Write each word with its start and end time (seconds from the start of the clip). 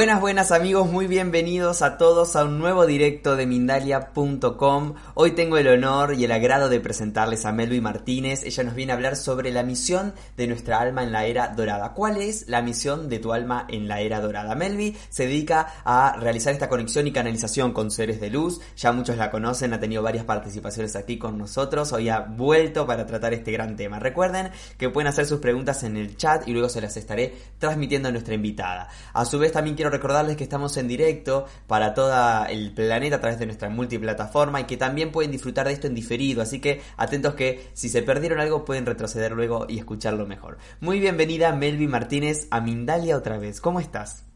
Buenas, 0.00 0.22
buenas 0.22 0.50
amigos, 0.50 0.90
muy 0.90 1.06
bienvenidos 1.06 1.82
a 1.82 1.98
todos 1.98 2.34
a 2.34 2.44
un 2.44 2.58
nuevo 2.58 2.86
directo 2.86 3.36
de 3.36 3.44
Mindalia.com. 3.44 4.94
Hoy 5.12 5.32
tengo 5.32 5.58
el 5.58 5.68
honor 5.68 6.14
y 6.14 6.24
el 6.24 6.32
agrado 6.32 6.70
de 6.70 6.80
presentarles 6.80 7.44
a 7.44 7.52
Melvi 7.52 7.82
Martínez. 7.82 8.42
Ella 8.42 8.64
nos 8.64 8.74
viene 8.74 8.92
a 8.92 8.94
hablar 8.94 9.14
sobre 9.14 9.50
la 9.50 9.62
misión 9.62 10.14
de 10.38 10.46
nuestra 10.46 10.80
alma 10.80 11.02
en 11.02 11.12
la 11.12 11.26
era 11.26 11.48
dorada. 11.48 11.92
¿Cuál 11.92 12.16
es 12.16 12.48
la 12.48 12.62
misión 12.62 13.10
de 13.10 13.18
tu 13.18 13.34
alma 13.34 13.66
en 13.68 13.88
la 13.88 14.00
era 14.00 14.22
dorada? 14.22 14.54
Melvi 14.54 14.96
se 15.10 15.26
dedica 15.26 15.74
a 15.84 16.16
realizar 16.18 16.54
esta 16.54 16.70
conexión 16.70 17.06
y 17.06 17.12
canalización 17.12 17.74
con 17.74 17.90
seres 17.90 18.22
de 18.22 18.30
luz. 18.30 18.58
Ya 18.78 18.92
muchos 18.92 19.18
la 19.18 19.30
conocen, 19.30 19.74
ha 19.74 19.80
tenido 19.80 20.02
varias 20.02 20.24
participaciones 20.24 20.96
aquí 20.96 21.18
con 21.18 21.36
nosotros. 21.36 21.92
Hoy 21.92 22.08
ha 22.08 22.20
vuelto 22.20 22.86
para 22.86 23.04
tratar 23.04 23.34
este 23.34 23.52
gran 23.52 23.76
tema. 23.76 23.98
Recuerden 23.98 24.50
que 24.78 24.88
pueden 24.88 25.08
hacer 25.08 25.26
sus 25.26 25.40
preguntas 25.40 25.82
en 25.82 25.98
el 25.98 26.16
chat 26.16 26.48
y 26.48 26.52
luego 26.52 26.70
se 26.70 26.80
las 26.80 26.96
estaré 26.96 27.34
transmitiendo 27.58 28.08
a 28.08 28.12
nuestra 28.12 28.32
invitada. 28.32 28.88
A 29.12 29.26
su 29.26 29.38
vez 29.38 29.52
también 29.52 29.76
quiero 29.76 29.89
recordarles 29.90 30.36
que 30.36 30.44
estamos 30.44 30.76
en 30.76 30.88
directo 30.88 31.46
para 31.66 31.94
todo 31.94 32.12
el 32.48 32.72
planeta 32.72 33.16
a 33.16 33.20
través 33.20 33.38
de 33.38 33.46
nuestra 33.46 33.68
multiplataforma 33.68 34.60
y 34.60 34.64
que 34.64 34.76
también 34.76 35.12
pueden 35.12 35.30
disfrutar 35.30 35.66
de 35.66 35.72
esto 35.72 35.86
en 35.86 35.94
diferido, 35.94 36.42
así 36.42 36.60
que 36.60 36.80
atentos 36.96 37.34
que 37.34 37.60
si 37.74 37.88
se 37.88 38.02
perdieron 38.02 38.40
algo 38.40 38.64
pueden 38.64 38.86
retroceder 38.86 39.32
luego 39.32 39.66
y 39.68 39.78
escucharlo 39.78 40.26
mejor. 40.26 40.58
Muy 40.80 41.00
bienvenida 41.00 41.54
Melvi 41.54 41.86
Martínez 41.86 42.48
a 42.50 42.60
Mindalia 42.60 43.16
otra 43.16 43.38
vez, 43.38 43.60
¿cómo 43.60 43.80
estás? 43.80 44.30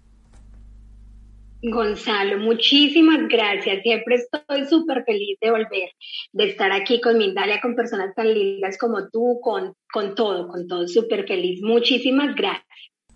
Gonzalo, 1.67 2.39
muchísimas 2.41 3.27
gracias. 3.27 3.83
Siempre 3.83 4.17
estoy 4.17 4.67
súper 4.67 5.03
feliz 5.05 5.39
de 5.41 5.51
volver, 5.51 5.91
de 6.33 6.45
estar 6.45 6.71
aquí 6.73 7.01
con 7.01 7.17
Mindalia, 7.17 7.59
con 7.63 7.75
personas 7.75 8.15
tan 8.15 8.35
lindas 8.35 8.77
como 8.77 9.09
tú, 9.09 9.41
con, 9.41 9.75
con 9.91 10.15
todo, 10.15 10.47
con 10.47 10.69
todo, 10.69 10.87
súper 10.87 11.27
feliz. 11.27 11.63
Muchísimas 11.63 12.35
gracias. 12.35 12.67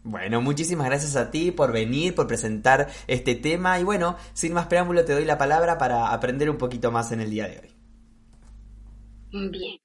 Bueno, 0.08 0.40
muchísimas 0.40 0.86
gracias 0.86 1.16
a 1.16 1.30
ti 1.30 1.50
por 1.50 1.70
venir, 1.70 2.14
por 2.14 2.26
presentar 2.26 2.88
este 3.06 3.34
tema 3.34 3.78
y 3.78 3.84
bueno, 3.84 4.16
sin 4.32 4.54
más 4.54 4.66
preámbulo 4.66 5.04
te 5.04 5.12
doy 5.12 5.26
la 5.26 5.36
palabra 5.36 5.76
para 5.76 6.14
aprender 6.14 6.48
un 6.48 6.56
poquito 6.56 6.90
más 6.90 7.12
en 7.12 7.20
el 7.20 7.28
día 7.28 7.46
de 7.46 7.58
hoy. 7.58 9.50
Bien. 9.50 9.78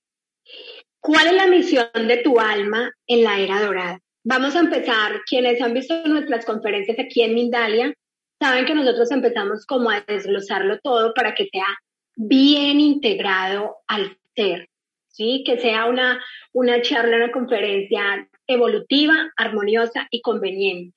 ¿Cuál 1.01 1.27
es 1.27 1.33
la 1.33 1.47
misión 1.47 1.89
de 2.07 2.21
tu 2.23 2.39
alma 2.39 2.89
en 3.05 3.23
la 3.25 3.37
era 3.37 3.61
dorada? 3.61 3.99
Vamos 4.23 4.55
a 4.55 4.61
empezar, 4.61 5.19
quienes 5.29 5.61
han 5.61 5.73
visto 5.73 6.07
nuestras 6.07 6.45
conferencias 6.45 6.97
aquí 6.99 7.21
en 7.21 7.35
Mindalia, 7.35 7.93
saben 8.39 8.63
que 8.63 8.75
nosotros 8.75 9.11
empezamos 9.11 9.65
como 9.65 9.89
a 9.89 10.05
desglosarlo 10.07 10.79
todo 10.79 11.13
para 11.13 11.35
que 11.35 11.49
sea 11.51 11.67
bien 12.15 12.79
integrado 12.79 13.75
al 13.87 14.17
ser, 14.37 14.69
¿sí? 15.09 15.43
Que 15.45 15.57
sea 15.57 15.83
una, 15.87 16.23
una 16.53 16.81
charla, 16.81 17.17
una 17.17 17.31
conferencia 17.33 18.29
evolutiva, 18.47 19.31
armoniosa 19.37 20.07
y 20.11 20.21
conveniente. 20.21 20.95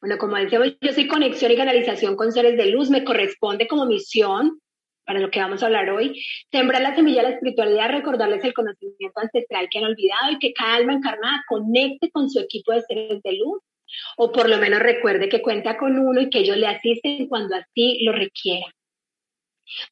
Bueno, 0.00 0.18
como 0.18 0.36
decíamos, 0.36 0.76
yo 0.80 0.92
soy 0.92 1.06
conexión 1.06 1.52
y 1.52 1.56
canalización 1.56 2.16
con 2.16 2.32
seres 2.32 2.56
de 2.56 2.66
luz, 2.66 2.90
me 2.90 3.04
corresponde 3.04 3.68
como 3.68 3.86
misión, 3.86 4.60
para 5.04 5.20
lo 5.20 5.30
que 5.30 5.40
vamos 5.40 5.62
a 5.62 5.66
hablar 5.66 5.90
hoy, 5.90 6.22
sembrar 6.52 6.82
la 6.82 6.94
semilla 6.94 7.22
de 7.22 7.30
la 7.30 7.34
espiritualidad, 7.34 7.90
recordarles 7.90 8.44
el 8.44 8.54
conocimiento 8.54 9.20
ancestral 9.20 9.68
que 9.70 9.78
han 9.78 9.84
olvidado 9.84 10.32
y 10.32 10.38
que 10.38 10.52
cada 10.52 10.74
alma 10.74 10.92
encarnada 10.92 11.42
conecte 11.48 12.10
con 12.10 12.30
su 12.30 12.38
equipo 12.40 12.72
de 12.72 12.82
seres 12.82 13.22
de 13.22 13.32
luz, 13.32 13.60
o 14.16 14.30
por 14.30 14.48
lo 14.48 14.58
menos 14.58 14.80
recuerde 14.80 15.28
que 15.28 15.42
cuenta 15.42 15.76
con 15.76 15.98
uno 15.98 16.20
y 16.20 16.30
que 16.30 16.40
ellos 16.40 16.56
le 16.56 16.68
asisten 16.68 17.26
cuando 17.26 17.56
así 17.56 18.04
lo 18.04 18.12
requiera. 18.12 18.66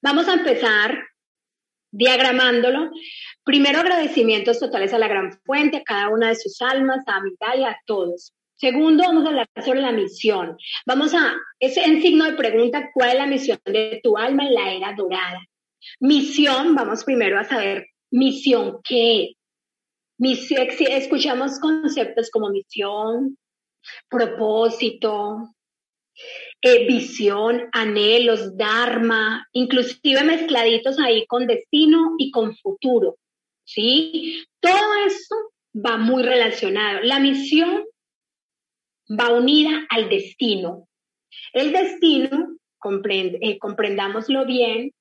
Vamos 0.03 0.28
a 0.28 0.34
empezar 0.34 1.05
diagramándolo. 1.91 2.91
Primero, 3.44 3.81
agradecimientos 3.81 4.58
totales 4.58 4.92
a 4.92 4.98
la 4.98 5.08
gran 5.08 5.33
fuente, 5.44 5.78
a 5.78 5.84
cada 5.84 6.09
una 6.09 6.28
de 6.28 6.37
sus 6.37 6.60
almas, 6.60 7.04
a 7.06 7.56
y 7.56 7.65
a 7.65 7.78
todos. 7.87 8.32
Segundo, 8.56 9.04
vamos 9.04 9.25
a 9.25 9.28
hablar 9.28 9.49
sobre 9.65 9.81
la 9.81 9.93
misión. 9.93 10.56
Vamos 10.84 11.15
a, 11.15 11.34
es 11.60 11.76
en 11.76 12.03
signo 12.03 12.25
de 12.25 12.32
pregunta, 12.32 12.91
¿cuál 12.93 13.10
es 13.10 13.16
la 13.16 13.26
misión 13.26 13.59
de 13.65 14.00
tu 14.03 14.16
alma 14.16 14.47
en 14.47 14.54
la 14.54 14.72
era 14.72 14.93
dorada? 14.94 15.41
Misión, 16.00 16.75
vamos 16.75 17.04
primero 17.04 17.38
a 17.38 17.44
saber, 17.44 17.87
misión, 18.10 18.81
¿qué 18.82 19.34
Misión, 20.20 20.66
escuchamos 20.81 21.60
conceptos 21.60 22.28
como 22.31 22.50
misión, 22.50 23.38
propósito, 24.10 25.55
eh, 26.60 26.86
visión, 26.86 27.69
anhelos, 27.72 28.56
dharma, 28.56 29.46
inclusive 29.52 30.24
mezcladitos 30.24 30.98
ahí 30.98 31.24
con 31.26 31.46
destino 31.46 32.14
y 32.19 32.32
con 32.32 32.56
futuro, 32.56 33.16
¿sí? 33.64 34.44
Todo 34.60 35.06
eso 35.06 35.36
va 35.74 35.96
muy 35.96 36.22
relacionado. 36.24 37.00
La 37.02 37.20
misión 37.20 37.84
va 39.08 39.32
unida 39.32 39.86
al 39.88 40.08
destino. 40.08 40.88
El 41.52 41.72
destino, 41.72 42.56
eh, 43.40 43.58
comprendámoslo 43.58 44.44
bien, 44.44 44.92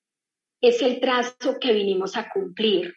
es 0.61 0.81
el 0.81 0.99
trazo 0.99 1.57
que 1.59 1.73
vinimos 1.73 2.17
a 2.17 2.29
cumplir 2.29 2.95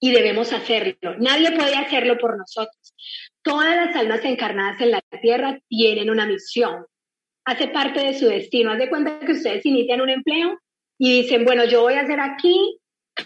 y 0.00 0.12
debemos 0.12 0.52
hacerlo. 0.52 1.16
Nadie 1.18 1.52
puede 1.52 1.74
hacerlo 1.74 2.18
por 2.18 2.38
nosotros. 2.38 2.94
Todas 3.42 3.74
las 3.74 3.96
almas 3.96 4.24
encarnadas 4.24 4.80
en 4.80 4.92
la 4.92 5.02
tierra 5.20 5.60
tienen 5.68 6.10
una 6.10 6.26
misión 6.26 6.86
hace 7.44 7.68
parte 7.68 8.00
de 8.00 8.18
su 8.18 8.26
destino. 8.26 8.72
Haz 8.72 8.78
de 8.78 8.88
cuenta 8.88 9.20
que 9.20 9.32
ustedes 9.32 9.64
inician 9.64 10.00
un 10.00 10.10
empleo 10.10 10.58
y 10.98 11.22
dicen, 11.22 11.44
bueno, 11.44 11.64
yo 11.64 11.82
voy 11.82 11.94
a 11.94 12.06
ser 12.06 12.20
aquí 12.20 12.78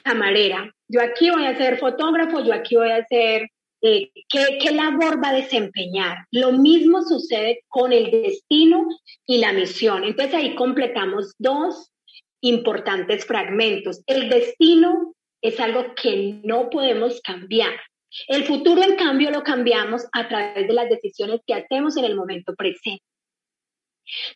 camarera, 0.03 0.73
yo 0.89 1.01
aquí 1.03 1.31
voy 1.31 1.47
a 1.47 1.57
ser 1.57 1.79
fotógrafo, 1.79 2.43
yo 2.43 2.53
aquí 2.53 2.77
voy 2.77 2.91
a 2.91 3.05
ser, 3.07 3.49
eh, 3.83 4.11
¿qué, 4.29 4.59
¿qué 4.61 4.73
labor 4.73 5.23
va 5.23 5.31
a 5.31 5.35
desempeñar? 5.35 6.19
Lo 6.31 6.53
mismo 6.53 7.03
sucede 7.03 7.61
con 7.69 7.93
el 7.93 8.11
destino 8.11 8.87
y 9.27 9.39
la 9.39 9.53
misión. 9.53 10.05
Entonces 10.05 10.35
ahí 10.35 10.55
completamos 10.55 11.35
dos 11.39 11.91
importantes 12.41 13.25
fragmentos. 13.25 14.03
El 14.07 14.29
destino 14.29 15.15
es 15.43 15.59
algo 15.61 15.95
que 15.95 16.41
no 16.45 16.71
podemos 16.71 17.21
cambiar. 17.23 17.73
El 18.29 18.45
futuro, 18.45 18.83
en 18.83 18.97
cambio, 18.97 19.31
lo 19.31 19.43
cambiamos 19.43 20.07
a 20.13 20.29
través 20.29 20.67
de 20.67 20.73
las 20.73 20.89
decisiones 20.89 21.41
que 21.47 21.55
hacemos 21.55 21.97
en 21.97 22.05
el 22.05 22.17
momento 22.17 22.55
presente. 22.55 23.03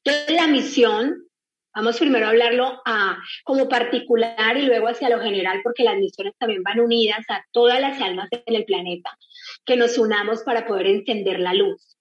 Entonces, 0.05 0.37
la 0.37 0.47
misión, 0.47 1.29
vamos 1.75 1.99
primero 1.99 2.27
a 2.27 2.31
hablarlo 2.31 2.81
a, 2.85 3.19
como 3.45 3.69
particular 3.69 4.57
y 4.57 4.63
luego 4.63 4.89
hacia 4.89 5.09
lo 5.09 5.21
general, 5.21 5.61
porque 5.63 5.85
las 5.85 5.97
misiones 5.97 6.35
también 6.39 6.63
van 6.63 6.81
unidas 6.81 7.25
a 7.29 7.45
todas 7.53 7.81
las 7.81 8.01
almas 8.01 8.29
en 8.31 8.55
el 8.55 8.65
planeta, 8.65 9.17
que 9.65 9.77
nos 9.77 9.99
unamos 9.99 10.43
para 10.43 10.67
poder 10.67 10.87
encender 10.87 11.41
la 11.41 11.55
luz. 11.55 11.97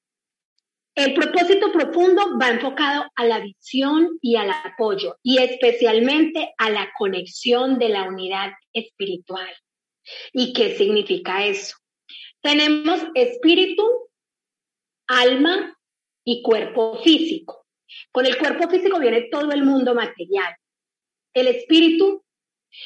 El 0.96 1.14
propósito 1.14 1.72
profundo 1.72 2.40
va 2.42 2.50
enfocado 2.50 3.06
a 3.16 3.26
la 3.26 3.40
visión 3.40 4.18
y 4.20 4.36
al 4.36 4.50
apoyo, 4.50 5.18
y 5.22 5.38
especialmente 5.38 6.56
a 6.58 6.72
la 6.72 6.92
conexión 6.98 7.78
de 7.78 7.90
la 7.90 8.04
unidad 8.04 8.54
espiritual. 8.74 9.54
¿Y 10.34 10.54
qué 10.54 10.76
significa 10.76 11.46
eso? 11.46 11.78
Tenemos 12.42 13.00
espíritu, 13.14 14.10
alma 15.06 15.77
y 16.28 16.42
cuerpo 16.42 16.98
físico. 17.04 17.66
Con 18.12 18.26
el 18.26 18.38
cuerpo 18.38 18.70
físico 18.70 19.00
viene 19.00 19.30
todo 19.32 19.50
el 19.54 19.64
mundo 19.64 19.96
material. 19.96 20.54
El 21.34 21.48
espíritu 21.48 22.22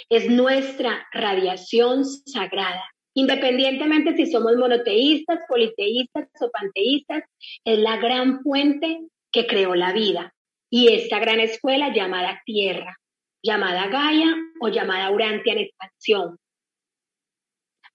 es 0.10 0.30
nuestra 0.30 1.08
radiación 1.12 2.06
sagrada. 2.06 2.84
Independientemente 3.16 4.16
si 4.16 4.32
somos 4.32 4.56
monoteístas, 4.58 5.40
politeístas 5.50 6.30
o 6.40 6.52
panteístas, 6.52 7.24
es 7.66 7.80
la 7.80 7.98
gran 7.98 8.44
fuente 8.44 9.00
que 9.32 9.48
creó 9.48 9.74
la 9.74 9.92
vida 9.92 10.36
y 10.70 10.94
esta 10.94 11.18
gran 11.18 11.40
escuela 11.40 11.92
llamada 11.92 12.44
Tierra, 12.46 12.96
llamada 13.44 13.88
Gaia 13.88 14.36
o 14.62 14.70
llamada 14.70 15.10
Urantia 15.10 15.54
en 15.54 15.60
expansión. 15.60 16.38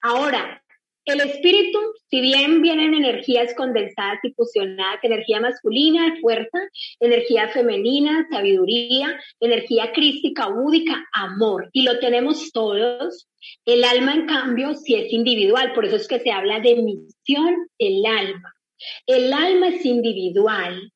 Ahora, 0.03 0.61
el 1.07 1.21
espíritu, 1.21 1.79
si 2.11 2.21
bien 2.21 2.63
vienen 2.63 2.93
energías 2.95 3.55
condensadas 3.55 4.19
y 4.25 4.33
fusionadas, 4.33 4.99
energía 5.03 5.41
masculina, 5.41 6.17
fuerza, 6.21 6.59
energía 6.99 7.49
femenina, 7.49 8.27
sabiduría, 8.31 9.19
energía 9.41 9.93
crística, 9.93 10.49
búdica, 10.49 11.07
amor, 11.13 11.71
y 11.73 11.83
lo 11.83 12.01
tenemos 12.01 12.51
todos. 12.53 13.29
El 13.65 13.85
alma, 13.85 14.15
en 14.15 14.27
cambio, 14.27 14.75
sí 14.75 14.97
es 14.97 15.13
individual, 15.13 15.73
por 15.75 15.85
eso 15.85 15.97
es 15.97 16.09
que 16.09 16.19
se 16.19 16.33
habla 16.33 16.59
de 16.59 16.75
misión 16.75 17.69
el 17.79 18.05
alma. 18.05 18.53
El 19.07 19.33
alma 19.33 19.69
es 19.69 19.87
individual, 19.87 20.93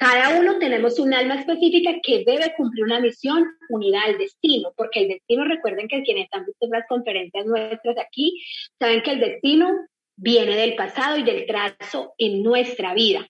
cada 0.00 0.40
uno 0.40 0.58
tenemos 0.58 0.98
un 0.98 1.12
alma 1.12 1.34
específica 1.34 1.92
que 2.02 2.24
debe 2.24 2.54
cumplir 2.56 2.84
una 2.84 3.00
misión 3.00 3.44
unida 3.68 4.00
al 4.00 4.16
destino, 4.16 4.72
porque 4.74 5.00
el 5.00 5.08
destino, 5.08 5.44
recuerden 5.44 5.88
que 5.88 6.02
quienes 6.02 6.26
han 6.32 6.46
visto 6.46 6.66
las 6.70 6.86
conferencias 6.88 7.44
nuestras 7.44 7.98
aquí, 7.98 8.42
saben 8.78 9.02
que 9.02 9.10
el 9.10 9.20
destino 9.20 9.68
viene 10.16 10.56
del 10.56 10.74
pasado 10.74 11.18
y 11.18 11.22
del 11.22 11.44
trazo 11.44 12.14
en 12.16 12.42
nuestra 12.42 12.94
vida. 12.94 13.28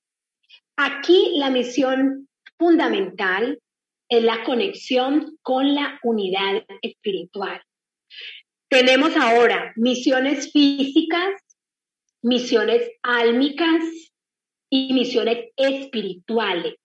Aquí 0.77 1.33
la 1.35 1.51
misión 1.51 2.29
fundamental 2.57 3.59
es 4.09 4.23
la 4.23 4.45
conexión 4.45 5.39
con 5.43 5.75
la 5.75 5.99
unidad 6.05 6.65
espiritual. 6.83 7.61
Tenemos 8.69 9.17
ahora 9.17 9.73
misiones 9.75 10.53
físicas, 10.53 11.31
misiones 12.23 12.89
álmicas, 13.03 13.83
y 14.71 14.93
misiones 14.95 15.51
espirituales. 15.57 16.77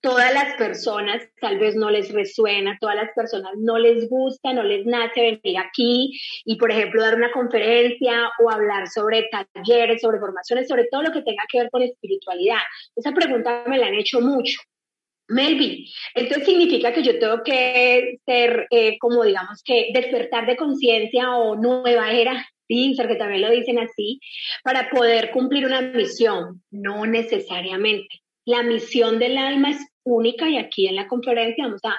Todas 0.00 0.32
las 0.32 0.54
personas 0.54 1.22
tal 1.40 1.58
vez 1.58 1.74
no 1.74 1.90
les 1.90 2.12
resuena, 2.12 2.78
todas 2.80 2.94
las 2.94 3.10
personas 3.16 3.54
no 3.56 3.78
les 3.78 4.08
gusta, 4.08 4.52
no 4.52 4.62
les 4.62 4.86
nace 4.86 5.40
venir 5.42 5.58
aquí 5.58 6.12
y, 6.44 6.56
por 6.56 6.70
ejemplo, 6.70 7.02
dar 7.02 7.16
una 7.16 7.32
conferencia 7.32 8.30
o 8.38 8.48
hablar 8.48 8.86
sobre 8.86 9.28
talleres, 9.28 10.00
sobre 10.00 10.20
formaciones, 10.20 10.68
sobre 10.68 10.86
todo 10.88 11.02
lo 11.02 11.10
que 11.10 11.22
tenga 11.22 11.42
que 11.50 11.58
ver 11.58 11.70
con 11.70 11.82
espiritualidad. 11.82 12.60
Esa 12.94 13.10
pregunta 13.10 13.64
me 13.66 13.78
la 13.78 13.86
han 13.86 13.94
hecho 13.94 14.20
mucho. 14.20 14.60
Melvin, 15.30 15.84
entonces 16.14 16.46
significa 16.46 16.92
que 16.92 17.02
yo 17.02 17.18
tengo 17.18 17.42
que 17.42 18.18
ser, 18.24 18.66
eh, 18.70 18.98
como 18.98 19.24
digamos 19.24 19.62
que 19.62 19.90
despertar 19.92 20.46
de 20.46 20.56
conciencia 20.56 21.36
o 21.36 21.56
nueva 21.56 22.12
era, 22.12 22.46
sí, 22.68 22.94
porque 22.96 23.16
también 23.16 23.42
lo 23.42 23.50
dicen 23.50 23.78
así, 23.78 24.20
para 24.62 24.90
poder 24.90 25.30
cumplir 25.30 25.66
una 25.66 25.80
misión. 25.80 26.62
No 26.70 27.06
necesariamente. 27.06 28.20
La 28.44 28.62
misión 28.62 29.18
del 29.18 29.36
alma 29.36 29.70
es 29.70 29.78
única 30.08 30.48
y 30.48 30.56
aquí 30.56 30.86
en 30.86 30.96
la 30.96 31.06
conferencia 31.06 31.64
vamos 31.64 31.82
a, 31.84 31.98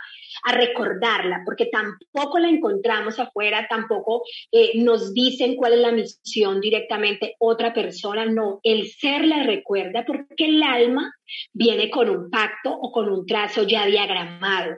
recordarla, 0.52 1.42
porque 1.46 1.66
tampoco 1.66 2.40
la 2.40 2.48
encontramos 2.48 3.20
afuera, 3.20 3.68
tampoco 3.70 4.24
eh, 4.52 4.72
nos 4.76 5.14
dicen 5.14 5.56
cuál 5.56 5.74
es 5.74 5.80
la 5.80 5.92
misión 5.92 6.62
directamente 6.62 7.36
otra 7.40 7.74
persona, 7.74 8.26
no, 8.26 8.60
el 8.64 8.90
ser 8.90 9.26
la 9.26 9.44
recuerda 9.44 10.06
porque 10.06 10.46
el 10.46 10.64
alma 10.64 11.14
viene 11.52 11.90
con 11.90 12.10
un 12.10 12.30
pacto 12.30 12.72
o 12.72 12.92
con 12.92 13.10
un 13.10 13.26
trazo 13.26 13.64
ya 13.64 13.86
diagramado. 13.86 14.78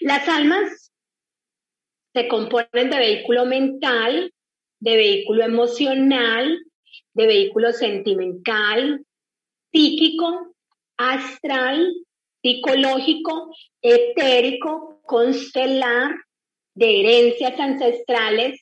Las 0.00 0.28
almas 0.28 0.92
se 2.14 2.28
componen 2.28 2.90
de 2.90 2.98
vehículo 2.98 3.46
mental, 3.46 4.32
de 4.82 4.96
vehículo 4.96 5.44
emocional, 5.44 6.58
de 7.14 7.26
vehículo 7.26 7.72
sentimental, 7.72 9.04
psíquico, 9.72 10.56
astral, 10.96 11.94
psicológico, 12.42 13.54
etérico, 13.80 15.00
constelar, 15.02 16.16
de 16.74 17.00
herencias 17.00 17.60
ancestrales, 17.60 18.60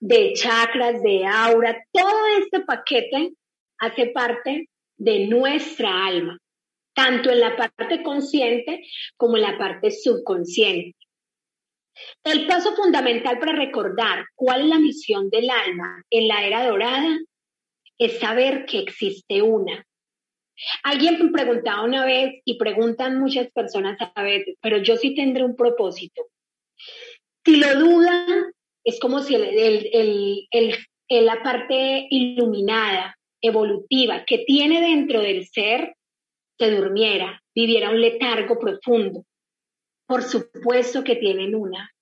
de 0.00 0.32
chakras, 0.32 1.02
de 1.02 1.26
aura, 1.26 1.76
todo 1.92 2.26
este 2.40 2.60
paquete 2.60 3.32
hace 3.78 4.06
parte 4.06 4.70
de 4.96 5.26
nuestra 5.26 6.06
alma, 6.06 6.38
tanto 6.94 7.30
en 7.30 7.40
la 7.40 7.54
parte 7.54 8.02
consciente 8.02 8.82
como 9.18 9.36
en 9.36 9.42
la 9.42 9.58
parte 9.58 9.90
subconsciente. 9.90 10.97
El 12.24 12.46
paso 12.46 12.74
fundamental 12.74 13.38
para 13.38 13.52
recordar 13.52 14.24
cuál 14.34 14.62
es 14.62 14.66
la 14.68 14.78
misión 14.78 15.30
del 15.30 15.50
alma 15.50 16.04
en 16.10 16.28
la 16.28 16.44
era 16.46 16.66
dorada 16.66 17.18
es 17.98 18.18
saber 18.18 18.64
que 18.66 18.78
existe 18.78 19.42
una, 19.42 19.84
Alguien 20.82 21.18
me 21.22 21.30
preguntaba 21.30 21.84
una 21.84 22.04
vez 22.04 22.40
y 22.44 22.58
preguntan 22.58 23.20
muchas 23.20 23.50
personas 23.52 23.96
a 24.14 24.22
veces, 24.22 24.56
pero 24.60 24.78
yo 24.78 24.96
sí 24.96 25.14
tendré 25.14 25.44
un 25.44 25.56
propósito. 25.56 26.22
Si 27.44 27.56
lo 27.56 27.78
dudan, 27.78 28.52
es 28.84 28.98
como 28.98 29.20
si 29.20 29.36
la 31.08 31.42
parte 31.42 32.06
iluminada, 32.10 33.16
evolutiva, 33.40 34.24
que 34.24 34.38
tiene 34.38 34.80
dentro 34.80 35.20
del 35.20 35.46
ser, 35.46 35.94
se 36.58 36.70
durmiera, 36.72 37.40
viviera 37.54 37.90
un 37.90 38.00
letargo 38.00 38.58
profundo. 38.58 39.24
Por 40.08 40.22
supuesto 40.22 41.04
que 41.04 41.16
tienen 41.16 41.54
una. 41.54 41.92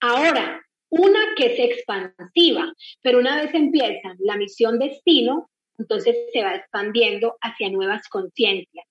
Ahora, 0.00 0.60
una 0.88 1.20
que 1.36 1.46
es 1.46 1.58
expansiva, 1.60 2.72
pero 3.00 3.20
una 3.20 3.40
vez 3.40 3.54
empiezan 3.54 4.16
la 4.18 4.36
misión 4.36 4.80
destino, 4.80 5.48
entonces 5.78 6.16
se 6.32 6.42
va 6.42 6.56
expandiendo 6.56 7.36
hacia 7.40 7.70
nuevas 7.70 8.08
conciencias. 8.08 8.84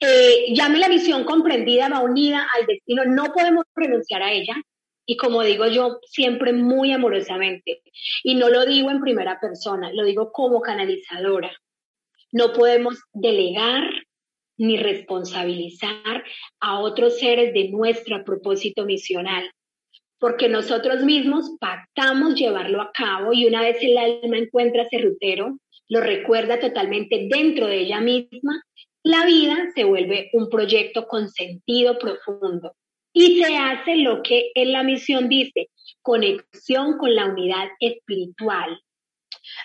Eh, 0.00 0.52
llame 0.52 0.78
la 0.78 0.88
visión 0.88 1.22
comprendida, 1.22 1.88
va 1.88 2.00
unida 2.00 2.48
al 2.58 2.66
destino, 2.66 3.04
no 3.04 3.32
podemos 3.32 3.64
renunciar 3.76 4.22
a 4.24 4.32
ella. 4.32 4.56
Y 5.06 5.16
como 5.16 5.44
digo 5.44 5.68
yo, 5.68 6.00
siempre 6.02 6.52
muy 6.52 6.92
amorosamente. 6.92 7.82
Y 8.24 8.34
no 8.34 8.48
lo 8.48 8.66
digo 8.66 8.90
en 8.90 9.00
primera 9.00 9.38
persona, 9.38 9.92
lo 9.92 10.04
digo 10.04 10.32
como 10.32 10.60
canalizadora. 10.60 11.52
No 12.32 12.52
podemos 12.52 12.98
delegar 13.12 13.84
ni 14.60 14.76
responsabilizar 14.76 16.22
a 16.60 16.78
otros 16.78 17.18
seres 17.18 17.52
de 17.54 17.70
nuestro 17.70 18.24
propósito 18.24 18.84
misional 18.84 19.50
porque 20.20 20.50
nosotros 20.50 21.02
mismos 21.02 21.56
pactamos 21.58 22.34
llevarlo 22.34 22.82
a 22.82 22.92
cabo 22.92 23.32
y 23.32 23.46
una 23.46 23.62
vez 23.62 23.78
el 23.80 23.96
alma 23.96 24.36
encuentra 24.36 24.82
ese 24.82 24.98
rutero, 24.98 25.58
lo 25.88 26.00
recuerda 26.00 26.60
totalmente 26.60 27.26
dentro 27.28 27.66
de 27.66 27.80
ella 27.80 28.00
misma, 28.00 28.62
la 29.02 29.24
vida 29.24 29.56
se 29.74 29.84
vuelve 29.84 30.28
un 30.34 30.50
proyecto 30.50 31.06
con 31.08 31.30
sentido 31.30 31.98
profundo 31.98 32.74
y 33.14 33.42
se 33.42 33.56
hace 33.56 33.96
lo 33.96 34.22
que 34.22 34.52
en 34.54 34.72
la 34.72 34.82
misión 34.82 35.28
dice, 35.28 35.70
conexión 36.02 36.98
con 36.98 37.14
la 37.14 37.24
unidad 37.24 37.68
espiritual. 37.80 38.78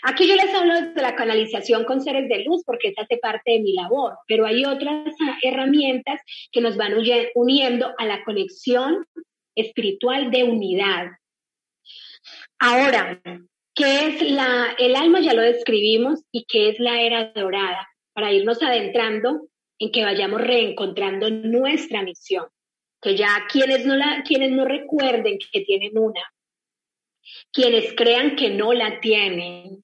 Aquí 0.03 0.27
yo 0.27 0.35
les 0.35 0.53
hablo 0.53 0.93
de 0.93 1.01
la 1.01 1.15
canalización 1.15 1.83
con 1.85 2.01
seres 2.01 2.29
de 2.29 2.43
luz 2.43 2.63
porque 2.65 2.89
esa 2.89 3.01
hace 3.01 3.17
parte 3.17 3.51
de 3.51 3.59
mi 3.59 3.73
labor, 3.73 4.13
pero 4.27 4.45
hay 4.45 4.65
otras 4.65 5.13
herramientas 5.41 6.21
que 6.51 6.61
nos 6.61 6.77
van 6.77 6.93
uniendo 7.33 7.93
a 7.97 8.05
la 8.05 8.23
conexión 8.23 9.05
espiritual 9.55 10.31
de 10.31 10.43
unidad. 10.43 11.07
Ahora, 12.59 13.21
¿qué 13.73 14.07
es 14.07 14.21
la, 14.21 14.75
el 14.77 14.95
alma? 14.95 15.19
Ya 15.21 15.33
lo 15.33 15.41
describimos 15.41 16.21
y 16.31 16.45
qué 16.45 16.69
es 16.69 16.79
la 16.79 17.01
era 17.01 17.31
dorada, 17.33 17.87
para 18.13 18.31
irnos 18.31 18.61
adentrando 18.61 19.47
en 19.79 19.91
que 19.91 20.03
vayamos 20.03 20.41
reencontrando 20.41 21.29
nuestra 21.29 22.01
misión, 22.01 22.47
que 23.01 23.15
ya 23.15 23.45
quienes 23.51 23.85
no, 23.85 23.95
la, 23.95 24.23
quienes 24.25 24.51
no 24.51 24.65
recuerden 24.65 25.37
que 25.51 25.61
tienen 25.61 25.97
una, 25.97 26.21
quienes 27.51 27.93
crean 27.95 28.35
que 28.35 28.49
no 28.49 28.73
la 28.73 28.99
tienen, 28.99 29.83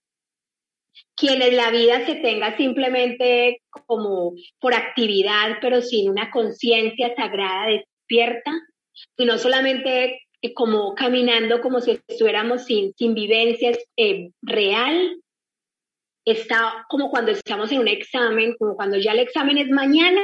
quienes 1.16 1.54
la 1.54 1.70
vida 1.72 2.06
se 2.06 2.16
tenga 2.16 2.58
simplemente 2.58 3.62
como 3.70 4.34
por 4.60 4.74
actividad, 4.74 5.58
pero 5.62 5.82
sin 5.82 6.10
una 6.10 6.32
conciencia 6.32 7.14
sagrada 7.16 7.68
despierta, 7.68 8.52
y 9.18 9.26
no 9.26 9.38
solamente 9.38 10.22
como 10.56 10.96
caminando 10.96 11.62
como 11.62 11.82
si 11.82 12.00
estuviéramos 12.08 12.66
sin, 12.66 12.94
sin 12.94 13.14
vivencias 13.14 13.78
eh, 13.96 14.32
real, 14.42 15.22
está 16.26 16.86
como 16.90 17.10
cuando 17.10 17.32
estamos 17.32 17.72
en 17.72 17.80
un 17.80 17.88
examen, 17.88 18.56
como 18.58 18.76
cuando 18.76 18.98
ya 18.98 19.12
el 19.12 19.20
examen 19.20 19.58
es 19.58 19.70
mañana 19.70 20.22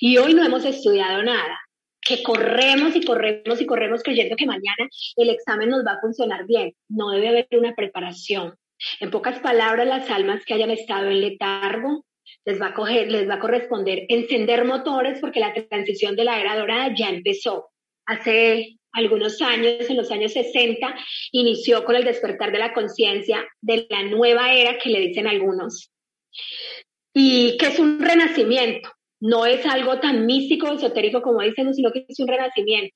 y 0.00 0.18
hoy 0.18 0.34
no 0.34 0.44
hemos 0.44 0.64
estudiado 0.64 1.22
nada, 1.22 1.58
que 2.02 2.22
corremos 2.22 2.94
y 2.96 3.04
corremos 3.04 3.60
y 3.60 3.66
corremos 3.66 4.02
creyendo 4.02 4.36
que 4.36 4.46
mañana 4.46 4.88
el 5.16 5.30
examen 5.30 5.70
nos 5.70 5.86
va 5.86 5.92
a 5.92 6.00
funcionar 6.00 6.46
bien. 6.46 6.74
No 6.88 7.10
debe 7.10 7.28
haber 7.28 7.48
una 7.52 7.74
preparación. 7.74 8.54
En 9.00 9.10
pocas 9.10 9.38
palabras, 9.38 9.86
las 9.86 10.10
almas 10.10 10.44
que 10.44 10.54
hayan 10.54 10.70
estado 10.70 11.08
en 11.08 11.20
letargo, 11.20 12.04
les 12.44 12.60
va 12.60 12.68
a, 12.68 12.74
coger, 12.74 13.10
les 13.10 13.28
va 13.28 13.34
a 13.34 13.40
corresponder 13.40 14.04
encender 14.08 14.64
motores 14.64 15.20
porque 15.20 15.40
la 15.40 15.54
transición 15.54 16.16
de 16.16 16.24
la 16.24 16.40
era 16.40 16.56
dorada 16.56 16.92
ya 16.96 17.08
empezó 17.08 17.70
hace 18.06 18.78
algunos 18.92 19.40
años, 19.40 19.88
en 19.88 19.96
los 19.96 20.10
años 20.10 20.32
60, 20.32 20.94
inició 21.30 21.84
con 21.84 21.96
el 21.96 22.04
despertar 22.04 22.52
de 22.52 22.58
la 22.58 22.74
conciencia 22.74 23.44
de 23.60 23.86
la 23.88 24.02
nueva 24.02 24.52
era 24.52 24.78
que 24.78 24.90
le 24.90 25.00
dicen 25.00 25.26
algunos. 25.26 25.90
Y 27.14 27.56
que 27.58 27.66
es 27.66 27.78
un 27.78 28.00
renacimiento, 28.00 28.90
no 29.22 29.46
es 29.46 29.64
algo 29.66 30.00
tan 30.00 30.26
místico, 30.26 30.66
esotérico 30.72 31.22
como 31.22 31.42
dicen, 31.42 31.72
sino 31.72 31.92
que 31.92 32.04
es 32.08 32.18
un 32.18 32.26
renacimiento. 32.26 32.94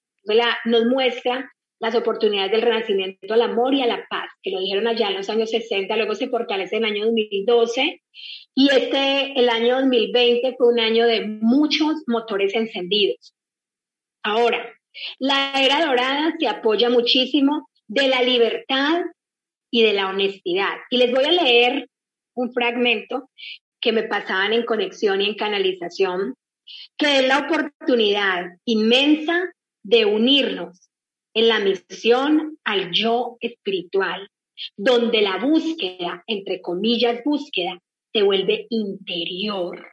nos 0.65 0.87
muestra 0.87 1.49
las 1.79 1.95
oportunidades 1.95 2.51
del 2.51 2.63
renacimiento 2.63 3.33
al 3.33 3.43
amor 3.43 3.75
y 3.75 3.83
a 3.83 3.87
la 3.87 4.05
paz, 4.11 4.29
que 4.43 4.51
lo 4.51 4.59
dijeron 4.59 4.89
allá 4.89 5.09
en 5.09 5.17
los 5.19 5.31
años 5.31 5.51
60, 5.51 5.95
luego 5.95 6.17
se 6.17 6.29
fortalece 6.29 6.77
en 6.77 6.85
el 6.85 6.93
año 6.93 7.05
2012 7.05 8.03
y 8.57 8.69
este, 8.71 9.39
el 9.39 9.49
año 9.49 9.77
2020 9.77 10.57
fue 10.59 10.69
un 10.69 10.81
año 10.81 11.07
de 11.07 11.27
muchos 11.27 12.03
motores 12.09 12.57
encendidos. 12.57 13.35
Ahora, 14.25 14.69
la 15.21 15.53
era 15.63 15.87
dorada 15.87 16.35
se 16.41 16.49
apoya 16.49 16.91
muchísimo 16.91 17.69
de 17.87 18.09
la 18.09 18.23
libertad 18.23 19.03
y 19.71 19.85
de 19.85 19.93
la 19.93 20.09
honestidad. 20.09 20.75
Y 20.91 20.97
les 20.97 21.13
voy 21.13 21.25
a 21.25 21.31
leer 21.31 21.89
un 22.35 22.53
fragmento 22.53 23.31
que 23.87 23.93
me 23.93 24.03
pasaban 24.03 24.53
en 24.53 24.65
conexión 24.65 25.23
y 25.23 25.27
en 25.27 25.37
canalización, 25.37 26.35
que 26.99 27.21
es 27.21 27.29
la 27.29 27.39
oportunidad 27.39 28.47
inmensa 28.65 29.53
de 29.85 30.05
unirnos 30.05 30.91
en 31.33 31.47
la 31.47 31.61
misión 31.61 32.59
al 32.65 32.91
yo 32.91 33.37
espiritual, 33.39 34.29
donde 34.77 35.23
la 35.23 35.37
búsqueda, 35.37 36.25
entre 36.27 36.61
comillas, 36.61 37.23
búsqueda, 37.25 37.79
se 38.13 38.25
vuelve 38.25 38.67
interior, 38.71 39.93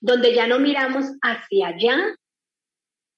donde 0.00 0.34
ya 0.34 0.46
no 0.46 0.58
miramos 0.58 1.04
hacia 1.20 1.66
allá, 1.66 2.16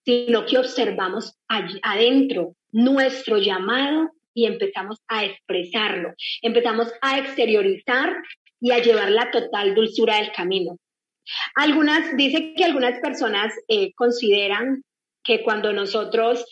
sino 0.04 0.44
que 0.44 0.58
observamos 0.58 1.38
adentro 1.82 2.56
nuestro 2.72 3.38
llamado 3.38 4.10
y 4.34 4.46
empezamos 4.46 4.98
a 5.06 5.24
expresarlo, 5.24 6.14
empezamos 6.42 6.92
a 7.00 7.20
exteriorizar 7.20 8.12
y 8.64 8.70
a 8.70 8.78
llevar 8.78 9.10
la 9.10 9.30
total 9.30 9.74
dulzura 9.74 10.16
del 10.16 10.32
camino. 10.32 10.78
Algunas, 11.54 12.16
dice 12.16 12.54
que 12.56 12.64
algunas 12.64 12.98
personas 12.98 13.52
eh, 13.68 13.92
consideran 13.92 14.82
que 15.22 15.42
cuando 15.42 15.74
nosotros, 15.74 16.46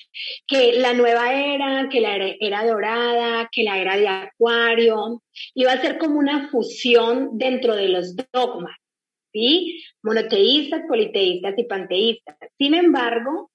que 0.47 0.75
la 0.75 0.93
nueva 0.93 1.33
era, 1.33 1.89
que 1.91 2.03
la 2.03 2.17
era 2.39 2.67
dorada, 2.67 3.49
que 3.51 3.63
la 3.63 3.79
era 3.79 3.97
de 3.97 4.09
acuario, 4.09 5.23
iba 5.55 5.73
a 5.73 5.81
ser 5.81 5.97
como 5.97 6.19
una 6.19 6.51
fusión 6.51 7.39
dentro 7.39 7.77
de 7.77 7.89
los 7.89 8.15
dogmas, 8.31 8.77
¿sí? 9.33 9.83
Monoteístas, 10.03 10.83
politeístas 10.87 11.55
y 11.57 11.65
panteístas. 11.65 12.37
Sin 12.59 12.75
embargo, 12.75 13.51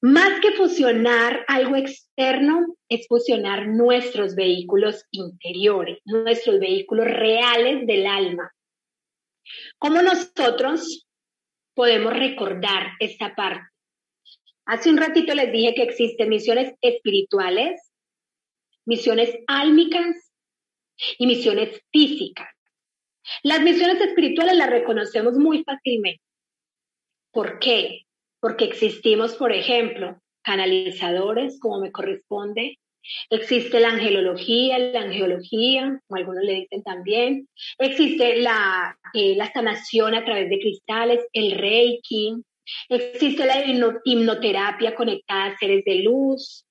más 0.00 0.40
que 0.40 0.52
fusionar 0.52 1.44
algo 1.48 1.76
externo, 1.76 2.76
es 2.88 3.06
fusionar 3.08 3.66
nuestros 3.68 4.34
vehículos 4.34 5.04
interiores, 5.10 5.98
nuestros 6.04 6.60
vehículos 6.60 7.06
reales 7.06 7.86
del 7.86 8.06
alma. 8.06 8.52
¿Cómo 9.78 10.02
nosotros 10.02 11.06
podemos 11.74 12.12
recordar 12.12 12.92
esta 13.00 13.34
parte? 13.34 13.66
Hace 14.66 14.90
un 14.90 14.98
ratito 14.98 15.34
les 15.34 15.50
dije 15.50 15.74
que 15.74 15.82
existen 15.82 16.28
misiones 16.28 16.74
espirituales, 16.80 17.80
misiones 18.84 19.34
álmicas 19.46 20.32
y 21.18 21.26
misiones 21.26 21.82
físicas. 21.90 22.48
Las 23.42 23.60
misiones 23.62 24.00
espirituales 24.00 24.56
las 24.56 24.70
reconocemos 24.70 25.34
muy 25.34 25.64
fácilmente. 25.64 26.22
¿Por 27.32 27.58
qué? 27.58 28.07
Porque 28.40 28.64
existimos, 28.64 29.34
por 29.34 29.52
ejemplo, 29.52 30.20
canalizadores, 30.42 31.58
como 31.60 31.80
me 31.80 31.92
corresponde. 31.92 32.78
Existe 33.30 33.80
la 33.80 33.90
angelología, 33.90 34.78
la 34.78 35.00
angeología, 35.00 36.00
como 36.06 36.18
algunos 36.18 36.44
le 36.44 36.54
dicen 36.54 36.82
también. 36.82 37.48
Existe 37.78 38.36
la, 38.36 38.98
eh, 39.14 39.34
la 39.36 39.50
sanación 39.52 40.14
a 40.14 40.24
través 40.24 40.50
de 40.50 40.58
cristales, 40.58 41.26
el 41.32 41.52
reiki. 41.52 42.34
Existe 42.88 43.46
la 43.46 43.64
hipnoterapia 44.04 44.94
conectada 44.94 45.46
a 45.46 45.58
seres 45.58 45.84
de 45.84 46.02
luz. 46.02 46.64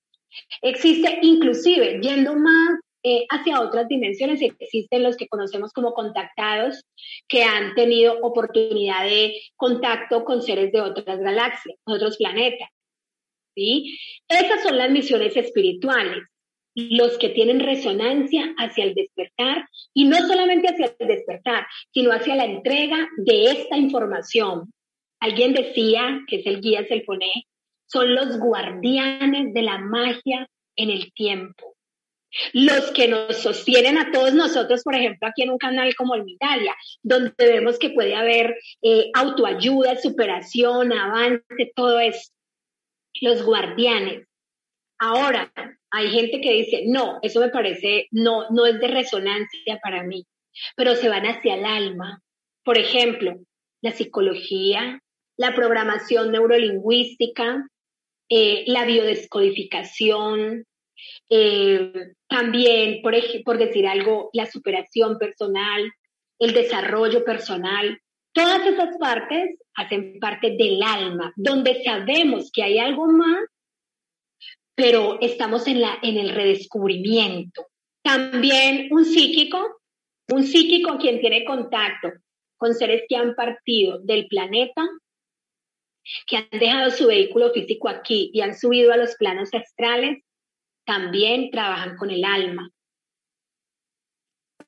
Existe 0.61 1.19
inclusive, 1.21 1.99
yendo 2.01 2.35
más 2.35 2.79
eh, 3.03 3.25
hacia 3.29 3.61
otras 3.61 3.87
dimensiones. 3.87 4.41
Existen 4.41 5.03
los 5.03 5.17
que 5.17 5.27
conocemos 5.27 5.71
como 5.71 5.93
contactados, 5.93 6.83
que 7.27 7.43
han 7.43 7.75
tenido 7.75 8.17
oportunidad 8.21 9.05
de 9.05 9.39
contacto 9.55 10.23
con 10.23 10.41
seres 10.41 10.71
de 10.71 10.81
otras 10.81 11.19
galaxias, 11.19 11.77
otros 11.85 12.17
planetas. 12.17 12.69
¿sí? 13.55 13.97
Esas 14.27 14.63
son 14.63 14.77
las 14.77 14.89
misiones 14.91 15.37
espirituales, 15.37 16.23
los 16.75 17.17
que 17.17 17.29
tienen 17.29 17.59
resonancia 17.59 18.53
hacia 18.57 18.85
el 18.85 18.93
despertar, 18.93 19.67
y 19.93 20.05
no 20.05 20.17
solamente 20.27 20.67
hacia 20.67 20.93
el 20.99 21.07
despertar, 21.07 21.67
sino 21.93 22.11
hacia 22.11 22.35
la 22.35 22.45
entrega 22.45 23.07
de 23.17 23.51
esta 23.51 23.77
información. 23.77 24.71
Alguien 25.19 25.53
decía, 25.53 26.21
que 26.27 26.37
es 26.37 26.45
el 26.45 26.61
guía 26.61 26.85
Selfoné, 26.87 27.45
son 27.87 28.13
los 28.13 28.37
guardianes 28.39 29.53
de 29.53 29.61
la 29.61 29.77
magia 29.77 30.49
en 30.75 30.89
el 30.89 31.11
tiempo 31.13 31.76
los 32.53 32.91
que 32.91 33.07
nos 33.07 33.37
sostienen 33.37 33.97
a 33.97 34.11
todos 34.11 34.33
nosotros, 34.33 34.83
por 34.83 34.95
ejemplo, 34.95 35.27
aquí 35.27 35.43
en 35.43 35.51
un 35.51 35.57
canal 35.57 35.95
como 35.95 36.15
el 36.15 36.23
Mitalia, 36.23 36.75
donde 37.03 37.33
vemos 37.37 37.79
que 37.79 37.89
puede 37.89 38.15
haber 38.15 38.57
eh, 38.81 39.09
autoayuda, 39.13 39.97
superación, 39.97 40.93
avance, 40.93 41.71
todo 41.75 41.99
eso. 41.99 42.31
Los 43.21 43.43
guardianes. 43.43 44.27
Ahora, 44.99 45.51
hay 45.91 46.09
gente 46.09 46.41
que 46.41 46.53
dice, 46.53 46.83
no, 46.87 47.19
eso 47.21 47.39
me 47.39 47.49
parece, 47.49 48.07
no, 48.11 48.49
no 48.49 48.65
es 48.65 48.79
de 48.79 48.87
resonancia 48.87 49.79
para 49.81 50.03
mí, 50.03 50.25
pero 50.75 50.95
se 50.95 51.09
van 51.09 51.25
hacia 51.25 51.55
el 51.55 51.65
alma. 51.65 52.21
Por 52.63 52.77
ejemplo, 52.77 53.35
la 53.81 53.91
psicología, 53.91 55.01
la 55.37 55.55
programación 55.55 56.31
neurolingüística, 56.31 57.67
eh, 58.29 58.63
la 58.67 58.85
biodescodificación, 58.85 60.65
eh, 61.29 61.91
también, 62.27 63.01
por, 63.01 63.15
por 63.43 63.57
decir 63.57 63.87
algo, 63.87 64.29
la 64.33 64.45
superación 64.45 65.17
personal, 65.17 65.91
el 66.39 66.53
desarrollo 66.53 67.23
personal, 67.23 67.99
todas 68.33 68.65
esas 68.65 68.97
partes 68.97 69.57
hacen 69.75 70.19
parte 70.19 70.55
del 70.57 70.81
alma, 70.83 71.33
donde 71.35 71.83
sabemos 71.83 72.51
que 72.51 72.63
hay 72.63 72.79
algo 72.79 73.07
más, 73.07 73.45
pero 74.75 75.17
estamos 75.21 75.67
en, 75.67 75.81
la, 75.81 75.97
en 76.03 76.17
el 76.17 76.29
redescubrimiento. 76.29 77.65
También 78.03 78.89
un 78.91 79.05
psíquico, 79.05 79.81
un 80.29 80.43
psíquico 80.43 80.97
quien 80.99 81.19
tiene 81.19 81.43
contacto 81.45 82.09
con 82.57 82.73
seres 82.73 83.03
que 83.09 83.15
han 83.15 83.33
partido 83.35 83.99
del 83.99 84.27
planeta, 84.27 84.87
que 86.25 86.37
han 86.37 86.47
dejado 86.51 86.91
su 86.91 87.07
vehículo 87.07 87.51
físico 87.51 87.89
aquí 87.89 88.29
y 88.33 88.41
han 88.41 88.55
subido 88.55 88.93
a 88.93 88.97
los 88.97 89.15
planos 89.15 89.53
astrales, 89.53 90.23
también 90.87 91.51
trabajan 91.51 91.97
con 91.97 92.09
el 92.09 92.23
alma. 92.23 92.71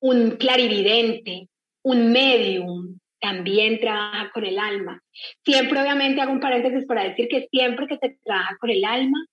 Un 0.01 0.31
clarividente, 0.31 1.47
un 1.81 2.11
medium, 2.11 2.99
también 3.21 3.79
trabaja 3.79 4.29
con 4.33 4.45
el 4.45 4.59
alma. 4.59 5.01
Siempre, 5.45 5.81
obviamente, 5.81 6.21
hago 6.21 6.33
un 6.33 6.41
paréntesis 6.41 6.85
para 6.85 7.05
decir 7.05 7.27
que 7.29 7.47
siempre 7.49 7.87
que 7.87 7.97
se 7.97 8.17
trabaja 8.23 8.57
con 8.59 8.69
el 8.69 8.83
alma 8.83 9.25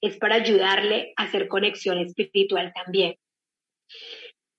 es 0.00 0.16
para 0.16 0.36
ayudarle 0.36 1.12
a 1.16 1.24
hacer 1.24 1.48
conexión 1.48 1.98
espiritual 1.98 2.72
también. 2.72 3.16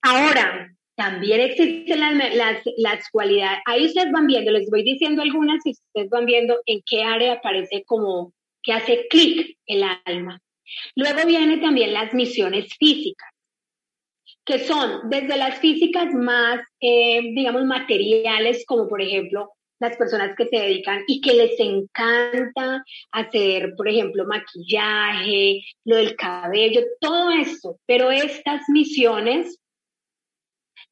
Ahora, 0.02 0.70
también 0.96 1.40
existen 1.40 2.00
las, 2.02 2.62
las, 2.78 3.10
cualidades. 3.10 3.60
Ahí 3.66 3.86
ustedes 3.86 4.12
van 4.12 4.28
viendo, 4.28 4.52
les 4.52 4.70
voy 4.70 4.84
diciendo 4.84 5.22
algunas 5.22 5.66
y 5.66 5.72
ustedes 5.72 6.10
van 6.10 6.26
viendo 6.26 6.60
en 6.66 6.82
qué 6.86 7.04
área 7.04 7.34
aparece 7.34 7.84
como 7.86 8.34
que 8.62 8.74
hace 8.74 9.08
clic 9.10 9.58
el 9.66 9.84
alma. 10.06 10.43
Luego 10.96 11.28
vienen 11.28 11.62
también 11.62 11.94
las 11.94 12.14
misiones 12.14 12.74
físicas, 12.78 13.30
que 14.46 14.60
son 14.60 15.10
desde 15.10 15.38
las 15.38 15.60
físicas 15.60 16.14
más, 16.14 16.60
eh, 16.80 17.22
digamos, 17.34 17.66
materiales, 17.66 18.66
como 18.66 18.88
por 18.88 19.02
ejemplo 19.02 19.52
las 19.80 19.98
personas 19.98 20.34
que 20.38 20.48
se 20.48 20.56
dedican 20.56 21.04
y 21.08 21.20
que 21.20 21.34
les 21.34 21.60
encanta 21.60 22.84
hacer, 23.12 23.74
por 23.76 23.90
ejemplo, 23.90 24.26
maquillaje, 24.26 25.62
lo 25.84 25.98
del 25.98 26.16
cabello, 26.16 26.82
todo 27.02 27.32
esto. 27.32 27.78
Pero 27.86 28.10
estas 28.10 28.62
misiones 28.70 29.60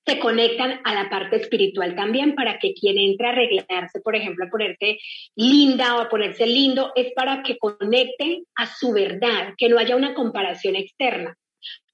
se 0.05 0.19
conectan 0.19 0.81
a 0.83 0.93
la 0.93 1.09
parte 1.09 1.35
espiritual 1.35 1.95
también 1.95 2.33
para 2.35 2.57
que 2.59 2.73
quien 2.73 2.97
entra 2.97 3.29
a 3.29 3.31
arreglarse, 3.33 4.01
por 4.01 4.15
ejemplo, 4.15 4.45
a 4.45 4.49
ponerse 4.49 4.97
linda 5.35 5.95
o 5.95 6.01
a 6.01 6.09
ponerse 6.09 6.47
lindo, 6.47 6.91
es 6.95 7.13
para 7.13 7.43
que 7.43 7.57
conecte 7.57 8.43
a 8.55 8.65
su 8.65 8.93
verdad, 8.93 9.53
que 9.57 9.69
no 9.69 9.77
haya 9.77 9.95
una 9.95 10.13
comparación 10.13 10.75
externa. 10.75 11.37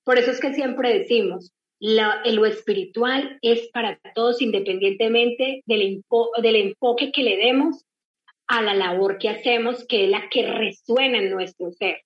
Por 0.03 0.17
eso 0.17 0.31
es 0.31 0.39
que 0.39 0.53
siempre 0.53 0.97
decimos, 0.97 1.51
lo 1.79 2.45
espiritual 2.45 3.37
es 3.41 3.69
para 3.73 3.99
todos 4.15 4.41
independientemente 4.41 5.63
del 5.65 6.55
enfoque 6.55 7.11
que 7.11 7.23
le 7.23 7.37
demos 7.37 7.85
a 8.47 8.61
la 8.61 8.73
labor 8.73 9.17
que 9.17 9.29
hacemos, 9.29 9.85
que 9.85 10.05
es 10.05 10.09
la 10.09 10.29
que 10.29 10.47
resuena 10.47 11.17
en 11.17 11.29
nuestro 11.29 11.71
ser. 11.73 12.03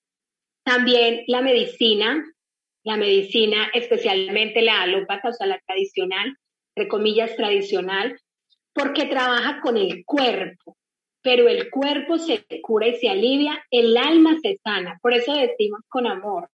También 0.64 1.22
la 1.28 1.40
medicina 1.40 2.24
la 2.84 2.96
medicina, 2.96 3.70
especialmente 3.74 4.62
la 4.62 4.82
alópata, 4.82 5.28
o 5.28 5.32
sea, 5.32 5.46
la 5.46 5.60
tradicional, 5.66 6.36
entre 6.74 6.88
comillas 6.88 7.36
tradicional, 7.36 8.18
porque 8.72 9.06
trabaja 9.06 9.60
con 9.60 9.76
el 9.76 10.04
cuerpo, 10.04 10.76
pero 11.22 11.48
el 11.48 11.70
cuerpo 11.70 12.18
se 12.18 12.44
cura 12.62 12.88
y 12.88 12.96
se 12.96 13.08
alivia, 13.08 13.64
el 13.70 13.96
alma 13.96 14.36
se 14.42 14.58
sana. 14.64 14.98
Por 15.02 15.14
eso 15.14 15.32
decimos 15.34 15.80
con 15.88 16.06
amor 16.06 16.48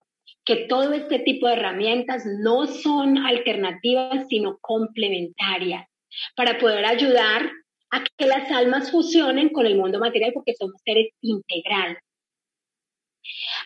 que 0.43 0.67
todo 0.67 0.93
este 0.93 1.19
tipo 1.19 1.47
de 1.47 1.53
herramientas 1.53 2.23
no 2.25 2.65
son 2.67 3.17
alternativas, 3.17 4.25
sino 4.29 4.57
complementarias, 4.59 5.87
para 6.35 6.57
poder 6.57 6.85
ayudar 6.85 7.51
a 7.91 8.03
que 8.17 8.25
las 8.25 8.49
almas 8.51 8.91
fusionen 8.91 9.49
con 9.49 9.65
el 9.65 9.75
mundo 9.75 9.99
material, 9.99 10.31
porque 10.33 10.55
somos 10.55 10.81
seres 10.83 11.09
integrales. 11.21 11.97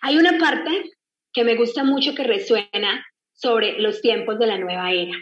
Hay 0.02 0.18
una 0.18 0.38
parte 0.38 0.92
que 1.34 1.44
me 1.44 1.56
gusta 1.56 1.84
mucho 1.84 2.16
que 2.16 2.24
resuena 2.24 3.06
sobre 3.34 3.80
los 3.80 4.02
tiempos 4.02 4.38
de 4.40 4.48
la 4.48 4.58
nueva 4.58 4.92
era. 4.92 5.14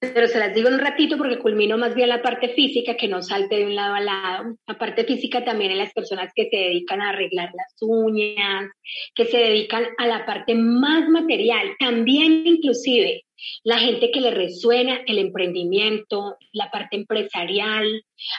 Pero 0.00 0.26
se 0.26 0.40
las 0.40 0.52
digo 0.52 0.66
en 0.66 0.74
un 0.74 0.80
ratito 0.80 1.16
porque 1.16 1.38
culmino 1.38 1.78
más 1.78 1.94
bien 1.94 2.08
la 2.08 2.22
parte 2.22 2.48
física, 2.48 2.96
que 2.96 3.06
no 3.06 3.22
salte 3.22 3.56
de 3.56 3.66
un 3.66 3.76
lado 3.76 3.94
a 3.94 4.00
lado. 4.00 4.56
La 4.66 4.76
parte 4.76 5.04
física 5.04 5.44
también 5.44 5.70
en 5.70 5.78
las 5.78 5.92
personas 5.92 6.32
que 6.34 6.48
se 6.50 6.56
dedican 6.56 7.00
a 7.00 7.10
arreglar 7.10 7.50
las 7.54 7.76
uñas, 7.80 8.68
que 9.14 9.26
se 9.26 9.38
dedican 9.38 9.86
a 9.98 10.06
la 10.08 10.26
parte 10.26 10.56
más 10.56 11.08
material, 11.08 11.76
también 11.78 12.44
inclusive 12.44 13.22
la 13.64 13.78
gente 13.78 14.10
que 14.10 14.20
le 14.20 14.30
resuena 14.30 15.00
el 15.06 15.18
emprendimiento, 15.18 16.36
la 16.52 16.70
parte 16.70 16.96
empresarial. 16.96 17.86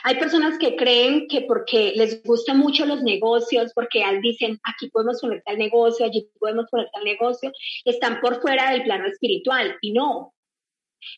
Hay 0.04 0.16
personas 0.16 0.58
que 0.58 0.76
creen 0.76 1.26
que 1.28 1.42
porque 1.42 1.92
les 1.96 2.22
gustan 2.22 2.58
mucho 2.58 2.86
los 2.86 3.02
negocios, 3.02 3.72
porque 3.74 4.04
dicen 4.22 4.58
aquí 4.64 4.90
podemos 4.90 5.20
poner 5.20 5.42
tal 5.44 5.58
negocio, 5.58 6.06
allí 6.06 6.28
podemos 6.38 6.66
poner 6.70 6.88
tal 6.92 7.04
negocio, 7.04 7.52
están 7.84 8.20
por 8.20 8.40
fuera 8.40 8.70
del 8.70 8.84
plano 8.84 9.06
espiritual. 9.06 9.76
Y 9.80 9.92
no, 9.92 10.32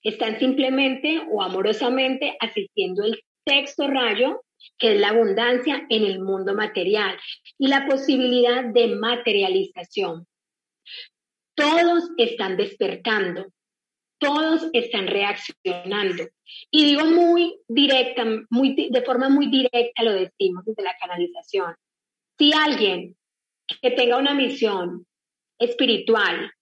Están 0.02 0.38
simplemente 0.38 1.22
o 1.30 1.42
amorosamente 1.42 2.36
asistiendo 2.40 3.04
el 3.04 3.22
sexto 3.46 3.86
rayo, 3.86 4.42
que 4.78 4.94
es 4.94 5.00
la 5.00 5.10
abundancia 5.10 5.86
en 5.88 6.04
el 6.04 6.20
mundo 6.20 6.54
material 6.54 7.16
y 7.58 7.68
la 7.68 7.86
posibilidad 7.86 8.64
de 8.64 8.88
materialización. 8.96 10.26
Todos 11.54 12.10
están 12.18 12.56
despertando, 12.56 13.46
todos 14.18 14.68
están 14.72 15.06
reaccionando. 15.06 16.24
Y 16.70 16.84
digo 16.84 17.04
muy 17.06 17.58
directa, 17.68 18.24
muy, 18.50 18.88
de 18.90 19.02
forma 19.02 19.28
muy 19.28 19.48
directa 19.48 20.02
lo 20.02 20.12
decimos 20.12 20.64
desde 20.64 20.82
la 20.82 20.96
canalización. 21.00 21.74
Si 22.38 22.52
alguien 22.52 23.16
que 23.82 23.90
tenga 23.90 24.16
una 24.16 24.34
misión 24.34 25.06
espiritual 25.58 26.52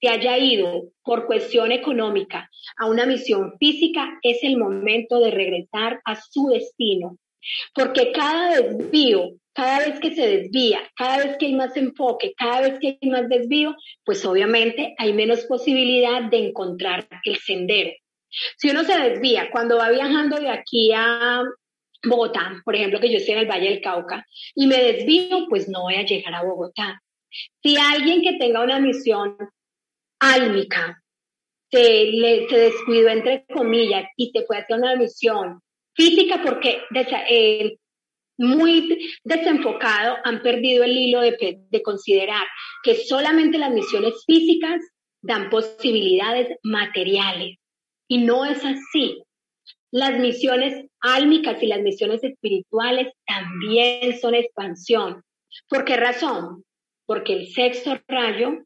se 0.00 0.08
haya 0.08 0.38
ido 0.38 0.90
por 1.02 1.26
cuestión 1.26 1.72
económica 1.72 2.50
a 2.76 2.86
una 2.86 3.06
misión 3.06 3.54
física, 3.58 4.18
es 4.22 4.42
el 4.42 4.58
momento 4.58 5.18
de 5.20 5.30
regresar 5.30 6.00
a 6.04 6.16
su 6.20 6.48
destino. 6.48 7.16
Porque 7.74 8.12
cada 8.12 8.60
desvío, 8.60 9.30
cada 9.56 9.78
vez 9.78 9.98
que 10.00 10.14
se 10.14 10.28
desvía, 10.28 10.80
cada 10.94 11.24
vez 11.24 11.38
que 11.38 11.46
hay 11.46 11.54
más 11.54 11.74
enfoque, 11.78 12.34
cada 12.36 12.60
vez 12.60 12.78
que 12.78 12.98
hay 13.00 13.08
más 13.08 13.26
desvío, 13.26 13.74
pues 14.04 14.22
obviamente 14.26 14.94
hay 14.98 15.14
menos 15.14 15.44
posibilidad 15.46 16.22
de 16.30 16.48
encontrar 16.48 17.08
el 17.24 17.38
sendero. 17.38 17.90
Si 18.58 18.68
uno 18.68 18.84
se 18.84 18.98
desvía 18.98 19.48
cuando 19.50 19.78
va 19.78 19.88
viajando 19.88 20.38
de 20.38 20.50
aquí 20.50 20.92
a 20.94 21.42
Bogotá, 22.04 22.60
por 22.66 22.76
ejemplo, 22.76 23.00
que 23.00 23.10
yo 23.10 23.16
estoy 23.16 23.32
en 23.32 23.40
el 23.40 23.50
Valle 23.50 23.70
del 23.70 23.80
Cauca, 23.80 24.26
y 24.54 24.66
me 24.66 24.76
desvío, 24.76 25.46
pues 25.48 25.70
no 25.70 25.82
voy 25.82 25.94
a 25.94 26.04
llegar 26.04 26.34
a 26.34 26.42
Bogotá. 26.42 27.00
Si 27.62 27.78
alguien 27.78 28.20
que 28.20 28.34
tenga 28.34 28.62
una 28.62 28.78
misión 28.78 29.38
álmica 30.20 31.02
se, 31.70 32.04
le, 32.04 32.46
se 32.48 32.58
descuidó 32.58 33.08
entre 33.08 33.46
comillas 33.46 34.04
y 34.18 34.30
se 34.32 34.44
fue 34.44 34.58
hacia 34.58 34.76
una 34.76 34.96
misión 34.96 35.62
física 35.94 36.42
porque 36.44 36.82
eh, 37.30 37.78
muy 38.38 39.16
desenfocado 39.24 40.16
han 40.24 40.42
perdido 40.42 40.84
el 40.84 40.96
hilo 40.96 41.20
de, 41.20 41.58
de 41.70 41.82
considerar 41.82 42.46
que 42.82 42.96
solamente 42.96 43.58
las 43.58 43.72
misiones 43.72 44.14
físicas 44.26 44.80
dan 45.22 45.50
posibilidades 45.50 46.58
materiales. 46.62 47.58
Y 48.08 48.18
no 48.18 48.44
es 48.44 48.64
así. 48.64 49.22
Las 49.90 50.18
misiones 50.18 50.86
álmicas 51.00 51.62
y 51.62 51.66
las 51.66 51.80
misiones 51.80 52.22
espirituales 52.22 53.12
también 53.26 54.18
son 54.20 54.34
expansión. 54.34 55.22
¿Por 55.68 55.84
qué 55.84 55.96
razón? 55.96 56.64
Porque 57.06 57.32
el 57.32 57.48
sexto 57.48 57.98
rayo 58.06 58.64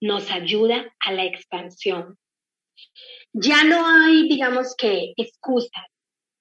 nos 0.00 0.30
ayuda 0.30 0.94
a 1.00 1.12
la 1.12 1.24
expansión. 1.24 2.18
Ya 3.32 3.64
no 3.64 3.86
hay, 3.86 4.28
digamos 4.28 4.74
que, 4.76 5.12
excusas. 5.16 5.84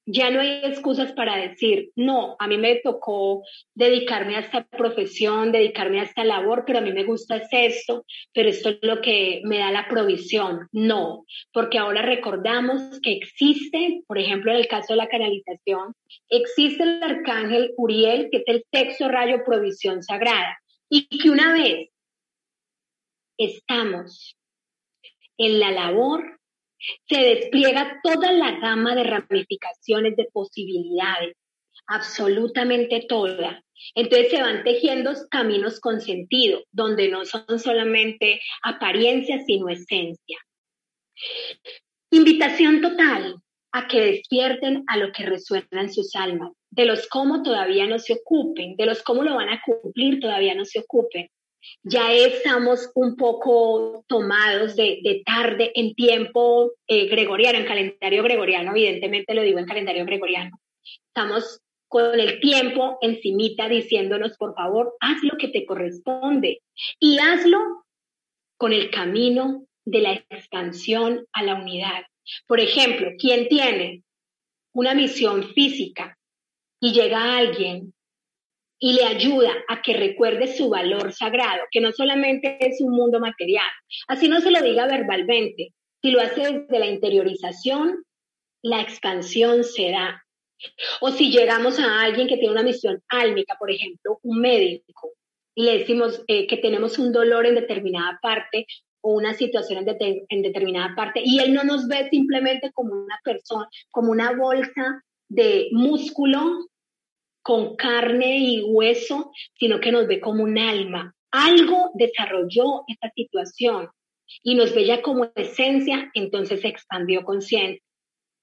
Ya 0.05 0.29
no 0.29 0.41
hay 0.41 0.61
excusas 0.65 1.13
para 1.13 1.37
decir, 1.37 1.91
no, 1.95 2.35
a 2.37 2.47
mí 2.47 2.57
me 2.57 2.75
tocó 2.75 3.43
dedicarme 3.73 4.35
a 4.35 4.39
esta 4.39 4.65
profesión, 4.65 5.53
dedicarme 5.53 6.01
a 6.01 6.03
esta 6.03 6.25
labor, 6.25 6.65
pero 6.67 6.79
a 6.79 6.81
mí 6.81 6.91
me 6.91 7.05
gusta 7.05 7.41
esto, 7.51 8.05
pero 8.33 8.49
esto 8.49 8.69
es 8.69 8.79
lo 8.81 8.99
que 8.99 9.41
me 9.45 9.59
da 9.59 9.71
la 9.71 9.87
provisión. 9.87 10.67
No, 10.73 11.25
porque 11.53 11.77
ahora 11.77 12.01
recordamos 12.01 12.99
que 13.01 13.13
existe, 13.13 14.03
por 14.05 14.17
ejemplo, 14.17 14.51
en 14.51 14.57
el 14.57 14.67
caso 14.67 14.93
de 14.93 14.97
la 14.97 15.07
canalización, 15.07 15.93
existe 16.27 16.83
el 16.83 17.01
arcángel 17.01 17.73
Uriel, 17.77 18.27
que 18.29 18.37
es 18.37 18.43
el 18.47 18.65
sexto 18.73 19.07
rayo 19.07 19.43
provisión 19.45 20.03
sagrada, 20.03 20.57
y 20.89 21.07
que 21.07 21.29
una 21.29 21.53
vez 21.53 21.89
estamos 23.37 24.37
en 25.37 25.59
la 25.59 25.71
labor, 25.71 26.39
se 27.07 27.19
despliega 27.19 27.99
toda 28.03 28.31
la 28.31 28.59
gama 28.59 28.95
de 28.95 29.03
ramificaciones, 29.03 30.15
de 30.15 30.27
posibilidades, 30.31 31.35
absolutamente 31.87 33.05
toda. 33.07 33.63
Entonces 33.95 34.31
se 34.31 34.41
van 34.41 34.63
tejiendo 34.63 35.11
caminos 35.29 35.79
con 35.79 36.01
sentido, 36.01 36.63
donde 36.71 37.09
no 37.09 37.25
son 37.25 37.59
solamente 37.59 38.39
apariencias, 38.61 39.43
sino 39.45 39.69
esencia. 39.69 40.37
Invitación 42.11 42.81
total 42.81 43.37
a 43.71 43.87
que 43.87 44.01
despierten 44.01 44.83
a 44.87 44.97
lo 44.97 45.11
que 45.11 45.25
resuena 45.25 45.81
en 45.81 45.91
sus 45.91 46.15
almas, 46.15 46.51
de 46.69 46.85
los 46.85 47.07
cómo 47.07 47.41
todavía 47.41 47.87
no 47.87 47.97
se 47.97 48.13
ocupen, 48.13 48.75
de 48.75 48.85
los 48.85 49.01
cómo 49.01 49.23
lo 49.23 49.35
van 49.35 49.49
a 49.49 49.61
cumplir 49.65 50.19
todavía 50.19 50.53
no 50.53 50.63
se 50.63 50.79
ocupen, 50.79 51.27
ya 51.83 52.13
estamos 52.13 52.91
un 52.95 53.15
poco 53.15 54.03
tomados 54.07 54.75
de, 54.75 55.21
tarde 55.25 55.71
en 55.75 55.93
tiempo 55.95 56.71
eh, 56.87 57.07
gregoriano, 57.07 57.59
en 57.59 57.65
calendario 57.65 58.23
gregoriano, 58.23 58.71
evidentemente 58.71 59.33
lo 59.33 59.41
digo 59.41 59.59
en 59.59 59.65
calendario 59.65 60.05
gregoriano. 60.05 60.59
Estamos 61.07 61.61
con 61.87 62.19
el 62.19 62.39
tiempo 62.39 62.97
encimita 63.01 63.69
diciéndonos, 63.69 64.35
por 64.37 64.55
favor, 64.55 64.95
haz 64.99 65.21
lo 65.23 65.37
que 65.37 65.47
te 65.47 65.65
corresponde 65.65 66.61
y 66.99 67.19
hazlo 67.19 67.59
con 68.57 68.73
el 68.73 68.89
camino 68.89 69.67
de 69.85 70.01
la 70.01 70.13
expansión 70.13 71.27
a 71.33 71.43
la 71.43 71.55
unidad. 71.55 72.03
Por 72.47 72.59
ejemplo, 72.59 73.11
quien 73.19 73.47
tiene 73.47 74.03
una 74.73 74.95
misión 74.95 75.43
física 75.53 76.17
y 76.79 76.93
llega 76.93 77.37
alguien 77.37 77.92
y 78.85 78.91
le 78.91 79.05
ayuda 79.05 79.53
a 79.69 79.81
que 79.81 79.93
recuerde 79.93 80.45
su 80.45 80.67
valor 80.67 81.13
sagrado, 81.13 81.61
que 81.71 81.79
no 81.79 81.93
solamente 81.93 82.57
es 82.59 82.81
un 82.81 82.91
mundo 82.91 83.21
material, 83.21 83.71
así 84.09 84.27
no 84.27 84.41
se 84.41 84.51
lo 84.51 84.61
diga 84.61 84.85
verbalmente, 84.87 85.69
si 86.01 86.11
lo 86.11 86.19
hace 86.19 86.41
desde 86.41 86.79
la 86.79 86.87
interiorización, 86.87 88.03
la 88.61 88.81
expansión 88.81 89.63
se 89.63 89.91
da. 89.91 90.21
O 90.99 91.11
si 91.11 91.31
llegamos 91.31 91.79
a 91.79 92.01
alguien 92.01 92.27
que 92.27 92.35
tiene 92.35 92.51
una 92.51 92.63
misión 92.63 93.01
álmica, 93.07 93.55
por 93.57 93.71
ejemplo, 93.71 94.19
un 94.21 94.41
médico, 94.41 95.13
y 95.55 95.63
le 95.63 95.77
decimos 95.77 96.21
eh, 96.27 96.45
que 96.45 96.57
tenemos 96.57 96.99
un 96.99 97.13
dolor 97.13 97.45
en 97.45 97.55
determinada 97.55 98.19
parte 98.21 98.65
o 98.99 99.13
una 99.13 99.33
situación 99.33 99.87
en, 99.87 100.25
en 100.27 100.41
determinada 100.41 100.93
parte, 100.93 101.21
y 101.23 101.39
él 101.39 101.53
no 101.53 101.63
nos 101.63 101.87
ve 101.87 102.09
simplemente 102.09 102.69
como 102.73 102.95
una 102.95 103.17
persona, 103.23 103.65
como 103.91 104.11
una 104.11 104.33
bolsa 104.33 105.01
de 105.29 105.69
músculo 105.71 106.67
con 107.43 107.75
carne 107.75 108.37
y 108.39 108.63
hueso, 108.63 109.31
sino 109.59 109.79
que 109.79 109.91
nos 109.91 110.07
ve 110.07 110.19
como 110.19 110.43
un 110.43 110.57
alma. 110.57 111.13
Algo 111.31 111.91
desarrolló 111.95 112.83
esta 112.87 113.11
situación 113.13 113.89
y 114.41 114.55
nos 114.55 114.73
ve 114.73 114.85
ya 114.85 115.01
como 115.01 115.31
esencia, 115.35 116.09
entonces 116.13 116.61
se 116.61 116.69
expandió 116.69 117.23
consciente. 117.23 117.83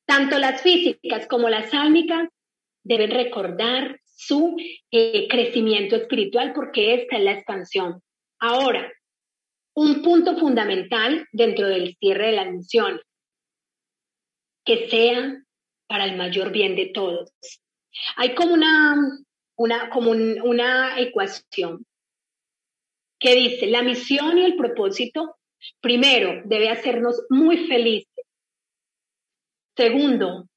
Tanto 0.07 0.39
las 0.39 0.63
físicas 0.63 1.27
como 1.27 1.49
las 1.49 1.73
álmicas 1.73 2.29
deben 2.85 3.11
recordar 3.11 4.01
su 4.05 4.57
eh, 4.91 5.29
crecimiento 5.29 5.97
espiritual 5.97 6.53
porque 6.53 6.95
esta 6.95 7.17
es 7.17 7.25
la 7.25 7.33
expansión. 7.33 8.03
Ahora, 8.39 8.93
un 9.75 10.03
punto 10.03 10.37
fundamental 10.37 11.27
dentro 11.33 11.69
del 11.69 11.97
cierre 11.97 12.27
de 12.27 12.33
la 12.33 12.51
misión, 12.51 13.01
que 14.65 14.89
sea 14.89 15.43
para 15.87 16.05
el 16.05 16.17
mayor 16.17 16.53
bien 16.53 16.77
de 16.77 16.87
todos. 16.87 17.33
Hay 18.17 18.35
como 18.35 18.55
una, 18.55 18.97
una, 19.57 19.91
como 19.91 20.11
una 20.11 21.01
ecuación 21.01 21.87
que 23.19 23.35
dice, 23.35 23.67
la 23.67 23.83
misión 23.83 24.39
y 24.39 24.45
el 24.45 24.57
propósito, 24.57 25.37
primero, 25.81 26.43
debe 26.47 26.71
hacernos 26.71 27.23
muy 27.29 27.67
felices. 27.67 28.25
Segundo, 29.77 30.49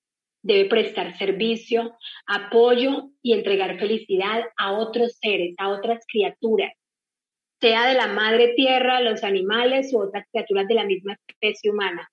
debe 0.42 0.70
prestar 0.70 1.18
servicio, 1.18 1.98
apoyo 2.26 3.10
y 3.22 3.34
entregar 3.34 3.78
felicidad 3.80 4.44
a 4.58 4.74
otros 4.74 5.18
seres, 5.22 5.56
a 5.58 5.70
otras 5.70 6.06
criaturas, 6.08 6.74
sea 7.60 7.88
de 7.88 7.96
la 7.96 8.08
madre 8.08 8.54
tierra, 8.56 9.02
los 9.02 9.24
animales 9.24 9.94
u 9.94 10.02
otras 10.02 10.26
criaturas 10.32 10.68
de 10.68 10.76
la 10.76 10.86
misma 10.86 11.18
especie 11.28 11.70
humana. 11.70 12.10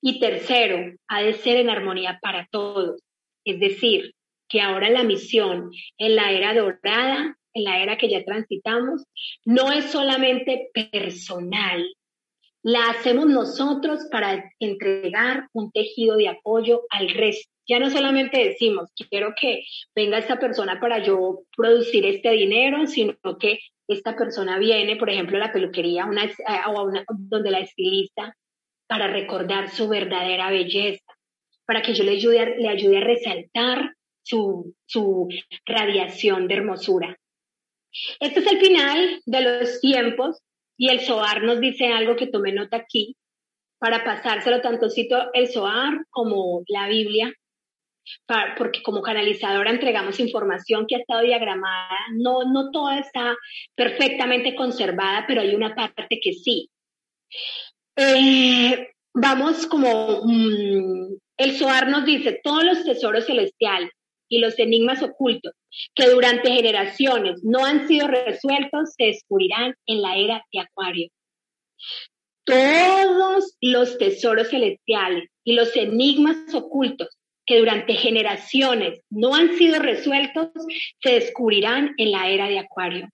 Y 0.00 0.18
tercero, 0.18 0.96
ha 1.08 1.22
de 1.22 1.34
ser 1.34 1.58
en 1.58 1.70
armonía 1.70 2.18
para 2.20 2.48
todos, 2.50 3.00
es 3.44 3.60
decir, 3.60 4.15
que 4.48 4.60
ahora 4.60 4.90
la 4.90 5.02
misión 5.02 5.70
en 5.98 6.16
la 6.16 6.32
era 6.32 6.54
dorada, 6.54 7.36
en 7.54 7.64
la 7.64 7.82
era 7.82 7.96
que 7.96 8.08
ya 8.08 8.24
transitamos, 8.24 9.04
no 9.44 9.72
es 9.72 9.86
solamente 9.86 10.70
personal, 10.72 11.84
la 12.62 12.90
hacemos 12.90 13.26
nosotros 13.26 14.08
para 14.10 14.50
entregar 14.58 15.48
un 15.52 15.70
tejido 15.70 16.16
de 16.16 16.28
apoyo 16.28 16.82
al 16.90 17.08
resto. 17.10 17.50
Ya 17.68 17.78
no 17.78 17.90
solamente 17.90 18.44
decimos, 18.44 18.90
quiero 19.08 19.34
que 19.40 19.62
venga 19.94 20.18
esta 20.18 20.38
persona 20.38 20.80
para 20.80 21.02
yo 21.02 21.42
producir 21.56 22.04
este 22.06 22.30
dinero, 22.32 22.86
sino 22.86 23.14
que 23.38 23.60
esta 23.88 24.16
persona 24.16 24.58
viene, 24.58 24.96
por 24.96 25.10
ejemplo, 25.10 25.36
a 25.36 25.40
la 25.46 25.52
peluquería 25.52 26.06
una, 26.06 26.28
o 26.68 26.90
donde 27.10 27.50
la 27.50 27.60
estilista, 27.60 28.36
para 28.88 29.08
recordar 29.08 29.70
su 29.70 29.88
verdadera 29.88 30.50
belleza, 30.50 31.04
para 31.66 31.82
que 31.82 31.94
yo 31.94 32.04
le 32.04 32.12
ayude, 32.12 32.56
le 32.58 32.68
ayude 32.68 32.98
a 32.98 33.04
resaltar 33.04 33.95
su, 34.26 35.28
radiación 35.64 36.48
de 36.48 36.54
hermosura. 36.54 37.16
Este 38.20 38.40
es 38.40 38.46
el 38.46 38.60
final 38.60 39.20
de 39.24 39.40
los 39.40 39.80
tiempos 39.80 40.42
y 40.76 40.90
el 40.90 41.00
SOAR 41.00 41.42
nos 41.42 41.60
dice 41.60 41.86
algo 41.86 42.16
que 42.16 42.26
tome 42.26 42.52
nota 42.52 42.76
aquí. 42.76 43.16
para 43.78 44.04
pasárselo 44.04 44.62
tantocito 44.62 45.30
el 45.34 45.48
SOAR 45.48 46.06
como 46.10 46.62
la 46.66 46.88
Biblia, 46.88 47.30
porque 48.56 48.82
como 48.82 49.02
canalizadora 49.02 49.70
entregamos 49.70 50.18
información 50.18 50.86
que 50.86 50.96
ha 50.96 51.00
estado 51.00 51.20
diagramada. 51.20 51.98
No, 52.14 52.50
no 52.50 52.70
toda 52.70 52.98
está 52.98 53.36
perfectamente 53.74 54.54
conservada, 54.54 55.24
pero 55.28 55.42
hay 55.42 55.54
una 55.54 55.74
parte 55.74 56.18
que 56.22 56.32
sí. 56.32 56.70
Eh, 57.96 58.92
vamos 59.12 59.66
como 59.66 60.22
mm, 60.24 61.16
el 61.36 61.56
SOAR 61.56 61.88
nos 61.88 62.06
dice, 62.06 62.40
todos 62.42 62.64
los 62.64 62.84
tesoros 62.84 63.26
celestiales 63.26 63.90
y 64.28 64.38
los 64.38 64.58
enigmas 64.58 65.02
ocultos 65.02 65.52
que 65.94 66.08
durante 66.08 66.50
generaciones 66.50 67.40
no 67.44 67.64
han 67.64 67.86
sido 67.88 68.08
resueltos 68.08 68.94
se 68.96 69.06
descubrirán 69.06 69.74
en 69.86 70.02
la 70.02 70.16
era 70.16 70.42
de 70.52 70.60
Acuario. 70.60 71.08
Todos 72.44 73.56
los 73.60 73.98
tesoros 73.98 74.48
celestiales 74.48 75.28
y 75.44 75.54
los 75.54 75.74
enigmas 75.76 76.54
ocultos 76.54 77.08
que 77.44 77.58
durante 77.58 77.94
generaciones 77.94 79.00
no 79.10 79.34
han 79.34 79.56
sido 79.56 79.78
resueltos 79.80 80.48
se 81.02 81.12
descubrirán 81.12 81.94
en 81.96 82.10
la 82.10 82.28
era 82.28 82.48
de 82.48 82.58
Acuario. 82.58 83.08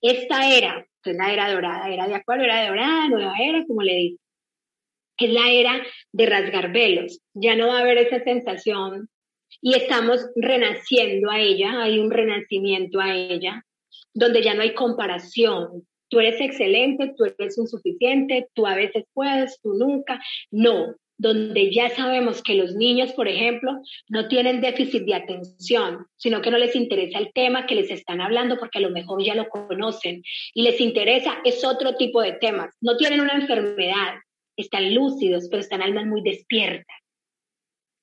Esta 0.00 0.48
era, 0.48 0.86
es 1.04 1.16
la 1.16 1.32
era 1.32 1.52
dorada, 1.52 1.88
era 1.88 2.06
de 2.06 2.14
Acuario, 2.14 2.44
era 2.44 2.68
dorada, 2.68 3.08
nueva 3.08 3.34
era, 3.40 3.64
como 3.66 3.82
le 3.82 3.94
digo, 3.94 4.18
es 5.18 5.30
la 5.30 5.50
era 5.50 5.82
de 6.12 6.26
rasgar 6.26 6.72
velos. 6.72 7.20
Ya 7.34 7.56
no 7.56 7.68
va 7.68 7.78
a 7.78 7.80
haber 7.80 7.98
esa 7.98 8.22
sensación 8.22 9.08
y 9.62 9.74
estamos 9.74 10.28
renaciendo 10.34 11.30
a 11.30 11.40
ella, 11.40 11.82
hay 11.82 12.00
un 12.00 12.10
renacimiento 12.10 13.00
a 13.00 13.14
ella, 13.14 13.64
donde 14.12 14.42
ya 14.42 14.54
no 14.54 14.62
hay 14.62 14.74
comparación. 14.74 15.86
Tú 16.10 16.20
eres 16.20 16.40
excelente, 16.40 17.14
tú 17.16 17.24
eres 17.24 17.56
insuficiente, 17.56 18.48
tú 18.54 18.66
a 18.66 18.74
veces 18.74 19.04
puedes, 19.14 19.58
tú 19.62 19.72
nunca. 19.74 20.20
No, 20.50 20.96
donde 21.16 21.72
ya 21.72 21.88
sabemos 21.90 22.42
que 22.42 22.56
los 22.56 22.74
niños, 22.74 23.12
por 23.12 23.28
ejemplo, 23.28 23.80
no 24.08 24.26
tienen 24.26 24.60
déficit 24.60 25.04
de 25.04 25.14
atención, 25.14 26.06
sino 26.16 26.42
que 26.42 26.50
no 26.50 26.58
les 26.58 26.74
interesa 26.74 27.20
el 27.20 27.32
tema 27.32 27.64
que 27.64 27.76
les 27.76 27.90
están 27.92 28.20
hablando 28.20 28.58
porque 28.58 28.78
a 28.78 28.82
lo 28.82 28.90
mejor 28.90 29.22
ya 29.24 29.36
lo 29.36 29.48
conocen 29.48 30.24
y 30.52 30.62
les 30.62 30.80
interesa 30.80 31.38
es 31.44 31.64
otro 31.64 31.94
tipo 31.94 32.20
de 32.20 32.32
temas. 32.32 32.74
No 32.80 32.96
tienen 32.96 33.20
una 33.20 33.34
enfermedad, 33.34 34.14
están 34.56 34.92
lúcidos, 34.92 35.46
pero 35.48 35.60
están 35.60 35.80
almas 35.80 36.06
muy 36.06 36.22
despiertas. 36.22 36.96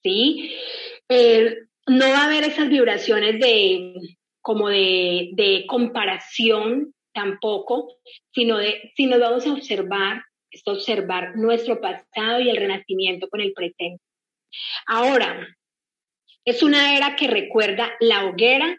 ¿Sí? 0.02 0.56
Eh, 1.10 1.58
no 1.88 2.08
va 2.08 2.22
a 2.22 2.26
haber 2.26 2.44
esas 2.44 2.70
vibraciones 2.70 3.40
de 3.40 3.96
como 4.42 4.70
de, 4.70 5.66
comparación 5.68 6.94
tampoco, 7.14 7.98
sino 8.34 8.58
de 8.58 8.92
si 8.96 9.06
nos 9.06 9.20
vamos 9.20 9.46
a 9.46 9.54
observar, 9.54 10.24
es 10.52 10.62
observar 10.66 11.36
nuestro 11.36 11.82
pasado 11.82 12.40
y 12.40 12.50
el 12.50 12.58
renacimiento 12.58 13.28
con 13.30 13.42
el 13.42 13.54
presente. 13.54 14.02
Ahora, 14.86 15.48
es 16.46 16.64
una 16.64 16.96
era 16.96 17.16
que 17.16 17.28
recuerda 17.28 17.92
la 18.00 18.26
hoguera 18.26 18.78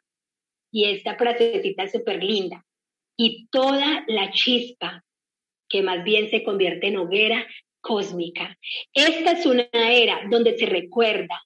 y 0.73 0.91
esta 0.91 1.17
frasecita 1.17 1.89
súper 1.89 2.23
linda. 2.23 2.65
Y 3.17 3.49
toda 3.49 4.05
la 4.07 4.33
chispa, 4.33 5.05
que 5.69 5.83
más 5.83 6.03
bien 6.05 6.31
se 6.31 6.43
convierte 6.43 6.89
en 6.89 6.97
hoguera 6.97 7.47
cósmica. 7.81 8.57
Esta 8.95 9.33
es 9.33 9.47
una 9.47 9.69
era 9.73 10.23
donde 10.29 10.57
se 10.57 10.67
recuerda 10.67 11.41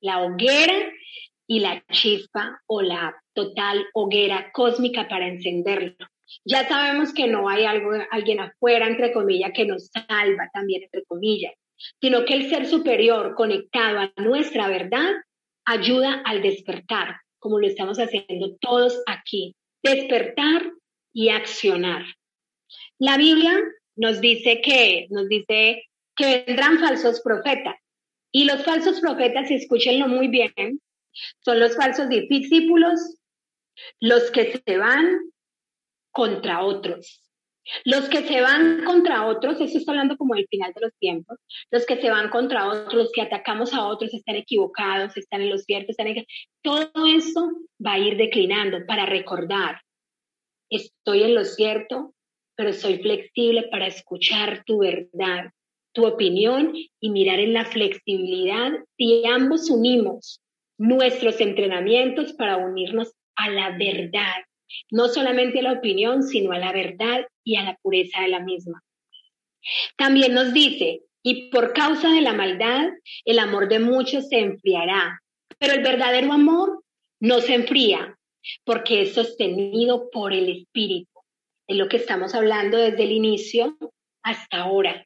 la 0.00 0.22
hoguera 0.22 0.92
y 1.46 1.60
la 1.60 1.82
chispa 1.90 2.60
o 2.66 2.82
la 2.82 3.14
total 3.32 3.86
hoguera 3.94 4.50
cósmica 4.52 5.08
para 5.08 5.28
encenderlo. 5.28 5.96
Ya 6.44 6.68
sabemos 6.68 7.14
que 7.14 7.26
no 7.26 7.48
hay 7.48 7.64
algo, 7.64 7.90
alguien 8.10 8.40
afuera, 8.40 8.86
entre 8.86 9.12
comillas, 9.12 9.52
que 9.54 9.64
nos 9.64 9.86
salva 9.86 10.50
también, 10.52 10.82
entre 10.82 11.04
comillas, 11.04 11.54
sino 12.00 12.24
que 12.24 12.34
el 12.34 12.50
ser 12.50 12.66
superior 12.66 13.34
conectado 13.34 14.00
a 14.00 14.12
nuestra 14.16 14.68
verdad 14.68 15.10
ayuda 15.64 16.22
al 16.24 16.42
despertar, 16.42 17.16
como 17.38 17.58
lo 17.58 17.66
estamos 17.66 17.98
haciendo 17.98 18.56
todos 18.60 19.02
aquí. 19.06 19.54
Despertar 19.82 20.70
y 21.12 21.30
accionar. 21.30 22.04
La 22.98 23.16
Biblia 23.16 23.58
nos 23.96 24.20
dice 24.20 24.60
que, 24.60 25.06
nos 25.10 25.28
dice 25.28 25.84
que 26.16 26.44
vendrán 26.46 26.78
falsos 26.78 27.20
profetas. 27.22 27.76
Y 28.38 28.44
los 28.44 28.62
falsos 28.62 29.00
profetas, 29.00 29.50
y 29.50 29.54
escúchenlo 29.54 30.06
muy 30.06 30.28
bien, 30.28 30.80
son 31.40 31.58
los 31.58 31.74
falsos 31.74 32.08
discípulos, 32.08 33.00
los 33.98 34.30
que 34.30 34.62
se 34.64 34.78
van 34.78 35.32
contra 36.12 36.62
otros. 36.62 37.24
Los 37.84 38.08
que 38.08 38.22
se 38.22 38.40
van 38.40 38.84
contra 38.84 39.26
otros, 39.26 39.60
eso 39.60 39.76
está 39.76 39.90
hablando 39.90 40.16
como 40.16 40.36
del 40.36 40.46
final 40.48 40.72
de 40.72 40.82
los 40.82 40.92
tiempos, 41.00 41.36
los 41.72 41.84
que 41.84 42.00
se 42.00 42.10
van 42.10 42.30
contra 42.30 42.68
otros, 42.68 42.94
los 42.94 43.10
que 43.10 43.22
atacamos 43.22 43.74
a 43.74 43.88
otros 43.88 44.14
están 44.14 44.36
equivocados, 44.36 45.16
están 45.16 45.42
en 45.42 45.50
los 45.50 45.64
ciertos, 45.64 45.90
están 45.90 46.06
en... 46.06 46.24
Todo 46.62 46.92
eso 47.16 47.50
va 47.84 47.94
a 47.94 47.98
ir 47.98 48.16
declinando 48.16 48.86
para 48.86 49.04
recordar, 49.04 49.82
estoy 50.70 51.24
en 51.24 51.34
lo 51.34 51.44
cierto, 51.44 52.14
pero 52.54 52.72
soy 52.72 52.98
flexible 52.98 53.64
para 53.64 53.88
escuchar 53.88 54.62
tu 54.64 54.78
verdad, 54.78 55.50
tu 55.98 56.06
opinión 56.06 56.72
y 57.00 57.10
mirar 57.10 57.40
en 57.40 57.54
la 57.54 57.64
flexibilidad 57.64 58.70
si 58.96 59.24
ambos 59.26 59.68
unimos 59.68 60.40
nuestros 60.78 61.40
entrenamientos 61.40 62.34
para 62.34 62.56
unirnos 62.56 63.12
a 63.34 63.50
la 63.50 63.76
verdad 63.76 64.36
no 64.90 65.08
solamente 65.08 65.60
a 65.60 65.62
la 65.62 65.72
opinión, 65.72 66.22
sino 66.22 66.52
a 66.52 66.58
la 66.58 66.72
verdad 66.72 67.26
y 67.44 67.56
a 67.56 67.64
la 67.64 67.76
pureza 67.82 68.20
de 68.20 68.28
la 68.28 68.40
misma. 68.40 68.82
También 69.96 70.34
nos 70.34 70.52
dice, 70.52 71.02
y 71.22 71.50
por 71.50 71.72
causa 71.72 72.10
de 72.10 72.20
la 72.20 72.32
maldad, 72.32 72.88
el 73.24 73.38
amor 73.38 73.68
de 73.68 73.80
muchos 73.80 74.28
se 74.28 74.38
enfriará, 74.38 75.20
pero 75.58 75.74
el 75.74 75.82
verdadero 75.82 76.32
amor 76.32 76.82
no 77.20 77.40
se 77.40 77.54
enfría, 77.54 78.16
porque 78.64 79.02
es 79.02 79.14
sostenido 79.14 80.10
por 80.10 80.32
el 80.32 80.48
Espíritu. 80.48 81.10
Es 81.66 81.76
lo 81.76 81.88
que 81.88 81.96
estamos 81.96 82.34
hablando 82.34 82.78
desde 82.78 83.04
el 83.04 83.12
inicio 83.12 83.76
hasta 84.22 84.58
ahora. 84.58 85.04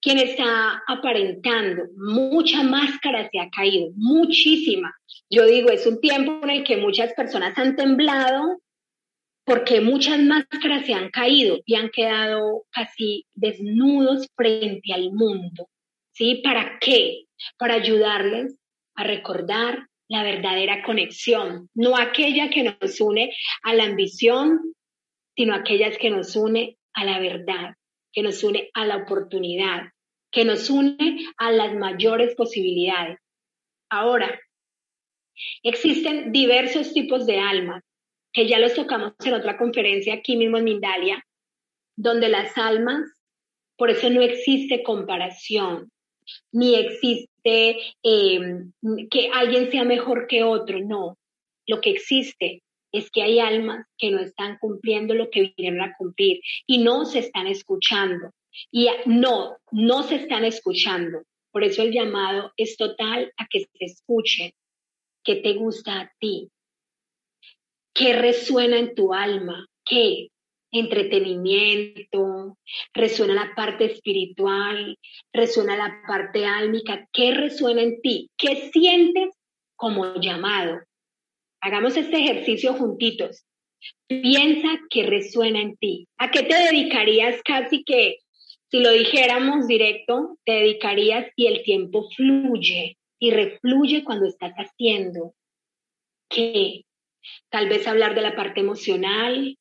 Quien 0.00 0.18
está 0.18 0.82
aparentando, 0.86 1.84
mucha 1.96 2.62
máscara 2.62 3.28
se 3.30 3.38
ha 3.38 3.50
caído, 3.50 3.90
muchísima. 3.96 4.94
Yo 5.28 5.46
digo, 5.46 5.70
es 5.70 5.86
un 5.86 6.00
tiempo 6.00 6.40
en 6.42 6.50
el 6.50 6.64
que 6.64 6.76
muchas 6.76 7.12
personas 7.14 7.56
han 7.56 7.76
temblado 7.76 8.60
porque 9.44 9.80
muchas 9.80 10.20
máscaras 10.20 10.86
se 10.86 10.94
han 10.94 11.10
caído 11.10 11.58
y 11.64 11.74
han 11.74 11.90
quedado 11.90 12.64
casi 12.70 13.26
desnudos 13.34 14.28
frente 14.36 14.92
al 14.92 15.12
mundo. 15.12 15.68
¿Sí? 16.12 16.40
¿Para 16.44 16.78
qué? 16.80 17.24
Para 17.58 17.74
ayudarles 17.74 18.56
a 18.94 19.04
recordar 19.04 19.86
la 20.08 20.22
verdadera 20.22 20.82
conexión, 20.82 21.68
no 21.74 21.96
aquella 21.96 22.50
que 22.50 22.64
nos 22.64 23.00
une 23.00 23.32
a 23.62 23.74
la 23.74 23.84
ambición, 23.84 24.58
sino 25.36 25.54
aquellas 25.54 25.96
que 25.98 26.10
nos 26.10 26.34
une 26.36 26.76
a 26.92 27.04
la 27.04 27.20
verdad, 27.20 27.74
que 28.12 28.22
nos 28.22 28.42
une 28.42 28.70
a 28.74 28.84
la 28.84 28.96
oportunidad, 28.96 29.92
que 30.30 30.44
nos 30.44 30.70
une 30.70 30.96
a 31.36 31.50
las 31.50 31.74
mayores 31.74 32.34
posibilidades. 32.34 33.18
Ahora, 33.90 34.40
existen 35.62 36.32
diversos 36.32 36.92
tipos 36.92 37.26
de 37.26 37.38
almas 37.38 37.82
que 38.32 38.46
ya 38.46 38.58
los 38.58 38.74
tocamos 38.74 39.14
en 39.24 39.34
otra 39.34 39.56
conferencia 39.56 40.14
aquí 40.14 40.36
mismo 40.36 40.58
en 40.58 40.64
Mindalia, 40.64 41.24
donde 41.96 42.28
las 42.28 42.56
almas, 42.56 43.02
por 43.76 43.90
eso 43.90 44.08
no 44.10 44.22
existe 44.22 44.82
comparación, 44.82 45.90
ni 46.52 46.76
existe 46.76 47.76
em, 48.02 48.72
que 49.10 49.30
alguien 49.32 49.70
sea 49.70 49.84
mejor 49.84 50.26
que 50.28 50.44
otro, 50.44 50.78
no. 50.80 51.18
Lo 51.66 51.80
que 51.80 51.90
existe 51.90 52.62
es 52.92 53.10
que 53.10 53.22
hay 53.22 53.38
almas 53.38 53.86
que 53.98 54.10
no 54.10 54.20
están 54.20 54.58
cumpliendo 54.58 55.14
lo 55.14 55.30
que 55.30 55.52
vinieron 55.56 55.82
a 55.82 55.94
cumplir 55.96 56.40
y 56.66 56.78
no 56.78 57.04
se 57.04 57.20
están 57.20 57.46
escuchando. 57.46 58.32
Y 58.70 58.88
no, 59.06 59.56
no 59.70 60.02
se 60.02 60.16
están 60.16 60.44
escuchando. 60.44 61.22
Por 61.52 61.64
eso 61.64 61.82
el 61.82 61.92
llamado 61.92 62.52
es 62.56 62.76
total 62.76 63.32
a 63.36 63.46
que 63.48 63.60
se 63.60 63.84
escuchen. 63.84 64.52
¿Qué 65.24 65.36
te 65.36 65.54
gusta 65.54 66.00
a 66.00 66.12
ti? 66.18 66.48
¿Qué 67.94 68.12
resuena 68.14 68.78
en 68.78 68.94
tu 68.94 69.12
alma? 69.12 69.66
¿Qué? 69.84 70.28
Entretenimiento, 70.72 72.56
resuena 72.94 73.34
la 73.34 73.54
parte 73.56 73.86
espiritual, 73.86 74.96
resuena 75.32 75.76
la 75.76 76.00
parte 76.06 76.46
álmica. 76.46 77.08
¿Qué 77.12 77.34
resuena 77.34 77.82
en 77.82 78.00
ti? 78.00 78.30
¿Qué 78.36 78.70
sientes 78.72 79.34
como 79.76 80.14
llamado? 80.20 80.78
Hagamos 81.60 81.96
este 81.96 82.18
ejercicio 82.18 82.74
juntitos. 82.74 83.44
Piensa 84.06 84.68
que 84.90 85.04
resuena 85.04 85.60
en 85.60 85.76
ti. 85.76 86.06
¿A 86.18 86.30
qué 86.30 86.42
te 86.42 86.54
dedicarías 86.54 87.40
casi 87.42 87.84
que, 87.84 88.18
si 88.70 88.80
lo 88.80 88.90
dijéramos 88.92 89.66
directo, 89.66 90.38
te 90.44 90.52
dedicarías 90.52 91.26
y 91.36 91.46
el 91.46 91.62
tiempo 91.62 92.08
fluye 92.16 92.98
y 93.18 93.30
refluye 93.30 94.04
cuando 94.04 94.26
estás 94.26 94.52
haciendo? 94.54 95.34
¿Qué? 96.28 96.84
tal 97.50 97.68
vez 97.68 97.86
hablar 97.86 98.14
de 98.14 98.22
la 98.22 98.34
parte 98.34 98.60
emocional, 98.60 99.56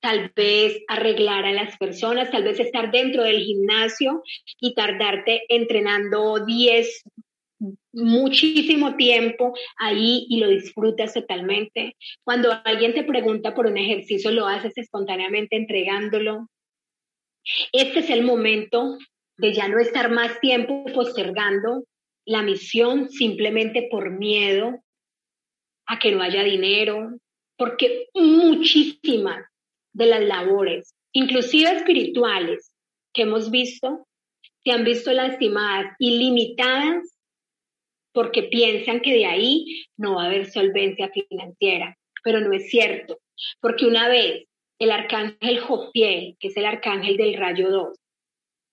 tal 0.00 0.32
vez 0.34 0.82
arreglar 0.88 1.44
a 1.44 1.52
las 1.52 1.76
personas, 1.78 2.30
tal 2.30 2.44
vez 2.44 2.60
estar 2.60 2.90
dentro 2.90 3.24
del 3.24 3.42
gimnasio 3.42 4.22
y 4.60 4.74
tardarte 4.74 5.42
entrenando 5.48 6.44
10, 6.44 7.02
muchísimo 7.94 8.96
tiempo 8.96 9.54
ahí 9.76 10.26
y 10.28 10.38
lo 10.38 10.48
disfrutas 10.48 11.14
totalmente. 11.14 11.96
Cuando 12.22 12.50
alguien 12.64 12.94
te 12.94 13.04
pregunta 13.04 13.54
por 13.54 13.66
un 13.66 13.78
ejercicio, 13.78 14.30
lo 14.30 14.46
haces 14.46 14.76
espontáneamente 14.76 15.56
entregándolo. 15.56 16.48
Este 17.72 18.00
es 18.00 18.10
el 18.10 18.22
momento 18.22 18.98
de 19.36 19.52
ya 19.52 19.68
no 19.68 19.78
estar 19.78 20.10
más 20.10 20.40
tiempo 20.40 20.84
postergando 20.94 21.84
la 22.26 22.42
misión 22.42 23.10
simplemente 23.10 23.88
por 23.90 24.10
miedo 24.10 24.82
a 25.86 25.98
que 25.98 26.12
no 26.12 26.22
haya 26.22 26.42
dinero, 26.42 27.10
porque 27.56 28.06
muchísimas 28.14 29.44
de 29.92 30.06
las 30.06 30.22
labores, 30.22 30.94
inclusive 31.12 31.70
espirituales, 31.70 32.72
que 33.12 33.22
hemos 33.22 33.50
visto, 33.50 34.06
se 34.64 34.72
han 34.72 34.84
visto 34.84 35.12
lastimadas 35.12 35.94
y 35.98 36.18
limitadas 36.18 37.13
porque 38.14 38.44
piensan 38.44 39.00
que 39.00 39.12
de 39.12 39.26
ahí 39.26 39.84
no 39.98 40.14
va 40.14 40.22
a 40.22 40.26
haber 40.26 40.50
solvencia 40.50 41.10
financiera, 41.10 41.98
pero 42.22 42.40
no 42.40 42.52
es 42.52 42.70
cierto, 42.70 43.18
porque 43.60 43.86
una 43.86 44.08
vez 44.08 44.46
el 44.78 44.92
arcángel 44.92 45.58
Jofiel, 45.58 46.36
que 46.38 46.48
es 46.48 46.56
el 46.56 46.64
arcángel 46.64 47.16
del 47.16 47.36
rayo 47.36 47.70
2, 47.70 47.98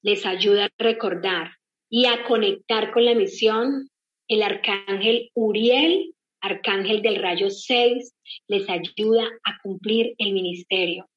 les 0.03 0.25
ayuda 0.25 0.65
a 0.65 0.69
recordar 0.77 1.51
y 1.89 2.05
a 2.05 2.23
conectar 2.23 2.91
con 2.91 3.03
la 3.03 3.15
misión, 3.15 3.89
el 4.27 4.43
arcángel 4.43 5.29
Uriel, 5.33 6.13
arcángel 6.39 7.01
del 7.01 7.17
rayo 7.17 7.49
6, 7.49 8.13
les 8.47 8.69
ayuda 8.69 9.27
a 9.43 9.57
cumplir 9.63 10.13
el 10.19 10.33
ministerio, 10.33 11.07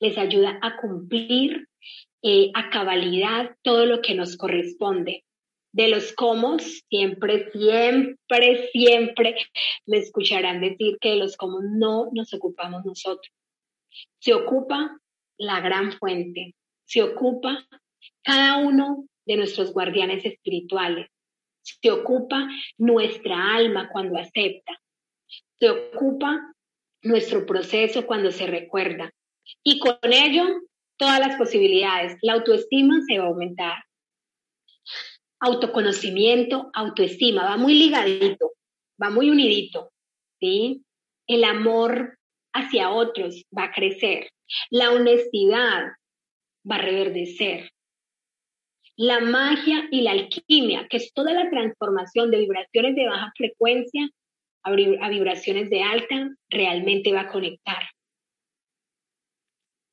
les 0.00 0.18
ayuda 0.18 0.58
a 0.62 0.76
cumplir 0.76 1.66
eh, 2.22 2.50
a 2.54 2.70
cabalidad 2.70 3.56
todo 3.62 3.86
lo 3.86 4.02
que 4.02 4.14
nos 4.14 4.36
corresponde. 4.36 5.23
De 5.74 5.88
los 5.88 6.12
cómo, 6.12 6.58
siempre, 6.60 7.50
siempre, 7.50 8.68
siempre 8.70 9.36
me 9.86 9.98
escucharán 9.98 10.60
decir 10.60 10.98
que 11.00 11.10
de 11.10 11.16
los 11.16 11.36
cómo 11.36 11.58
no 11.60 12.10
nos 12.12 12.32
ocupamos 12.32 12.84
nosotros. 12.84 13.34
Se 14.20 14.34
ocupa 14.34 14.96
la 15.36 15.60
gran 15.60 15.90
fuente, 15.98 16.54
se 16.84 17.02
ocupa 17.02 17.66
cada 18.22 18.58
uno 18.58 19.08
de 19.26 19.36
nuestros 19.36 19.72
guardianes 19.72 20.24
espirituales. 20.24 21.08
Se 21.62 21.90
ocupa 21.90 22.46
nuestra 22.78 23.56
alma 23.56 23.88
cuando 23.92 24.16
acepta. 24.16 24.80
Se 25.58 25.70
ocupa 25.70 26.54
nuestro 27.02 27.46
proceso 27.46 28.06
cuando 28.06 28.30
se 28.30 28.46
recuerda. 28.46 29.10
Y 29.64 29.80
con 29.80 29.98
ello, 30.02 30.44
todas 30.96 31.18
las 31.18 31.34
posibilidades. 31.36 32.16
La 32.22 32.34
autoestima 32.34 33.00
se 33.08 33.18
va 33.18 33.24
a 33.24 33.28
aumentar. 33.28 33.74
Autoconocimiento, 35.44 36.70
autoestima, 36.72 37.44
va 37.44 37.56
muy 37.56 37.74
ligadito, 37.74 38.52
va 39.02 39.10
muy 39.10 39.30
unidito. 39.30 39.90
¿sí? 40.40 40.82
El 41.26 41.44
amor 41.44 42.18
hacia 42.54 42.90
otros 42.90 43.44
va 43.56 43.64
a 43.64 43.72
crecer. 43.72 44.30
La 44.70 44.90
honestidad 44.90 45.84
va 46.70 46.76
a 46.76 46.82
reverdecer 46.82 47.70
la 48.96 49.20
magia 49.20 49.88
y 49.90 50.02
la 50.02 50.12
alquimia, 50.12 50.86
que 50.88 50.98
es 50.98 51.12
toda 51.12 51.32
la 51.32 51.50
transformación 51.50 52.30
de 52.30 52.38
vibraciones 52.38 52.94
de 52.94 53.08
baja 53.08 53.32
frecuencia 53.36 54.08
a, 54.62 54.70
vibraciones 54.72 55.68
de 55.68 55.82
alta, 55.82 56.30
realmente 56.48 57.12
va 57.12 57.22
a 57.22 57.32
conectar. 57.32 57.82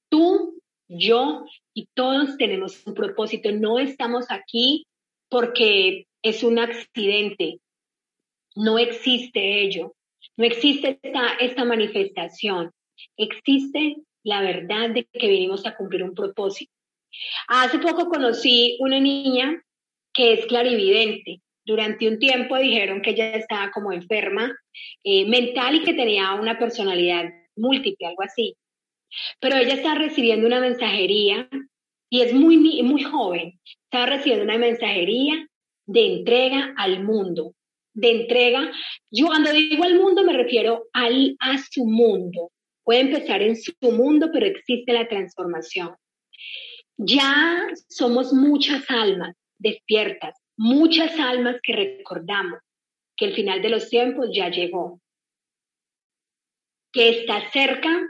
Tú, 0.10 0.62
yo 0.88 1.46
y 1.74 1.88
todos 1.94 2.38
tenemos 2.38 2.86
un 2.86 2.94
propósito. 2.94 3.52
No 3.52 3.80
estamos 3.80 4.30
aquí 4.30 4.86
porque 5.32 6.08
es 6.22 6.44
un 6.44 6.60
accidente. 6.60 7.60
No 8.54 8.78
existe 8.78 9.64
ello. 9.64 9.96
No 10.36 10.46
existe 10.46 11.00
esta, 11.02 11.36
esta 11.40 11.64
manifestación. 11.64 12.72
Existe 13.18 13.96
la 14.24 14.42
verdad 14.42 14.90
de 14.90 15.06
que 15.06 15.28
venimos 15.28 15.66
a 15.66 15.76
cumplir 15.76 16.04
un 16.04 16.14
propósito. 16.14 16.72
Hace 17.48 17.80
poco 17.80 18.10
conocí 18.10 18.78
una 18.82 19.00
niña 19.00 19.64
que 20.14 20.34
es 20.34 20.46
clarividente. 20.48 21.42
Durante 21.64 22.10
un 22.10 22.20
tiempo 22.20 22.58
dijeron 22.58 23.02
que 23.02 23.12
ella 23.12 23.34
estaba 23.34 23.72
como 23.72 23.94
enferma 23.94 24.54
eh, 25.04 25.26
mental 25.28 25.76
y 25.76 25.84
que 25.84 25.94
tenía 25.94 26.34
una 26.34 26.60
personalidad 26.60 27.26
múltiple, 27.56 28.08
algo 28.08 28.24
así. 28.24 28.56
Pero 29.40 29.56
ella 29.56 29.76
está 29.76 29.96
recibiendo 29.96 30.46
una 30.46 30.60
mensajería 30.60 31.48
y 32.12 32.22
es 32.22 32.34
muy, 32.34 32.84
muy 32.84 33.04
joven. 33.04 33.60
Está 33.86 34.06
recibiendo 34.06 34.44
una 34.44 34.58
mensajería 34.58 35.48
de 35.86 36.06
entrega 36.18 36.74
al 36.78 37.04
mundo. 37.04 37.56
De 37.94 38.12
entrega, 38.12 38.70
yo 39.10 39.28
cuando 39.28 39.52
digo 39.52 39.84
al 39.84 39.96
mundo 39.96 40.24
me 40.24 40.34
refiero 40.34 40.88
al, 40.92 41.36
a 41.40 41.58
su 41.58 41.86
mundo. 41.86 42.52
Puede 42.84 43.00
empezar 43.00 43.42
en 43.42 43.56
su 43.56 43.74
mundo, 43.82 44.30
pero 44.32 44.46
existe 44.46 44.92
la 44.92 45.08
transformación. 45.08 45.96
Ya 46.98 47.66
somos 47.88 48.34
muchas 48.34 48.84
almas 48.90 49.36
despiertas, 49.58 50.36
muchas 50.58 51.18
almas 51.18 51.58
que 51.64 51.74
recordamos 51.74 52.60
que 53.16 53.26
el 53.26 53.36
final 53.36 53.62
de 53.62 53.70
los 53.70 53.90
tiempos 53.90 54.30
ya 54.34 54.50
llegó, 54.50 55.00
que 56.92 57.10
está 57.10 57.50
cerca 57.52 58.02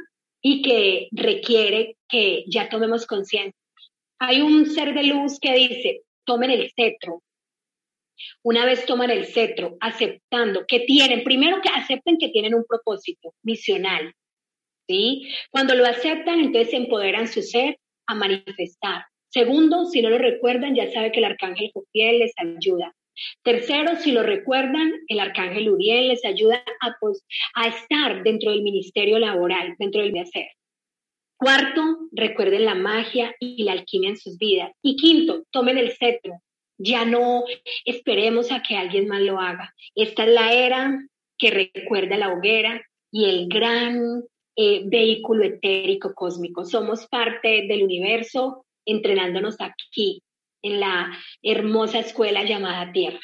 y 0.41 0.63
que 0.63 1.07
requiere 1.11 1.97
que 2.09 2.45
ya 2.47 2.67
tomemos 2.67 3.05
conciencia. 3.05 3.60
Hay 4.23 4.39
un 4.39 4.67
ser 4.67 4.93
de 4.93 5.01
luz 5.01 5.39
que 5.39 5.51
dice, 5.51 6.03
tomen 6.25 6.51
el 6.51 6.71
cetro. 6.75 7.23
Una 8.43 8.65
vez 8.65 8.85
toman 8.85 9.09
el 9.09 9.25
cetro, 9.25 9.77
aceptando 9.79 10.65
que 10.67 10.81
tienen, 10.81 11.23
primero 11.23 11.59
que 11.59 11.69
acepten 11.69 12.19
que 12.19 12.29
tienen 12.29 12.53
un 12.53 12.63
propósito 12.63 13.33
misional, 13.41 14.13
¿sí? 14.87 15.27
Cuando 15.49 15.73
lo 15.73 15.87
aceptan, 15.87 16.39
entonces 16.39 16.71
empoderan 16.75 17.27
su 17.27 17.41
ser 17.41 17.79
a 18.05 18.13
manifestar. 18.13 19.05
Segundo, 19.29 19.85
si 19.85 20.03
no 20.03 20.11
lo 20.11 20.19
recuerdan, 20.19 20.75
ya 20.75 20.91
sabe 20.91 21.11
que 21.11 21.17
el 21.17 21.25
arcángel 21.25 21.71
Jofiel 21.73 22.19
les 22.19 22.33
ayuda. 22.37 22.93
Tercero, 23.41 23.95
si 23.95 24.11
lo 24.11 24.21
recuerdan, 24.21 24.93
el 25.07 25.19
arcángel 25.19 25.67
Uriel 25.67 26.09
les 26.09 26.23
ayuda 26.25 26.63
a, 26.81 26.95
pues, 26.99 27.25
estar 27.65 28.21
dentro 28.21 28.51
del 28.51 28.61
ministerio 28.61 29.17
laboral, 29.17 29.73
dentro 29.79 30.01
del 30.01 30.15
hacer. 30.15 30.47
Cuarto, 31.41 31.81
recuerden 32.11 32.65
la 32.65 32.75
magia 32.75 33.35
y 33.39 33.63
la 33.63 33.71
alquimia 33.71 34.11
en 34.11 34.17
sus 34.17 34.37
vidas. 34.37 34.73
Y 34.83 34.95
quinto, 34.95 35.43
tomen 35.49 35.79
el 35.79 35.91
cetro. 35.97 36.39
Ya 36.77 37.03
no 37.03 37.45
esperemos 37.83 38.51
a 38.51 38.61
que 38.61 38.77
alguien 38.77 39.07
más 39.07 39.21
lo 39.21 39.39
haga. 39.39 39.73
Esta 39.95 40.25
es 40.25 40.29
la 40.29 40.53
era 40.53 41.03
que 41.39 41.49
recuerda 41.49 42.15
la 42.17 42.31
hoguera 42.31 42.79
y 43.11 43.25
el 43.25 43.47
gran 43.47 44.23
eh, 44.55 44.83
vehículo 44.85 45.43
etérico 45.43 46.13
cósmico. 46.13 46.63
Somos 46.63 47.07
parte 47.07 47.65
del 47.67 47.81
universo 47.81 48.63
entrenándonos 48.85 49.55
aquí, 49.61 50.21
en 50.61 50.79
la 50.79 51.11
hermosa 51.41 51.97
escuela 51.97 52.43
llamada 52.43 52.91
Tierra. 52.91 53.19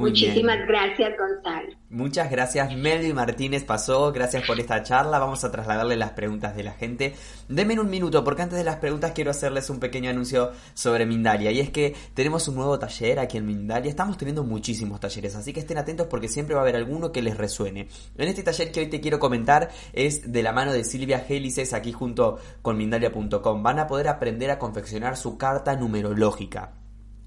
Muchísimas 0.00 0.66
gracias, 0.66 1.12
Gonzalo. 1.18 1.68
Muchas 1.90 2.30
gracias, 2.30 2.74
Melvin 2.76 3.14
Martínez 3.14 3.64
pasó. 3.64 4.12
Gracias 4.12 4.46
por 4.46 4.60
esta 4.60 4.82
charla. 4.82 5.18
Vamos 5.18 5.42
a 5.44 5.50
trasladarle 5.50 5.96
las 5.96 6.12
preguntas 6.12 6.54
de 6.54 6.62
la 6.62 6.72
gente. 6.72 7.14
Denme 7.48 7.78
un 7.80 7.90
minuto, 7.90 8.22
porque 8.22 8.42
antes 8.42 8.58
de 8.58 8.64
las 8.64 8.76
preguntas 8.76 9.12
quiero 9.12 9.30
hacerles 9.32 9.70
un 9.70 9.80
pequeño 9.80 10.08
anuncio 10.08 10.52
sobre 10.74 11.04
Mindalia. 11.04 11.50
Y 11.50 11.60
es 11.60 11.70
que 11.70 11.94
tenemos 12.14 12.46
un 12.48 12.54
nuevo 12.54 12.78
taller 12.78 13.18
aquí 13.18 13.38
en 13.38 13.46
Mindalia. 13.46 13.90
Estamos 13.90 14.16
teniendo 14.16 14.44
muchísimos 14.44 15.00
talleres, 15.00 15.34
así 15.34 15.52
que 15.52 15.60
estén 15.60 15.78
atentos 15.78 16.06
porque 16.06 16.28
siempre 16.28 16.54
va 16.54 16.60
a 16.60 16.62
haber 16.62 16.76
alguno 16.76 17.10
que 17.10 17.22
les 17.22 17.36
resuene. 17.36 17.88
En 18.16 18.28
este 18.28 18.42
taller 18.42 18.70
que 18.70 18.80
hoy 18.80 18.86
te 18.86 19.00
quiero 19.00 19.18
comentar 19.18 19.70
es 19.92 20.32
de 20.32 20.42
la 20.42 20.52
mano 20.52 20.72
de 20.72 20.84
Silvia 20.84 21.20
Gélices, 21.20 21.74
aquí 21.74 21.92
junto 21.92 22.38
con 22.62 22.76
Mindalia.com. 22.76 23.62
Van 23.62 23.78
a 23.78 23.86
poder 23.86 24.08
aprender 24.08 24.50
a 24.50 24.58
confeccionar 24.58 25.16
su 25.16 25.36
carta 25.36 25.74
numerológica. 25.76 26.79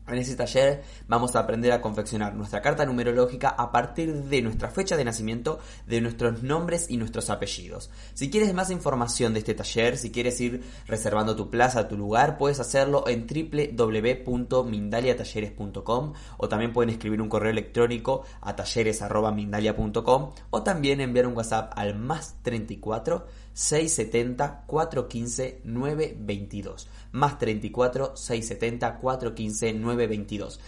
En 0.05 0.17
ese 0.17 0.35
taller 0.35 0.83
vamos 1.07 1.33
a 1.35 1.39
aprender 1.39 1.71
a 1.71 1.79
confeccionar 1.79 2.35
nuestra 2.35 2.61
carta 2.61 2.85
numerológica 2.85 3.47
a 3.49 3.71
partir 3.71 4.13
de 4.13 4.41
nuestra 4.41 4.69
fecha 4.69 4.97
de 4.97 5.05
nacimiento, 5.05 5.59
de 5.87 6.01
nuestros 6.01 6.43
nombres 6.43 6.87
y 6.89 6.97
nuestros 6.97 7.29
apellidos. 7.29 7.89
Si 8.13 8.29
quieres 8.29 8.53
más 8.53 8.69
información 8.69 9.31
de 9.33 9.39
este 9.39 9.53
taller, 9.53 9.97
si 9.97 10.11
quieres 10.11 10.41
ir 10.41 10.61
reservando 10.87 11.37
tu 11.37 11.49
plaza, 11.49 11.87
tu 11.87 11.97
lugar, 11.97 12.37
puedes 12.37 12.59
hacerlo 12.59 13.05
en 13.07 13.27
www.mindaliatalleres.com 13.27 16.13
o 16.37 16.49
también 16.49 16.73
pueden 16.73 16.89
escribir 16.89 17.21
un 17.21 17.29
correo 17.29 17.51
electrónico 17.51 18.25
a 18.41 18.57
talleres.mindalia.com 18.57 20.31
o 20.49 20.63
también 20.63 20.99
enviar 20.99 21.27
un 21.27 21.37
WhatsApp 21.37 21.71
al 21.77 21.95
más 21.95 22.35
34 22.41 23.25
670 23.53 24.63
415 24.65 25.61
922 25.63 26.87
más 27.13 27.39
34 27.39 28.17
670 28.17 28.97
415 28.99 29.73
922. 29.73 30.59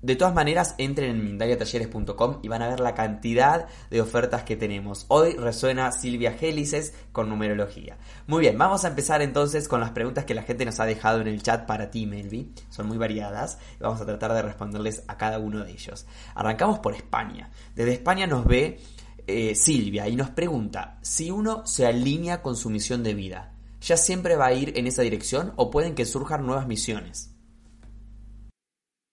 De 0.00 0.14
todas 0.14 0.32
maneras, 0.32 0.76
entren 0.78 1.10
en 1.10 1.24
mindaliatalleres.com 1.24 2.38
y 2.42 2.46
van 2.46 2.62
a 2.62 2.68
ver 2.68 2.78
la 2.78 2.94
cantidad 2.94 3.66
de 3.90 4.00
ofertas 4.00 4.44
que 4.44 4.56
tenemos. 4.56 5.06
Hoy 5.08 5.32
resuena 5.32 5.90
Silvia 5.90 6.34
Gélices 6.34 6.94
con 7.10 7.28
numerología. 7.28 7.96
Muy 8.28 8.42
bien, 8.42 8.56
vamos 8.56 8.84
a 8.84 8.88
empezar 8.88 9.22
entonces 9.22 9.66
con 9.66 9.80
las 9.80 9.90
preguntas 9.90 10.24
que 10.24 10.34
la 10.34 10.44
gente 10.44 10.64
nos 10.64 10.78
ha 10.78 10.86
dejado 10.86 11.20
en 11.20 11.26
el 11.26 11.42
chat 11.42 11.66
para 11.66 11.90
ti, 11.90 12.06
Melvi. 12.06 12.52
Son 12.70 12.86
muy 12.86 12.96
variadas 12.96 13.58
vamos 13.80 14.00
a 14.00 14.06
tratar 14.06 14.32
de 14.34 14.42
responderles 14.42 15.02
a 15.08 15.16
cada 15.16 15.40
uno 15.40 15.64
de 15.64 15.72
ellos. 15.72 16.06
Arrancamos 16.36 16.78
por 16.78 16.94
España. 16.94 17.50
Desde 17.74 17.94
España 17.94 18.28
nos 18.28 18.46
ve 18.46 18.78
eh, 19.26 19.56
Silvia 19.56 20.06
y 20.06 20.14
nos 20.14 20.30
pregunta 20.30 20.98
si 21.02 21.32
uno 21.32 21.66
se 21.66 21.86
alinea 21.86 22.40
con 22.40 22.56
su 22.56 22.70
misión 22.70 23.02
de 23.02 23.14
vida. 23.14 23.52
¿Ya 23.80 23.96
siempre 23.96 24.36
va 24.36 24.46
a 24.46 24.54
ir 24.54 24.76
en 24.76 24.86
esa 24.86 25.02
dirección 25.02 25.52
o 25.56 25.70
pueden 25.70 25.94
que 25.94 26.04
surjan 26.04 26.46
nuevas 26.46 26.66
misiones? 26.66 27.34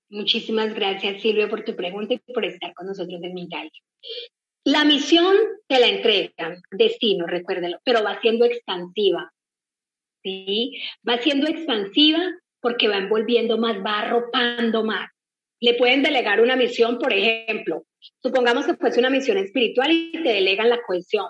Muchísimas 0.10 0.73
gracias, 0.73 1.21
Silvia, 1.21 1.49
por 1.49 1.63
tu 1.63 1.75
pregunta 1.75 2.13
y 2.13 2.34
por 2.34 2.45
estar 2.45 2.73
con 2.73 2.88
nosotros 2.88 3.19
en 3.21 3.34
Mindalia. 3.34 3.71
La 4.63 4.84
misión 4.84 5.36
te 5.67 5.80
la 5.80 5.88
entregan, 5.88 6.62
destino, 6.71 7.28
recuérdelo, 7.28 7.80
pero 7.84 8.04
va 8.04 8.19
siendo 8.21 8.45
expansiva. 8.45 9.32
¿sí? 10.25 10.82
Va 11.08 11.19
siendo 11.19 11.47
expansiva 11.47 12.19
porque 12.60 12.88
va 12.88 12.97
envolviendo 12.97 13.58
más, 13.58 13.78
va 13.78 13.99
arropando 13.99 14.84
más. 14.84 15.10
Le 15.62 15.75
pueden 15.75 16.01
delegar 16.01 16.41
una 16.41 16.56
misión, 16.56 16.97
por 16.97 17.13
ejemplo, 17.13 17.86
supongamos 18.21 18.65
que 18.65 18.75
fuese 18.75 18.99
una 18.99 19.10
misión 19.10 19.38
espiritual 19.38 19.91
y 19.91 20.12
te 20.12 20.30
delegan 20.30 20.69
la 20.69 20.82
cohesión. 20.82 21.28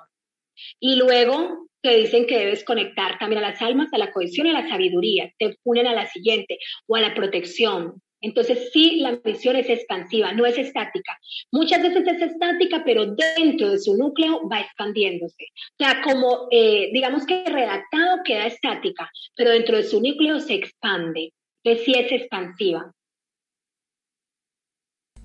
Y 0.80 0.96
luego 0.96 1.68
te 1.90 1.98
dicen 1.98 2.26
que 2.26 2.40
debes 2.40 2.64
conectar 2.64 3.20
también 3.20 3.44
a 3.44 3.50
las 3.50 3.62
almas, 3.62 3.94
a 3.94 3.98
la 3.98 4.12
cohesión 4.12 4.48
y 4.48 4.52
a 4.52 4.62
la 4.62 4.68
sabiduría. 4.68 5.32
Te 5.38 5.58
unen 5.64 5.88
a 5.88 5.94
la 5.94 6.08
siguiente 6.08 6.58
o 6.88 6.96
a 6.96 7.02
la 7.02 7.14
protección, 7.14 8.02
entonces 8.26 8.72
sí, 8.74 9.02
la 9.02 9.20
misión 9.24 9.56
es 9.56 9.70
expansiva, 9.70 10.32
no 10.34 10.48
es 10.48 10.58
estática. 10.58 11.16
Muchas 11.52 11.84
veces 11.84 12.08
es 12.08 12.22
estática, 12.24 12.82
pero 12.84 13.06
dentro 13.06 13.70
de 13.70 13.78
su 13.78 13.96
núcleo 13.96 14.48
va 14.50 14.62
expandiéndose. 14.62 15.44
O 15.54 15.84
sea, 15.84 16.02
como 16.02 16.48
eh, 16.50 16.90
digamos 16.92 17.24
que 17.28 17.44
redactado 17.46 18.24
queda 18.26 18.48
estática, 18.48 19.12
pero 19.36 19.52
dentro 19.52 19.78
de 19.78 19.84
su 19.84 20.02
núcleo 20.02 20.40
se 20.40 20.56
expande. 20.56 21.34
Entonces 21.64 21.86
sí 21.86 21.94
es 21.96 22.12
expansiva. 22.12 22.92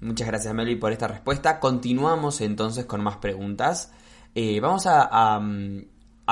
Muchas 0.00 0.28
gracias, 0.28 0.52
Meli, 0.52 0.76
por 0.76 0.92
esta 0.92 1.08
respuesta. 1.08 1.58
Continuamos 1.58 2.42
entonces 2.42 2.84
con 2.84 3.02
más 3.02 3.16
preguntas. 3.16 3.94
Eh, 4.34 4.60
vamos 4.60 4.86
a, 4.86 5.08
a 5.10 5.40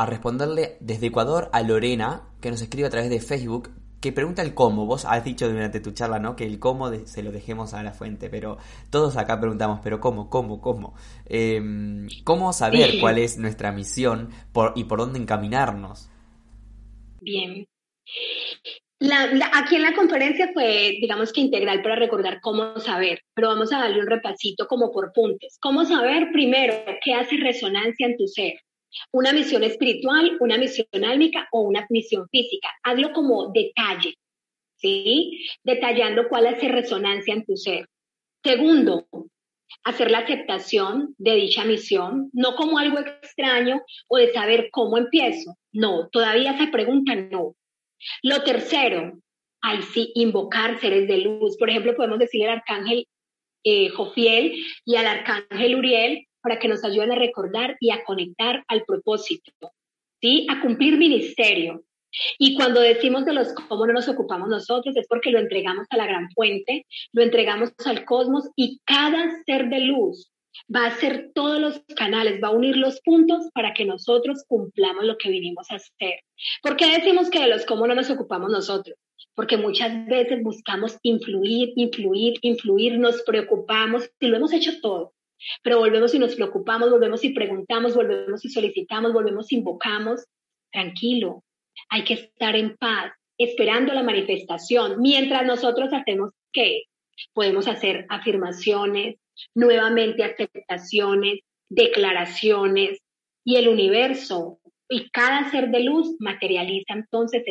responderle 0.06 0.76
desde 0.80 1.06
Ecuador 1.06 1.50
a 1.52 1.62
Lorena, 1.62 2.28
que 2.40 2.50
nos 2.50 2.62
escribe 2.62 2.86
a 2.86 2.90
través 2.90 3.10
de 3.10 3.20
Facebook 3.20 3.70
que 4.00 4.12
pregunta 4.12 4.42
el 4.42 4.54
cómo. 4.54 4.86
Vos 4.86 5.04
has 5.04 5.24
dicho 5.24 5.48
durante 5.48 5.80
tu 5.80 5.92
charla, 5.92 6.18
¿no? 6.18 6.36
Que 6.36 6.44
el 6.44 6.58
cómo 6.58 6.90
se 7.06 7.22
lo 7.22 7.32
dejemos 7.32 7.74
a 7.74 7.82
la 7.82 7.92
fuente, 7.92 8.30
pero 8.30 8.58
todos 8.90 9.16
acá 9.16 9.40
preguntamos, 9.40 9.80
pero 9.82 10.00
¿cómo, 10.00 10.30
cómo, 10.30 10.60
cómo? 10.60 10.94
Em, 11.26 12.08
¿Cómo 12.24 12.52
saber 12.52 13.00
cuál 13.00 13.18
es 13.18 13.38
nuestra 13.38 13.72
misión 13.72 14.30
por, 14.52 14.72
y 14.76 14.84
por 14.84 15.00
dónde 15.00 15.18
encaminarnos? 15.18 16.10
Bien. 17.20 17.66
aquí 19.52 19.76
en 19.76 19.82
la 19.82 19.94
conferencia 19.94 20.50
fue, 20.52 20.98
digamos 21.00 21.32
que 21.32 21.40
integral 21.40 21.82
para 21.82 21.96
recordar 21.96 22.40
cómo 22.40 22.78
saber, 22.78 23.22
pero 23.34 23.48
vamos 23.48 23.72
a 23.72 23.78
darle 23.78 24.00
un 24.00 24.06
repasito 24.06 24.66
como 24.68 24.92
por 24.92 25.12
puntos. 25.12 25.56
¿Cómo 25.60 25.84
saber 25.84 26.28
primero 26.32 26.74
qué 27.04 27.14
hace 27.14 27.36
resonancia 27.36 28.06
en 28.06 28.16
tu 28.16 28.26
ser? 28.28 28.54
Una 29.12 29.32
misión 29.32 29.62
espiritual, 29.64 30.36
una 30.40 30.58
misión 30.58 31.04
álmica 31.04 31.48
o 31.52 31.62
una 31.62 31.86
misión 31.90 32.28
física. 32.30 32.68
Hazlo 32.82 33.12
como 33.12 33.52
detalle, 33.52 34.14
¿sí? 34.76 35.46
Detallando 35.62 36.28
cuál 36.28 36.46
hace 36.46 36.68
resonancia 36.68 37.34
en 37.34 37.44
tu 37.44 37.56
ser. 37.56 37.86
Segundo, 38.42 39.06
hacer 39.84 40.10
la 40.10 40.18
aceptación 40.18 41.14
de 41.18 41.34
dicha 41.34 41.64
misión, 41.64 42.30
no 42.32 42.54
como 42.56 42.78
algo 42.78 42.98
extraño 42.98 43.82
o 44.08 44.16
de 44.16 44.32
saber 44.32 44.68
cómo 44.70 44.98
empiezo. 44.98 45.56
No, 45.72 46.08
todavía 46.10 46.52
esa 46.52 46.70
pregunta 46.70 47.14
no. 47.14 47.54
Lo 48.22 48.42
tercero, 48.42 49.18
ahí 49.60 49.82
sí, 49.82 50.12
invocar 50.14 50.80
seres 50.80 51.08
de 51.08 51.18
luz. 51.18 51.56
Por 51.58 51.70
ejemplo, 51.70 51.96
podemos 51.96 52.18
decir 52.18 52.44
al 52.44 52.58
arcángel 52.58 53.06
eh, 53.64 53.88
Jofiel 53.90 54.54
y 54.84 54.96
al 54.96 55.06
arcángel 55.06 55.76
Uriel, 55.76 56.27
para 56.48 56.58
que 56.58 56.68
nos 56.68 56.82
ayuden 56.82 57.12
a 57.12 57.16
recordar 57.16 57.76
y 57.78 57.90
a 57.90 58.02
conectar 58.04 58.64
al 58.68 58.82
propósito, 58.84 59.52
¿sí? 60.18 60.46
A 60.48 60.62
cumplir 60.62 60.96
ministerio. 60.96 61.84
Y 62.38 62.56
cuando 62.56 62.80
decimos 62.80 63.26
de 63.26 63.34
los 63.34 63.52
cómo 63.52 63.86
no 63.86 63.92
nos 63.92 64.08
ocupamos 64.08 64.48
nosotros, 64.48 64.96
es 64.96 65.06
porque 65.06 65.30
lo 65.30 65.40
entregamos 65.40 65.86
a 65.90 65.98
la 65.98 66.06
gran 66.06 66.30
fuente, 66.30 66.86
lo 67.12 67.22
entregamos 67.22 67.74
al 67.84 68.06
cosmos 68.06 68.48
y 68.56 68.80
cada 68.86 69.42
ser 69.44 69.68
de 69.68 69.80
luz 69.80 70.32
va 70.74 70.84
a 70.84 70.88
hacer 70.88 71.32
todos 71.34 71.60
los 71.60 71.82
canales, 71.94 72.40
va 72.42 72.48
a 72.48 72.52
unir 72.52 72.78
los 72.78 72.98
puntos 73.02 73.50
para 73.52 73.74
que 73.74 73.84
nosotros 73.84 74.42
cumplamos 74.48 75.04
lo 75.04 75.18
que 75.18 75.28
vinimos 75.28 75.70
a 75.70 75.74
hacer. 75.74 76.20
¿Por 76.62 76.78
qué 76.78 76.86
decimos 76.86 77.28
que 77.28 77.40
de 77.40 77.48
los 77.48 77.66
cómo 77.66 77.86
no 77.86 77.94
nos 77.94 78.08
ocupamos 78.08 78.50
nosotros? 78.50 78.96
Porque 79.34 79.58
muchas 79.58 80.06
veces 80.06 80.42
buscamos 80.42 80.96
influir, 81.02 81.74
influir, 81.76 82.38
influir, 82.40 82.98
nos 82.98 83.20
preocupamos 83.20 84.10
y 84.18 84.28
lo 84.28 84.38
hemos 84.38 84.54
hecho 84.54 84.80
todo. 84.80 85.12
Pero 85.62 85.78
volvemos 85.78 86.14
y 86.14 86.18
nos 86.18 86.34
preocupamos, 86.34 86.90
volvemos 86.90 87.24
y 87.24 87.30
preguntamos, 87.30 87.94
volvemos 87.94 88.44
y 88.44 88.50
solicitamos, 88.50 89.12
volvemos 89.12 89.50
y 89.52 89.56
invocamos. 89.56 90.24
Tranquilo, 90.72 91.44
hay 91.88 92.04
que 92.04 92.14
estar 92.14 92.56
en 92.56 92.76
paz, 92.76 93.12
esperando 93.38 93.92
la 93.94 94.02
manifestación, 94.02 95.00
mientras 95.00 95.46
nosotros 95.46 95.90
hacemos 95.92 96.32
qué? 96.52 96.82
Podemos 97.32 97.68
hacer 97.68 98.06
afirmaciones, 98.08 99.16
nuevamente 99.54 100.24
aceptaciones, 100.24 101.40
declaraciones, 101.68 102.98
y 103.48 103.56
el 103.56 103.68
universo 103.68 104.60
y 104.90 105.08
cada 105.08 105.50
ser 105.50 105.70
de 105.70 105.80
luz 105.80 106.16
materializa 106.18 106.92
entonces, 106.92 107.42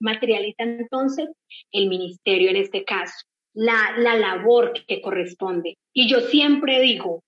materializa 0.00 0.62
entonces 0.62 1.28
el 1.72 1.88
ministerio 1.88 2.48
en 2.48 2.56
este 2.56 2.84
caso, 2.84 3.26
la, 3.52 3.94
la 3.98 4.16
labor 4.16 4.72
que 4.88 5.02
corresponde. 5.02 5.76
Y 5.92 6.08
yo 6.08 6.20
siempre 6.20 6.80
digo, 6.80 7.22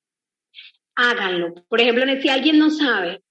háganlo. 0.96 1.54
Por 1.68 1.80
ejemplo, 1.80 2.04
si 2.20 2.28
alguien 2.28 2.58
no 2.58 2.70
sabe, 2.70 3.22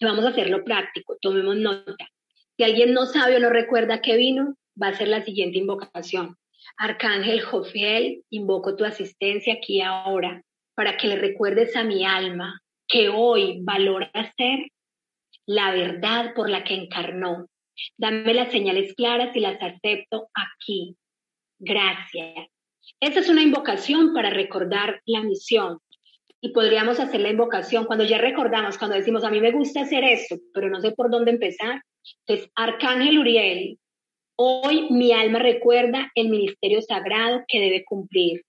vamos 0.00 0.24
a 0.24 0.30
hacerlo 0.30 0.64
práctico, 0.64 1.16
tomemos 1.20 1.56
nota. 1.56 2.08
Si 2.56 2.64
alguien 2.64 2.92
no 2.92 3.06
sabe 3.06 3.36
o 3.36 3.40
no 3.40 3.50
recuerda 3.50 4.02
que 4.02 4.16
vino, 4.16 4.56
va 4.80 4.88
a 4.88 4.94
ser 4.94 5.08
la 5.08 5.22
siguiente 5.22 5.58
invocación. 5.58 6.36
Arcángel 6.76 7.42
Jofiel, 7.42 8.22
invoco 8.30 8.76
tu 8.76 8.84
asistencia 8.84 9.54
aquí 9.54 9.80
ahora 9.80 10.42
para 10.74 10.96
que 10.96 11.08
le 11.08 11.16
recuerdes 11.16 11.76
a 11.76 11.84
mi 11.84 12.04
alma 12.04 12.60
que 12.88 13.08
hoy 13.08 13.58
valora 13.62 14.10
ser 14.36 14.70
la 15.46 15.72
verdad 15.72 16.32
por 16.34 16.48
la 16.48 16.64
que 16.64 16.74
encarnó. 16.74 17.46
Dame 17.96 18.34
las 18.34 18.50
señales 18.50 18.94
claras 18.94 19.34
y 19.34 19.40
las 19.40 19.60
acepto 19.60 20.28
aquí. 20.34 20.96
Gracias. 21.58 22.48
Esta 23.00 23.20
es 23.20 23.28
una 23.28 23.42
invocación 23.42 24.12
para 24.12 24.30
recordar 24.30 25.00
la 25.06 25.22
misión, 25.22 25.78
y 26.40 26.50
podríamos 26.50 26.98
hacer 27.00 27.20
la 27.20 27.30
invocación 27.30 27.84
cuando 27.84 28.04
ya 28.04 28.18
recordamos, 28.18 28.78
cuando 28.78 28.96
decimos, 28.96 29.24
a 29.24 29.30
mí 29.30 29.40
me 29.40 29.52
gusta 29.52 29.82
hacer 29.82 30.04
esto, 30.04 30.36
pero 30.54 30.70
no 30.70 30.80
sé 30.80 30.92
por 30.92 31.10
dónde 31.10 31.32
empezar. 31.32 31.82
Entonces, 32.26 32.50
Arcángel 32.54 33.18
Uriel, 33.18 33.78
hoy 34.36 34.88
mi 34.90 35.12
alma 35.12 35.38
recuerda 35.38 36.10
el 36.14 36.30
ministerio 36.30 36.80
sagrado 36.80 37.44
que 37.46 37.60
debe 37.60 37.84
cumplir. 37.84 38.42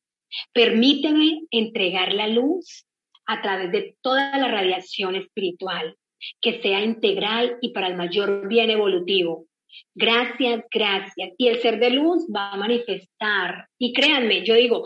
Permíteme 0.53 1.41
entregar 1.51 2.13
la 2.13 2.27
luz 2.27 2.85
a 3.25 3.41
través 3.41 3.71
de 3.71 3.95
toda 4.01 4.37
la 4.37 4.47
radiación 4.47 5.15
espiritual, 5.15 5.95
que 6.39 6.61
sea 6.61 6.81
integral 6.81 7.57
y 7.61 7.73
para 7.73 7.87
el 7.87 7.95
mayor 7.95 8.47
bien 8.47 8.69
evolutivo. 8.69 9.47
Gracias, 9.95 10.63
gracias. 10.73 11.31
Y 11.37 11.47
el 11.47 11.59
ser 11.59 11.79
de 11.79 11.91
luz 11.91 12.25
va 12.33 12.51
a 12.51 12.57
manifestar. 12.57 13.67
Y 13.77 13.93
créanme, 13.93 14.45
yo 14.45 14.55
digo, 14.55 14.83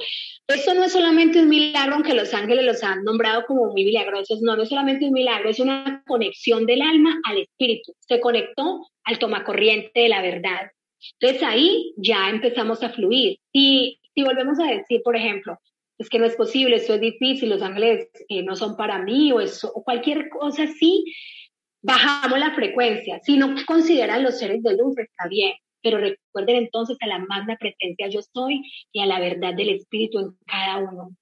eso 0.47 0.73
no 0.73 0.83
es 0.83 0.93
solamente 0.93 1.39
un 1.39 1.49
milagro, 1.49 1.95
aunque 1.95 2.13
los 2.13 2.33
ángeles 2.33 2.65
los 2.65 2.83
han 2.83 3.03
nombrado 3.03 3.45
como 3.45 3.71
muy 3.71 3.85
milagrosos. 3.85 4.41
No, 4.41 4.55
no 4.55 4.63
es 4.63 4.69
solamente 4.69 5.05
un 5.05 5.13
milagro, 5.13 5.49
es 5.49 5.59
una 5.59 6.03
conexión 6.07 6.65
del 6.65 6.81
alma 6.81 7.19
al 7.25 7.39
espíritu. 7.39 7.93
Se 7.99 8.19
conectó 8.19 8.87
al 9.03 9.19
tomacorriente 9.19 10.01
de 10.01 10.09
la 10.09 10.21
verdad. 10.21 10.71
Entonces 11.19 11.43
ahí 11.43 11.93
ya 11.97 12.29
empezamos 12.29 12.83
a 12.83 12.89
fluir. 12.89 13.37
Y 13.53 13.99
si 14.13 14.23
volvemos 14.23 14.59
a 14.59 14.71
decir, 14.71 15.01
por 15.03 15.15
ejemplo, 15.15 15.59
es 15.97 16.09
que 16.09 16.19
no 16.19 16.25
es 16.25 16.35
posible, 16.35 16.75
esto 16.75 16.95
es 16.95 17.01
difícil, 17.01 17.49
los 17.49 17.61
ángeles 17.61 18.09
eh, 18.27 18.43
no 18.43 18.55
son 18.55 18.75
para 18.75 18.99
mí 18.99 19.31
o, 19.31 19.39
eso, 19.39 19.71
o 19.73 19.83
cualquier 19.83 20.29
cosa 20.29 20.63
así, 20.63 21.05
bajamos 21.85 22.39
la 22.39 22.53
frecuencia. 22.53 23.19
Si 23.23 23.37
no 23.37 23.55
consideran 23.65 24.23
los 24.23 24.39
seres 24.39 24.63
de 24.63 24.75
luz, 24.75 24.97
está 24.97 25.27
bien. 25.29 25.53
Pero 25.81 25.99
recuerden 25.99 26.55
entonces 26.57 26.97
a 27.01 27.07
la 27.07 27.19
magna 27.19 27.55
presencia 27.57 28.09
yo 28.09 28.21
soy 28.33 28.63
y 28.91 29.01
a 29.01 29.05
la 29.05 29.19
verdad 29.19 29.53
del 29.53 29.69
Espíritu 29.69 30.19
en 30.19 30.35
cada 30.45 30.79
uno. 30.79 31.15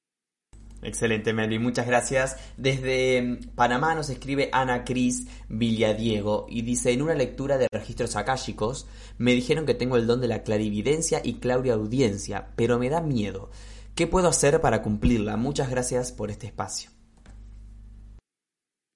Excelente, 0.81 1.31
Melvin, 1.33 1.61
muchas 1.61 1.87
gracias. 1.87 2.53
Desde 2.57 3.21
mm, 3.21 3.55
Panamá 3.55 3.95
nos 3.95 4.09
escribe 4.09 4.49
Ana 4.51 4.83
Cris 4.83 5.27
Villadiego 5.49 6.45
y 6.49 6.61
dice: 6.61 6.91
En 6.91 7.01
una 7.01 7.13
lectura 7.13 7.57
de 7.57 7.67
registros 7.71 8.15
akáshicos, 8.15 8.87
me 9.17 9.33
dijeron 9.33 9.65
que 9.65 9.73
tengo 9.73 9.97
el 9.97 10.07
don 10.07 10.21
de 10.21 10.27
la 10.27 10.43
clarividencia 10.43 11.21
y 11.23 11.39
audiencia, 11.69 12.47
pero 12.55 12.79
me 12.79 12.89
da 12.89 13.01
miedo. 13.01 13.49
¿Qué 13.95 14.07
puedo 14.07 14.27
hacer 14.27 14.59
para 14.61 14.81
cumplirla? 14.81 15.37
Muchas 15.37 15.69
gracias 15.69 16.11
por 16.11 16.31
este 16.31 16.47
espacio. 16.47 16.89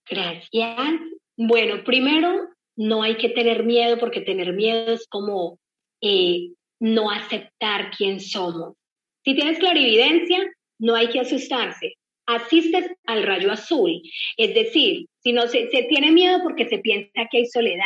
Gracias. 0.10 1.17
Bueno, 1.38 1.84
primero, 1.84 2.50
no 2.76 3.04
hay 3.04 3.18
que 3.18 3.30
tener 3.30 3.64
miedo 3.64 3.98
porque 4.00 4.22
tener 4.22 4.54
miedo 4.54 4.94
es 4.94 5.08
como 5.08 5.60
eh, 6.02 6.50
no 6.80 7.12
aceptar 7.12 7.92
quién 7.96 8.20
somos. 8.20 8.76
Si 9.24 9.36
tienes 9.36 9.60
clarividencia, 9.60 10.40
no 10.80 10.96
hay 10.96 11.10
que 11.10 11.20
asustarse. 11.20 11.94
Asistes 12.26 12.88
al 13.06 13.24
rayo 13.24 13.52
azul. 13.52 14.02
Es 14.36 14.54
decir, 14.54 15.06
si 15.24 15.32
no 15.32 15.48
se, 15.48 15.70
se 15.70 15.84
tiene 15.84 16.12
miedo 16.12 16.40
porque 16.44 16.68
se 16.68 16.80
piensa 16.80 17.28
que 17.30 17.38
hay 17.38 17.46
soledad, 17.46 17.86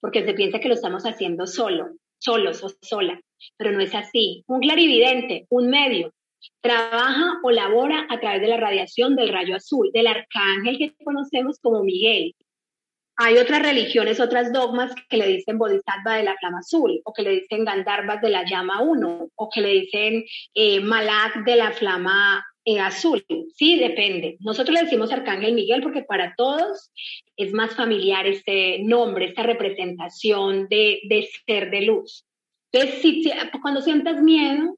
porque 0.00 0.24
se 0.24 0.34
piensa 0.34 0.60
que 0.60 0.68
lo 0.68 0.74
estamos 0.74 1.04
haciendo 1.04 1.46
solo, 1.46 1.88
solos 2.18 2.62
o 2.62 2.70
sola, 2.80 3.20
pero 3.56 3.72
no 3.72 3.80
es 3.80 3.94
así. 3.94 4.44
Un 4.46 4.60
clarividente, 4.60 5.46
un 5.50 5.68
medio, 5.68 6.12
trabaja 6.60 7.40
o 7.42 7.50
labora 7.50 8.06
a 8.08 8.20
través 8.20 8.40
de 8.40 8.48
la 8.48 8.56
radiación 8.56 9.16
del 9.16 9.28
rayo 9.28 9.56
azul, 9.56 9.90
del 9.92 10.06
arcángel 10.06 10.78
que 10.78 10.94
conocemos 11.04 11.58
como 11.60 11.82
Miguel. 11.82 12.34
Hay 13.16 13.38
otras 13.38 13.62
religiones, 13.62 14.18
otras 14.18 14.52
dogmas 14.52 14.92
que 15.08 15.16
le 15.16 15.28
dicen 15.28 15.58
Bodhisattva 15.58 16.16
de 16.16 16.24
la 16.24 16.36
flama 16.36 16.58
azul, 16.58 17.00
o 17.04 17.12
que 17.12 17.22
le 17.22 17.30
dicen 17.30 17.64
Gandharvas 17.64 18.20
de 18.20 18.30
la 18.30 18.44
llama 18.44 18.82
1, 18.82 19.28
o 19.34 19.50
que 19.50 19.60
le 19.60 19.68
dicen 19.68 20.24
eh, 20.54 20.80
Malak 20.80 21.44
de 21.44 21.56
la 21.56 21.70
flama 21.72 22.44
eh, 22.64 22.80
azul. 22.80 23.24
Sí, 23.54 23.78
depende. 23.78 24.36
Nosotros 24.40 24.74
le 24.74 24.84
decimos 24.84 25.12
Arcángel 25.12 25.54
Miguel 25.54 25.82
porque 25.82 26.02
para 26.02 26.34
todos 26.36 26.90
es 27.36 27.52
más 27.52 27.76
familiar 27.76 28.26
este 28.26 28.80
nombre, 28.82 29.26
esta 29.26 29.42
representación 29.42 30.66
de, 30.68 31.00
de 31.08 31.28
ser 31.46 31.70
de 31.70 31.82
luz. 31.82 32.24
Entonces, 32.72 33.02
si, 33.02 33.30
cuando 33.62 33.82
sientas 33.82 34.20
miedo, 34.22 34.76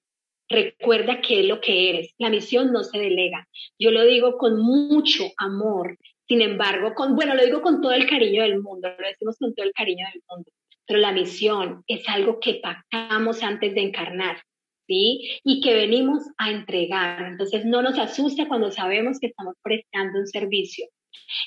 recuerda 0.49 1.21
qué 1.21 1.41
es 1.41 1.47
lo 1.47 1.61
que 1.61 1.91
eres. 1.91 2.15
La 2.19 2.29
misión 2.29 2.73
no 2.73 2.85
se 2.85 2.99
delega. 2.99 3.49
Yo 3.79 3.91
lo 3.91 4.05
digo 4.05 4.37
con 4.37 4.61
mucho 4.61 5.25
amor. 5.39 5.97
Sin 6.29 6.43
embargo, 6.43 6.95
con, 6.95 7.15
bueno, 7.15 7.35
lo 7.35 7.45
digo 7.45 7.63
con 7.63 7.81
todo 7.81 7.93
el 7.93 8.09
cariño 8.09 8.43
del 8.43 8.61
mundo, 8.61 8.89
lo 8.89 9.07
decimos 9.07 9.37
con 9.39 9.55
todo 9.55 9.67
el 9.67 9.73
cariño 9.73 10.07
del 10.13 10.23
mundo, 10.29 10.51
pero 10.87 11.01
la 11.01 11.13
misión 11.13 11.85
es 11.87 12.09
algo 12.09 12.41
que 12.41 12.55
pactamos 12.55 13.43
antes 13.43 13.75
de 13.75 13.83
encarnar, 13.83 14.43
¿sí? 14.87 15.41
Y 15.45 15.61
que 15.61 15.75
venimos 15.75 16.23
a 16.39 16.51
entregar. 16.51 17.27
Entonces 17.27 17.65
no 17.65 17.83
nos 17.83 17.99
asusta 17.99 18.49
cuando 18.49 18.71
sabemos 18.71 19.19
que 19.21 19.29
estamos 19.29 19.55
prestando 19.63 20.19
un 20.19 20.27
servicio 20.27 20.87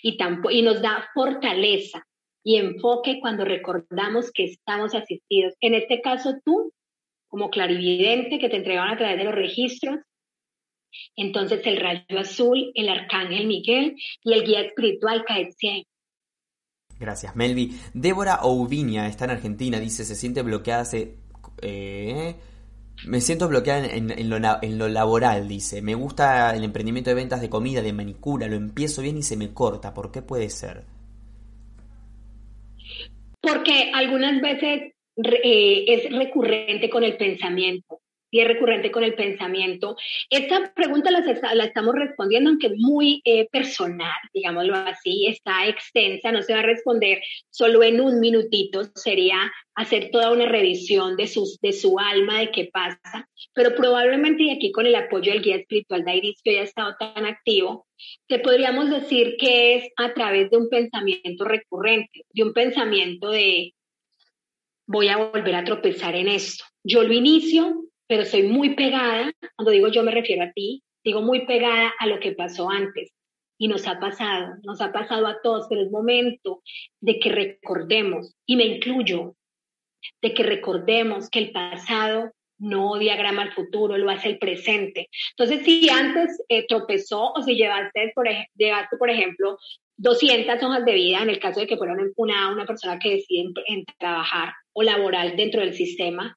y, 0.02 0.18
y 0.52 0.62
nos 0.62 0.82
da 0.82 1.10
fortaleza 1.14 2.06
y 2.44 2.56
enfoque 2.56 3.20
cuando 3.20 3.46
recordamos 3.46 4.32
que 4.32 4.46
estamos 4.46 4.96
asistidos. 4.96 5.54
En 5.62 5.74
este 5.74 6.02
caso, 6.02 6.36
tú, 6.46 6.72
como 7.28 7.50
clarividente, 7.50 8.40
que 8.40 8.50
te 8.50 8.58
entregaron 8.58 8.94
a 8.94 8.98
través 8.98 9.18
de 9.18 9.26
los 9.26 9.36
registros, 9.36 10.00
entonces 11.16 11.62
el 11.66 11.78
rayo 11.78 12.20
azul, 12.20 12.72
el 12.74 12.90
arcángel 12.90 13.48
Miguel 13.48 13.96
y 14.24 14.34
el 14.34 14.44
guía 14.44 14.62
espiritual 14.62 15.24
Caetziel. 15.26 15.86
Gracias, 17.00 17.36
Melvi. 17.36 17.78
Débora 17.94 18.40
Ouvinia 18.42 19.08
está 19.08 19.26
en 19.26 19.32
Argentina, 19.32 19.80
dice, 19.80 20.04
se 20.04 20.16
siente 20.16 20.42
bloqueada 20.42 20.82
hace... 20.82 21.16
Eh, 21.62 22.36
me 23.08 23.22
siento 23.22 23.48
bloqueada 23.48 23.86
en, 23.86 24.30
lo, 24.30 24.38
en, 24.62 24.78
lo, 24.78 24.90
laboral, 24.90 25.48
dice. 25.48 25.82
Me 25.82 25.96
gusta 25.96 26.54
el 26.54 26.66
emprendimiento 26.66 27.10
de 27.10 27.16
ventas 27.16 27.40
de 27.40 27.50
comida, 27.50 27.82
de 27.82 27.94
manicura, 27.94 28.48
lo 28.48 28.56
empiezo 28.56 29.02
bien 29.02 29.18
y 29.18 29.24
se 29.24 29.38
me 29.38 29.54
corta. 29.54 29.94
¿Por 29.94 30.12
qué 30.12 30.22
puede 30.22 30.50
ser? 30.50 30.84
Porque 33.40 33.92
algunas 33.94 34.42
veces 34.42 34.94
eh, 35.16 35.86
es 35.88 36.12
recurrente 36.12 36.90
con 36.90 37.06
el 37.06 37.16
pensamiento 37.16 38.02
y 38.32 38.40
es 38.40 38.48
recurrente 38.48 38.92
con 38.92 39.04
el 39.04 39.14
pensamiento. 39.14 39.96
Esta 40.30 40.74
pregunta 40.74 41.12
la, 41.12 41.22
la 41.54 41.66
estamos 41.66 41.96
respondiendo, 41.96 42.50
aunque 42.50 42.72
muy 42.78 43.22
eh, 43.26 43.48
personal, 43.52 44.14
digámoslo 44.34 44.76
así, 44.76 45.28
está 45.28 45.68
extensa, 45.68 46.32
no 46.32 46.42
se 46.42 46.54
va 46.54 46.60
a 46.60 46.64
responder 46.64 47.22
solo 47.50 47.84
en 47.84 48.02
un 48.02 48.20
minutito, 48.20 48.84
sería 48.96 49.52
hacer 49.76 50.10
toda 50.12 50.32
una 50.32 50.46
revisión 50.46 51.16
de, 51.16 51.28
sus, 51.28 51.60
de 51.62 51.72
su 51.72 52.00
alma, 52.00 52.40
de 52.40 52.52
qué 52.52 52.70
pasa, 52.72 53.30
pero 53.54 53.76
probablemente 53.76 54.44
y 54.44 54.52
aquí 54.52 54.72
con 54.72 54.86
el 54.86 54.96
apoyo 54.96 55.32
del 55.32 55.42
guía 55.42 55.56
espiritual 55.56 56.04
de 56.04 56.18
Iris, 56.18 56.42
que 56.44 56.60
ha 56.60 56.64
estado 56.64 56.96
tan 57.00 57.26
activo, 57.26 57.88
te 58.28 58.40
podríamos 58.40 58.90
decir 58.90 59.36
que 59.40 59.76
es 59.76 59.90
a 59.98 60.14
través 60.14 60.50
de 60.50 60.58
un 60.58 60.70
pensamiento 60.70 61.46
recurrente, 61.46 62.26
de 62.32 62.44
un 62.44 62.54
pensamiento 62.54 63.32
de 63.32 63.74
voy 64.86 65.08
a 65.08 65.18
volver 65.18 65.56
a 65.56 65.64
tropezar 65.64 66.16
en 66.16 66.28
esto. 66.28 66.66
Yo 66.84 67.04
lo 67.04 67.14
inicio 67.14 67.89
pero 68.10 68.26
soy 68.26 68.42
muy 68.42 68.74
pegada, 68.74 69.32
cuando 69.56 69.72
digo 69.72 69.88
yo 69.88 70.02
me 70.02 70.12
refiero 70.12 70.44
a 70.44 70.52
ti, 70.52 70.82
digo 71.04 71.22
muy 71.22 71.46
pegada 71.46 71.94
a 72.00 72.08
lo 72.08 72.20
que 72.20 72.32
pasó 72.32 72.70
antes. 72.70 73.12
Y 73.60 73.68
nos 73.68 73.88
ha 73.88 74.00
pasado, 74.00 74.56
nos 74.64 74.82
ha 74.82 74.92
pasado 74.92 75.28
a 75.28 75.40
todos, 75.44 75.68
pero 75.70 75.82
es 75.82 75.92
momento 75.92 76.64
de 77.02 77.20
que 77.20 77.30
recordemos, 77.30 78.34
y 78.48 78.56
me 78.56 78.66
incluyo, 78.66 79.36
de 80.24 80.34
que 80.34 80.42
recordemos 80.42 81.30
que 81.30 81.40
el 81.40 81.52
pasado 81.52 82.32
no 82.58 82.98
diagrama 82.98 83.44
el 83.44 83.52
futuro, 83.52 83.96
lo 83.98 84.10
hace 84.10 84.30
el 84.30 84.40
presente. 84.40 85.08
Entonces, 85.38 85.64
si 85.64 85.88
antes 85.90 86.44
eh, 86.50 86.66
tropezó 86.68 87.32
o 87.34 87.44
si 87.44 87.56
llevaste 87.56 88.12
por, 88.16 88.28
llevaste, 88.56 88.98
por 88.98 89.12
ejemplo, 89.12 89.58
200 89.98 90.64
hojas 90.64 90.84
de 90.84 90.94
vida, 90.94 91.22
en 91.22 91.30
el 91.30 91.40
caso 91.40 91.60
de 91.60 91.68
que 91.68 91.78
fuera 91.78 91.96
una, 92.16 92.52
una 92.52 92.66
persona 92.66 92.98
que 92.98 93.12
decide 93.12 93.52
en 93.68 93.86
trabajar 94.00 94.54
o 94.74 94.82
laboral 94.82 95.36
dentro 95.36 95.62
del 95.62 95.74
sistema, 95.76 96.36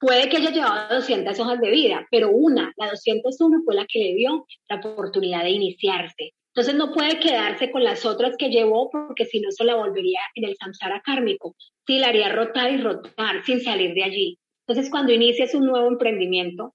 Puede 0.00 0.28
que 0.28 0.36
haya 0.36 0.50
llevado 0.50 0.94
200 0.94 1.38
hojas 1.40 1.60
de 1.60 1.70
vida, 1.70 2.06
pero 2.10 2.30
una, 2.30 2.72
la 2.76 2.90
201, 2.90 3.62
fue 3.64 3.74
la 3.74 3.86
que 3.86 3.98
le 3.98 4.14
dio 4.14 4.46
la 4.68 4.76
oportunidad 4.76 5.42
de 5.42 5.50
iniciarse. 5.50 6.34
Entonces 6.54 6.74
no 6.74 6.92
puede 6.92 7.18
quedarse 7.18 7.70
con 7.70 7.84
las 7.84 8.04
otras 8.04 8.36
que 8.36 8.48
llevó 8.48 8.90
porque 8.90 9.24
si 9.24 9.40
no 9.40 9.50
se 9.50 9.64
la 9.64 9.76
volvería 9.76 10.20
en 10.34 10.44
el 10.44 10.56
samsara 10.56 11.02
kármico. 11.04 11.54
Sí, 11.86 11.98
la 11.98 12.08
haría 12.08 12.32
rotar 12.32 12.72
y 12.72 12.78
rotar 12.78 13.44
sin 13.44 13.60
salir 13.60 13.94
de 13.94 14.04
allí. 14.04 14.38
Entonces 14.66 14.90
cuando 14.90 15.12
inicias 15.12 15.54
un 15.54 15.66
nuevo 15.66 15.88
emprendimiento, 15.88 16.74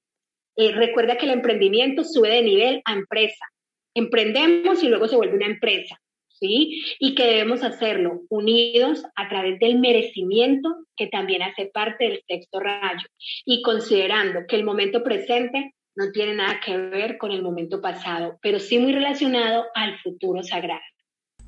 eh, 0.55 0.71
recuerda 0.71 1.17
que 1.17 1.25
el 1.25 1.31
emprendimiento 1.31 2.03
sube 2.03 2.29
de 2.29 2.41
nivel 2.43 2.81
a 2.85 2.93
empresa. 2.93 3.45
Emprendemos 3.93 4.83
y 4.83 4.87
luego 4.87 5.07
se 5.07 5.15
vuelve 5.15 5.35
una 5.35 5.47
empresa. 5.47 5.99
Y 6.47 7.15
que 7.15 7.25
debemos 7.25 7.63
hacerlo 7.63 8.21
unidos 8.29 9.03
a 9.15 9.29
través 9.29 9.59
del 9.59 9.79
merecimiento, 9.79 10.69
que 10.95 11.07
también 11.07 11.41
hace 11.41 11.67
parte 11.73 12.05
del 12.05 12.21
sexto 12.27 12.59
rayo, 12.59 13.07
y 13.45 13.61
considerando 13.61 14.41
que 14.47 14.55
el 14.55 14.63
momento 14.63 15.03
presente 15.03 15.73
no 15.95 16.11
tiene 16.11 16.35
nada 16.35 16.59
que 16.63 16.77
ver 16.77 17.17
con 17.17 17.31
el 17.31 17.43
momento 17.43 17.81
pasado, 17.81 18.39
pero 18.41 18.59
sí 18.59 18.79
muy 18.79 18.93
relacionado 18.93 19.65
al 19.75 19.99
futuro 19.99 20.43
sagrado. 20.43 20.81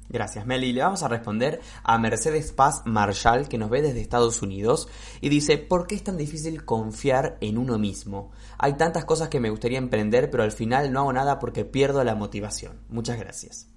Gracias, 0.08 0.46
Meli. 0.46 0.72
Le 0.72 0.82
vamos 0.82 1.02
a 1.02 1.08
responder 1.08 1.60
a 1.84 1.98
Mercedes 1.98 2.52
Paz 2.52 2.84
Marshall, 2.86 3.50
que 3.50 3.58
nos 3.58 3.72
ve 3.72 3.82
desde 3.82 4.02
Estados 4.02 4.41
Unidos, 4.41 4.88
y 5.20 5.30
dice, 5.30 5.58
¿por 5.58 5.88
qué 5.88 5.96
es 5.96 6.04
tan 6.04 6.16
difícil 6.16 6.64
confiar 6.64 7.38
en 7.41 7.58
uno 7.58 7.80
mismo? 7.80 8.32
Hay 8.60 8.78
tantas 8.78 9.06
cosas 9.06 9.30
que 9.30 9.39
me 9.39 9.50
gustaría 9.50 9.80
emprender, 9.80 10.30
pero 10.30 10.43
al 10.43 10.52
final 10.52 10.93
no 10.93 11.02
hago 11.02 11.14
nada 11.14 11.39
porque 11.39 11.66
pierdo 11.66 12.04
la 12.04 12.16
motivación. 12.16 12.82
Muchas 12.88 13.20
gracias. 13.20 13.75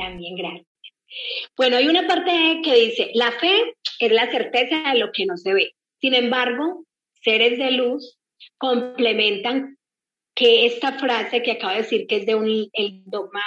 También 0.00 0.34
gracias. 0.34 0.66
Bueno, 1.56 1.76
hay 1.76 1.88
una 1.88 2.06
parte 2.06 2.60
que 2.64 2.74
dice, 2.74 3.10
la 3.14 3.32
fe 3.32 3.74
es 3.98 4.12
la 4.12 4.30
certeza 4.30 4.92
de 4.92 4.98
lo 4.98 5.12
que 5.12 5.26
no 5.26 5.36
se 5.36 5.52
ve. 5.52 5.74
Sin 6.00 6.14
embargo, 6.14 6.84
seres 7.22 7.58
de 7.58 7.72
luz 7.72 8.18
complementan 8.56 9.76
que 10.34 10.64
esta 10.64 10.98
frase 10.98 11.42
que 11.42 11.52
acabo 11.52 11.72
de 11.72 11.82
decir, 11.82 12.06
que 12.06 12.16
es 12.16 12.26
de 12.26 12.34
un, 12.34 12.68
el 12.72 13.02
dogma, 13.04 13.42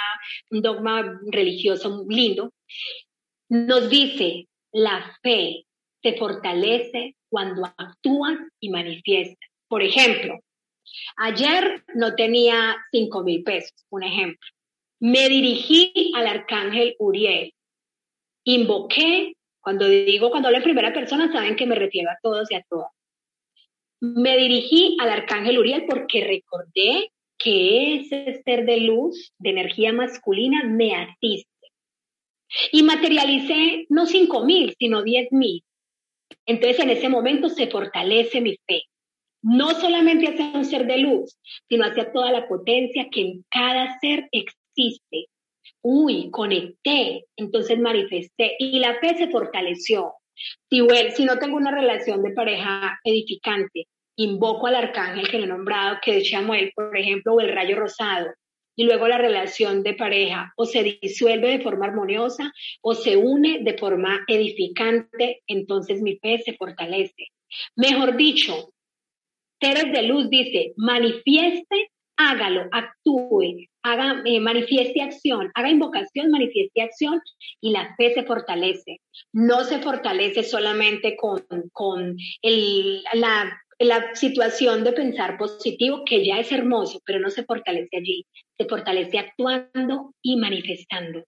un 0.50 0.62
dogma 0.62 1.20
religioso 1.26 2.04
lindo, 2.08 2.52
nos 3.48 3.90
dice, 3.90 4.46
la 4.70 5.18
fe 5.22 5.64
se 6.02 6.16
fortalece 6.16 7.16
cuando 7.28 7.66
actúas 7.76 8.38
y 8.60 8.70
manifiestas. 8.70 9.50
Por 9.66 9.82
ejemplo, 9.82 10.38
ayer 11.16 11.82
no 11.94 12.14
tenía 12.14 12.76
cinco 12.92 13.24
mil 13.24 13.42
pesos, 13.42 13.84
un 13.90 14.04
ejemplo. 14.04 14.53
Me 15.04 15.28
dirigí 15.28 15.92
al 16.14 16.26
arcángel 16.26 16.96
Uriel. 16.98 17.52
Invoqué, 18.44 19.34
cuando 19.60 19.86
digo, 19.86 20.30
cuando 20.30 20.48
hablo 20.48 20.56
en 20.56 20.64
primera 20.64 20.94
persona, 20.94 21.30
saben 21.30 21.56
que 21.56 21.66
me 21.66 21.74
refiero 21.74 22.08
a 22.08 22.16
todos 22.22 22.50
y 22.50 22.54
a 22.54 22.64
todas. 22.70 22.90
Me 24.00 24.38
dirigí 24.38 24.96
al 24.98 25.10
arcángel 25.10 25.58
Uriel 25.58 25.84
porque 25.86 26.24
recordé 26.24 27.12
que 27.36 27.96
ese 27.96 28.40
ser 28.46 28.64
de 28.64 28.78
luz, 28.78 29.34
de 29.36 29.50
energía 29.50 29.92
masculina, 29.92 30.64
me 30.64 30.94
asiste. 30.94 31.50
Y 32.72 32.82
materialicé 32.82 33.84
no 33.90 34.06
cinco 34.06 34.46
mil, 34.46 34.74
sino 34.78 35.02
diez 35.02 35.30
mil. 35.32 35.62
Entonces 36.46 36.80
en 36.80 36.88
ese 36.88 37.10
momento 37.10 37.50
se 37.50 37.66
fortalece 37.66 38.40
mi 38.40 38.56
fe. 38.66 38.84
No 39.42 39.78
solamente 39.78 40.28
hacia 40.28 40.52
un 40.54 40.64
ser 40.64 40.86
de 40.86 40.96
luz, 40.96 41.38
sino 41.68 41.84
hacia 41.84 42.10
toda 42.10 42.32
la 42.32 42.48
potencia 42.48 43.10
que 43.10 43.20
en 43.20 43.44
cada 43.50 43.98
ser 44.00 44.30
existe 44.32 44.63
existe. 44.74 45.28
Uy, 45.82 46.30
conecté, 46.30 47.26
entonces 47.36 47.78
manifesté 47.78 48.56
y 48.58 48.78
la 48.78 48.98
fe 49.00 49.16
se 49.16 49.28
fortaleció. 49.30 50.14
Si, 50.68 50.80
si 51.14 51.24
no 51.24 51.38
tengo 51.38 51.56
una 51.56 51.70
relación 51.70 52.22
de 52.22 52.32
pareja 52.32 52.98
edificante, 53.04 53.86
invoco 54.16 54.66
al 54.66 54.76
arcángel 54.76 55.28
que 55.28 55.38
no 55.38 55.44
he 55.44 55.48
nombrado, 55.48 55.98
que 56.02 56.18
es 56.18 56.30
Chamuel, 56.30 56.72
por 56.74 56.96
ejemplo, 56.96 57.34
o 57.34 57.40
el 57.40 57.52
rayo 57.52 57.76
rosado, 57.76 58.26
y 58.76 58.84
luego 58.84 59.06
la 59.06 59.18
relación 59.18 59.82
de 59.82 59.94
pareja 59.94 60.52
o 60.56 60.66
se 60.66 60.98
disuelve 61.00 61.48
de 61.48 61.62
forma 61.62 61.86
armoniosa 61.86 62.52
o 62.82 62.94
se 62.94 63.16
une 63.16 63.60
de 63.62 63.78
forma 63.78 64.24
edificante, 64.26 65.42
entonces 65.46 66.02
mi 66.02 66.18
fe 66.18 66.38
se 66.38 66.54
fortalece. 66.54 67.28
Mejor 67.76 68.16
dicho, 68.16 68.72
Teres 69.60 69.92
de 69.92 70.02
Luz 70.02 70.28
dice, 70.28 70.72
manifieste, 70.76 71.90
hágalo, 72.16 72.68
actúe, 72.72 73.68
haga, 73.82 74.22
eh, 74.24 74.40
manifieste 74.40 75.02
acción, 75.02 75.50
haga 75.54 75.70
invocación, 75.70 76.30
manifieste 76.30 76.82
acción 76.82 77.20
y 77.60 77.72
la 77.72 77.94
fe 77.96 78.14
se 78.14 78.24
fortalece. 78.24 79.00
No 79.32 79.64
se 79.64 79.78
fortalece 79.78 80.42
solamente 80.42 81.16
con, 81.16 81.44
con 81.72 82.16
el, 82.42 83.02
la 83.14 83.60
la 83.78 84.14
situación 84.14 84.84
de 84.84 84.92
pensar 84.92 85.36
positivo, 85.36 86.04
que 86.04 86.24
ya 86.24 86.38
es 86.38 86.52
hermoso, 86.52 87.00
pero 87.04 87.18
no 87.18 87.30
se 87.30 87.44
fortalece 87.44 87.96
allí, 87.96 88.26
se 88.56 88.66
fortalece 88.66 89.18
actuando 89.18 90.14
y 90.22 90.36
manifestando. 90.36 91.24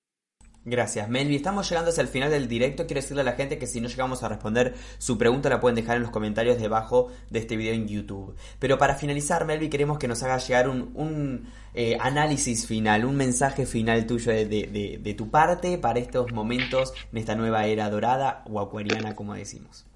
Gracias, 0.68 1.08
Melvi. 1.08 1.36
Estamos 1.36 1.70
llegando 1.70 1.90
hacia 1.90 2.02
el 2.02 2.08
final 2.08 2.28
del 2.28 2.48
directo. 2.48 2.86
Quiero 2.86 3.00
decirle 3.00 3.20
a 3.20 3.24
la 3.24 3.34
gente 3.34 3.56
que 3.56 3.68
si 3.68 3.80
no 3.80 3.86
llegamos 3.86 4.24
a 4.24 4.28
responder 4.28 4.74
su 4.98 5.16
pregunta 5.16 5.48
la 5.48 5.60
pueden 5.60 5.76
dejar 5.76 5.94
en 5.94 6.02
los 6.02 6.10
comentarios 6.10 6.60
debajo 6.60 7.12
de 7.30 7.38
este 7.38 7.56
video 7.56 7.72
en 7.72 7.86
YouTube. 7.86 8.34
Pero 8.58 8.76
para 8.76 8.96
finalizar, 8.96 9.44
Melvi, 9.44 9.70
queremos 9.70 9.96
que 10.00 10.08
nos 10.08 10.24
haga 10.24 10.38
llegar 10.38 10.68
un, 10.68 11.46
eh, 11.72 11.96
análisis 12.00 12.66
final, 12.66 13.04
un 13.04 13.14
mensaje 13.14 13.64
final 13.64 14.08
tuyo 14.08 14.32
de, 14.32 14.98
de 15.00 15.14
tu 15.14 15.30
parte 15.30 15.78
para 15.78 16.00
estos 16.00 16.32
momentos 16.32 16.92
en 17.12 17.18
esta 17.18 17.36
nueva 17.36 17.64
era 17.66 17.88
dorada 17.88 18.42
o 18.50 18.58
acuariana, 18.58 19.14
como 19.14 19.34
decimos. 19.34 19.86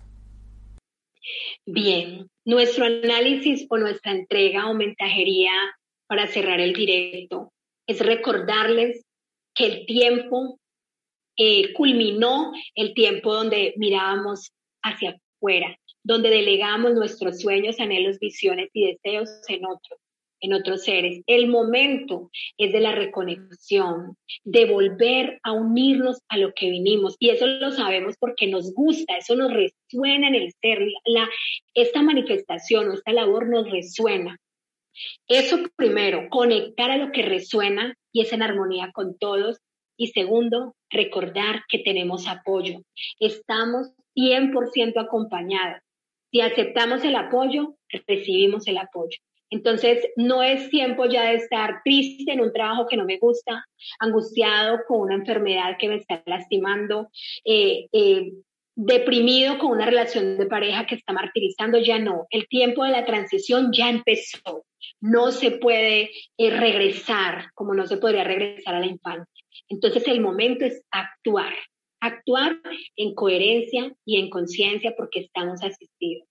Bien, 1.66 2.30
nuestro 2.44 2.84
análisis 2.84 3.66
o 3.68 3.76
nuestra 3.76 4.12
entrega 4.12 4.70
o 4.70 4.74
mensajería 4.74 5.50
para 6.06 6.28
cerrar 6.28 6.60
el 6.60 6.74
directo 6.74 7.52
es 7.88 7.98
recordarles 7.98 9.04
que 9.52 9.66
el 9.66 9.86
tiempo 9.86 10.59
eh, 11.42 11.72
culminó, 11.72 12.52
el 12.74 12.92
tiempo 12.92 13.34
donde 13.34 13.72
mirábamos 13.78 14.52
hacia 14.82 15.18
afuera, 15.38 15.74
donde 16.02 16.28
delegamos 16.28 16.92
nuestros 16.92 17.40
sueños, 17.40 17.80
anhelos, 17.80 18.18
visiones 18.18 18.68
y 18.74 18.92
deseos 18.92 19.30
en 19.48 19.64
otros 19.64 19.98
en 20.40 20.54
otros 20.54 20.84
seres. 20.84 21.22
El 21.26 21.48
momento 21.48 22.30
es 22.56 22.72
de 22.72 22.80
la 22.80 22.92
reconexión, 22.92 24.16
de 24.44 24.64
volver 24.64 25.38
a 25.42 25.52
unirnos 25.52 26.20
a 26.28 26.38
lo 26.38 26.52
que 26.54 26.70
vinimos. 26.70 27.16
Y 27.18 27.30
eso 27.30 27.46
lo 27.46 27.70
sabemos 27.70 28.16
porque 28.18 28.46
nos 28.46 28.72
gusta, 28.72 29.16
eso 29.16 29.36
nos 29.36 29.52
resuena 29.52 30.28
en 30.28 30.34
el 30.34 30.52
ser. 30.60 30.80
La, 31.04 31.28
esta 31.74 32.02
manifestación 32.02 32.88
o 32.88 32.94
esta 32.94 33.12
labor 33.12 33.48
nos 33.48 33.70
resuena. 33.70 34.38
Eso 35.28 35.58
primero, 35.76 36.28
conectar 36.30 36.90
a 36.90 36.96
lo 36.96 37.12
que 37.12 37.22
resuena 37.22 37.94
y 38.12 38.22
es 38.22 38.32
en 38.32 38.42
armonía 38.42 38.90
con 38.92 39.16
todos. 39.18 39.58
Y 40.00 40.06
segundo, 40.12 40.76
recordar 40.88 41.64
que 41.68 41.80
tenemos 41.80 42.26
apoyo. 42.26 42.80
Estamos 43.18 43.88
100% 44.16 44.98
acompañados. 44.98 45.82
Si 46.32 46.40
aceptamos 46.40 47.04
el 47.04 47.16
apoyo, 47.16 47.74
recibimos 48.06 48.66
el 48.66 48.78
apoyo. 48.78 49.18
Entonces, 49.50 50.08
no 50.16 50.42
es 50.42 50.70
tiempo 50.70 51.04
ya 51.04 51.28
de 51.28 51.34
estar 51.34 51.82
triste 51.84 52.32
en 52.32 52.40
un 52.40 52.50
trabajo 52.50 52.86
que 52.88 52.96
no 52.96 53.04
me 53.04 53.18
gusta, 53.18 53.66
angustiado 53.98 54.78
con 54.88 55.00
una 55.00 55.16
enfermedad 55.16 55.76
que 55.78 55.90
me 55.90 55.96
está 55.96 56.22
lastimando, 56.24 57.10
eh, 57.44 57.88
eh, 57.92 58.32
deprimido 58.74 59.58
con 59.58 59.72
una 59.72 59.84
relación 59.84 60.38
de 60.38 60.46
pareja 60.46 60.86
que 60.86 60.94
está 60.94 61.12
martirizando, 61.12 61.76
ya 61.76 61.98
no. 61.98 62.26
El 62.30 62.48
tiempo 62.48 62.84
de 62.84 62.92
la 62.92 63.04
transición 63.04 63.70
ya 63.70 63.90
empezó. 63.90 64.64
No 64.98 65.30
se 65.30 65.50
puede 65.50 66.10
eh, 66.38 66.50
regresar 66.50 67.50
como 67.52 67.74
no 67.74 67.86
se 67.86 67.98
podría 67.98 68.24
regresar 68.24 68.76
a 68.76 68.80
la 68.80 68.86
infancia. 68.86 69.39
Entonces, 69.68 70.06
el 70.08 70.20
momento 70.20 70.64
es 70.64 70.82
actuar, 70.90 71.54
actuar 72.00 72.60
en 72.96 73.14
coherencia 73.14 73.92
y 74.04 74.20
en 74.20 74.30
conciencia 74.30 74.94
porque 74.96 75.20
estamos 75.20 75.62
asistidos. 75.62 76.28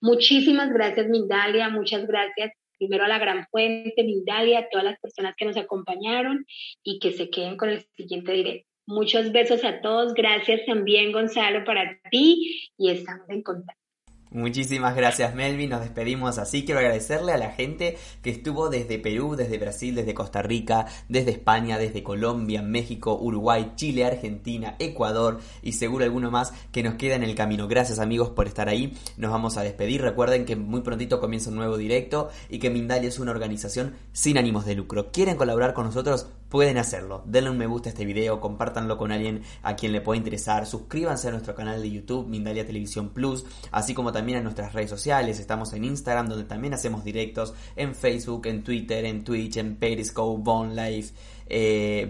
Muchísimas 0.00 0.72
gracias, 0.72 1.08
Mindalia. 1.08 1.68
Muchas 1.68 2.06
gracias 2.06 2.52
primero 2.78 3.04
a 3.04 3.08
la 3.08 3.18
Gran 3.18 3.46
Fuente, 3.50 4.02
Mindalia, 4.02 4.60
a 4.60 4.68
todas 4.70 4.84
las 4.84 4.98
personas 4.98 5.34
que 5.36 5.44
nos 5.44 5.56
acompañaron 5.58 6.46
y 6.82 6.98
que 6.98 7.12
se 7.12 7.28
queden 7.28 7.58
con 7.58 7.68
el 7.68 7.84
siguiente 7.94 8.32
directo. 8.32 8.68
Muchos 8.86 9.32
besos 9.32 9.62
a 9.64 9.80
todos. 9.82 10.14
Gracias 10.14 10.62
también, 10.66 11.12
Gonzalo, 11.12 11.64
para 11.64 12.00
ti 12.10 12.70
y 12.78 12.90
estamos 12.90 13.28
en 13.28 13.42
contacto. 13.42 13.80
Muchísimas 14.32 14.94
gracias 14.94 15.34
Melvin, 15.34 15.70
nos 15.70 15.80
despedimos 15.80 16.38
así. 16.38 16.64
Quiero 16.64 16.78
agradecerle 16.78 17.32
a 17.32 17.36
la 17.36 17.50
gente 17.50 17.98
que 18.22 18.30
estuvo 18.30 18.70
desde 18.70 19.00
Perú, 19.00 19.34
desde 19.34 19.58
Brasil, 19.58 19.96
desde 19.96 20.14
Costa 20.14 20.40
Rica, 20.40 20.86
desde 21.08 21.32
España, 21.32 21.78
desde 21.78 22.04
Colombia, 22.04 22.62
México, 22.62 23.18
Uruguay, 23.20 23.72
Chile, 23.74 24.04
Argentina, 24.04 24.76
Ecuador 24.78 25.40
y 25.62 25.72
seguro 25.72 26.04
alguno 26.04 26.30
más 26.30 26.52
que 26.70 26.84
nos 26.84 26.94
queda 26.94 27.16
en 27.16 27.24
el 27.24 27.34
camino. 27.34 27.66
Gracias 27.66 27.98
amigos 27.98 28.28
por 28.28 28.46
estar 28.46 28.68
ahí. 28.68 28.96
Nos 29.16 29.32
vamos 29.32 29.56
a 29.56 29.62
despedir. 29.62 30.00
Recuerden 30.00 30.44
que 30.44 30.54
muy 30.54 30.82
prontito 30.82 31.18
comienza 31.18 31.50
un 31.50 31.56
nuevo 31.56 31.76
directo 31.76 32.30
y 32.48 32.60
que 32.60 32.70
Mindalia 32.70 33.08
es 33.08 33.18
una 33.18 33.32
organización 33.32 33.96
sin 34.12 34.38
ánimos 34.38 34.64
de 34.64 34.76
lucro. 34.76 35.10
¿Quieren 35.10 35.36
colaborar 35.36 35.74
con 35.74 35.86
nosotros? 35.86 36.28
Pueden 36.50 36.78
hacerlo. 36.78 37.22
Denle 37.26 37.50
un 37.50 37.58
me 37.58 37.68
gusta 37.68 37.90
a 37.90 37.92
este 37.92 38.04
video, 38.04 38.40
compártanlo 38.40 38.98
con 38.98 39.12
alguien 39.12 39.42
a 39.62 39.76
quien 39.76 39.92
le 39.92 40.00
pueda 40.00 40.18
interesar. 40.18 40.66
Suscríbanse 40.66 41.28
a 41.28 41.30
nuestro 41.30 41.54
canal 41.54 41.80
de 41.80 41.88
YouTube, 41.88 42.26
Mindalia 42.26 42.66
Televisión 42.66 43.10
Plus, 43.10 43.46
así 43.70 43.94
como 43.94 44.10
también 44.10 44.38
en 44.38 44.44
nuestras 44.44 44.72
redes 44.72 44.90
sociales. 44.90 45.38
Estamos 45.38 45.72
en 45.74 45.84
Instagram, 45.84 46.28
donde 46.28 46.46
también 46.46 46.74
hacemos 46.74 47.04
directos, 47.04 47.54
en 47.76 47.94
Facebook, 47.94 48.46
en 48.46 48.64
Twitter, 48.64 49.04
en 49.04 49.22
Twitch, 49.22 49.58
en 49.58 49.76
Periscope, 49.76 50.42
Bone 50.42 50.74
Life, 50.74 51.14
eh, 51.50 52.08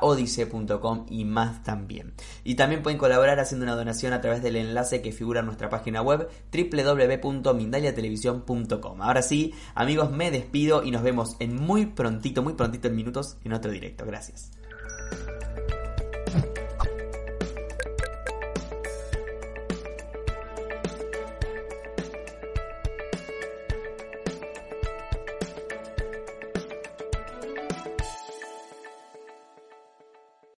Odise.com 0.00 1.06
y 1.08 1.24
más 1.24 1.62
también. 1.62 2.12
Y 2.44 2.56
también 2.56 2.82
pueden 2.82 2.98
colaborar 2.98 3.40
haciendo 3.40 3.64
una 3.64 3.76
donación 3.76 4.12
a 4.12 4.20
través 4.20 4.42
del 4.42 4.56
enlace 4.56 5.00
que 5.00 5.12
figura 5.12 5.40
en 5.40 5.46
nuestra 5.46 5.70
página 5.70 6.02
web 6.02 6.28
www.mindaliatelevisión.com. 6.52 9.02
Ahora 9.02 9.22
sí, 9.22 9.54
amigos, 9.74 10.10
me 10.10 10.30
despido 10.30 10.82
y 10.82 10.90
nos 10.90 11.02
vemos 11.02 11.36
en 11.38 11.56
muy 11.56 11.86
prontito, 11.86 12.42
muy 12.42 12.52
prontito 12.54 12.88
en 12.88 12.96
minutos 12.96 13.36
en 13.44 13.52
otro 13.52 13.70
directo. 13.70 14.04
Gracias. 14.04 14.50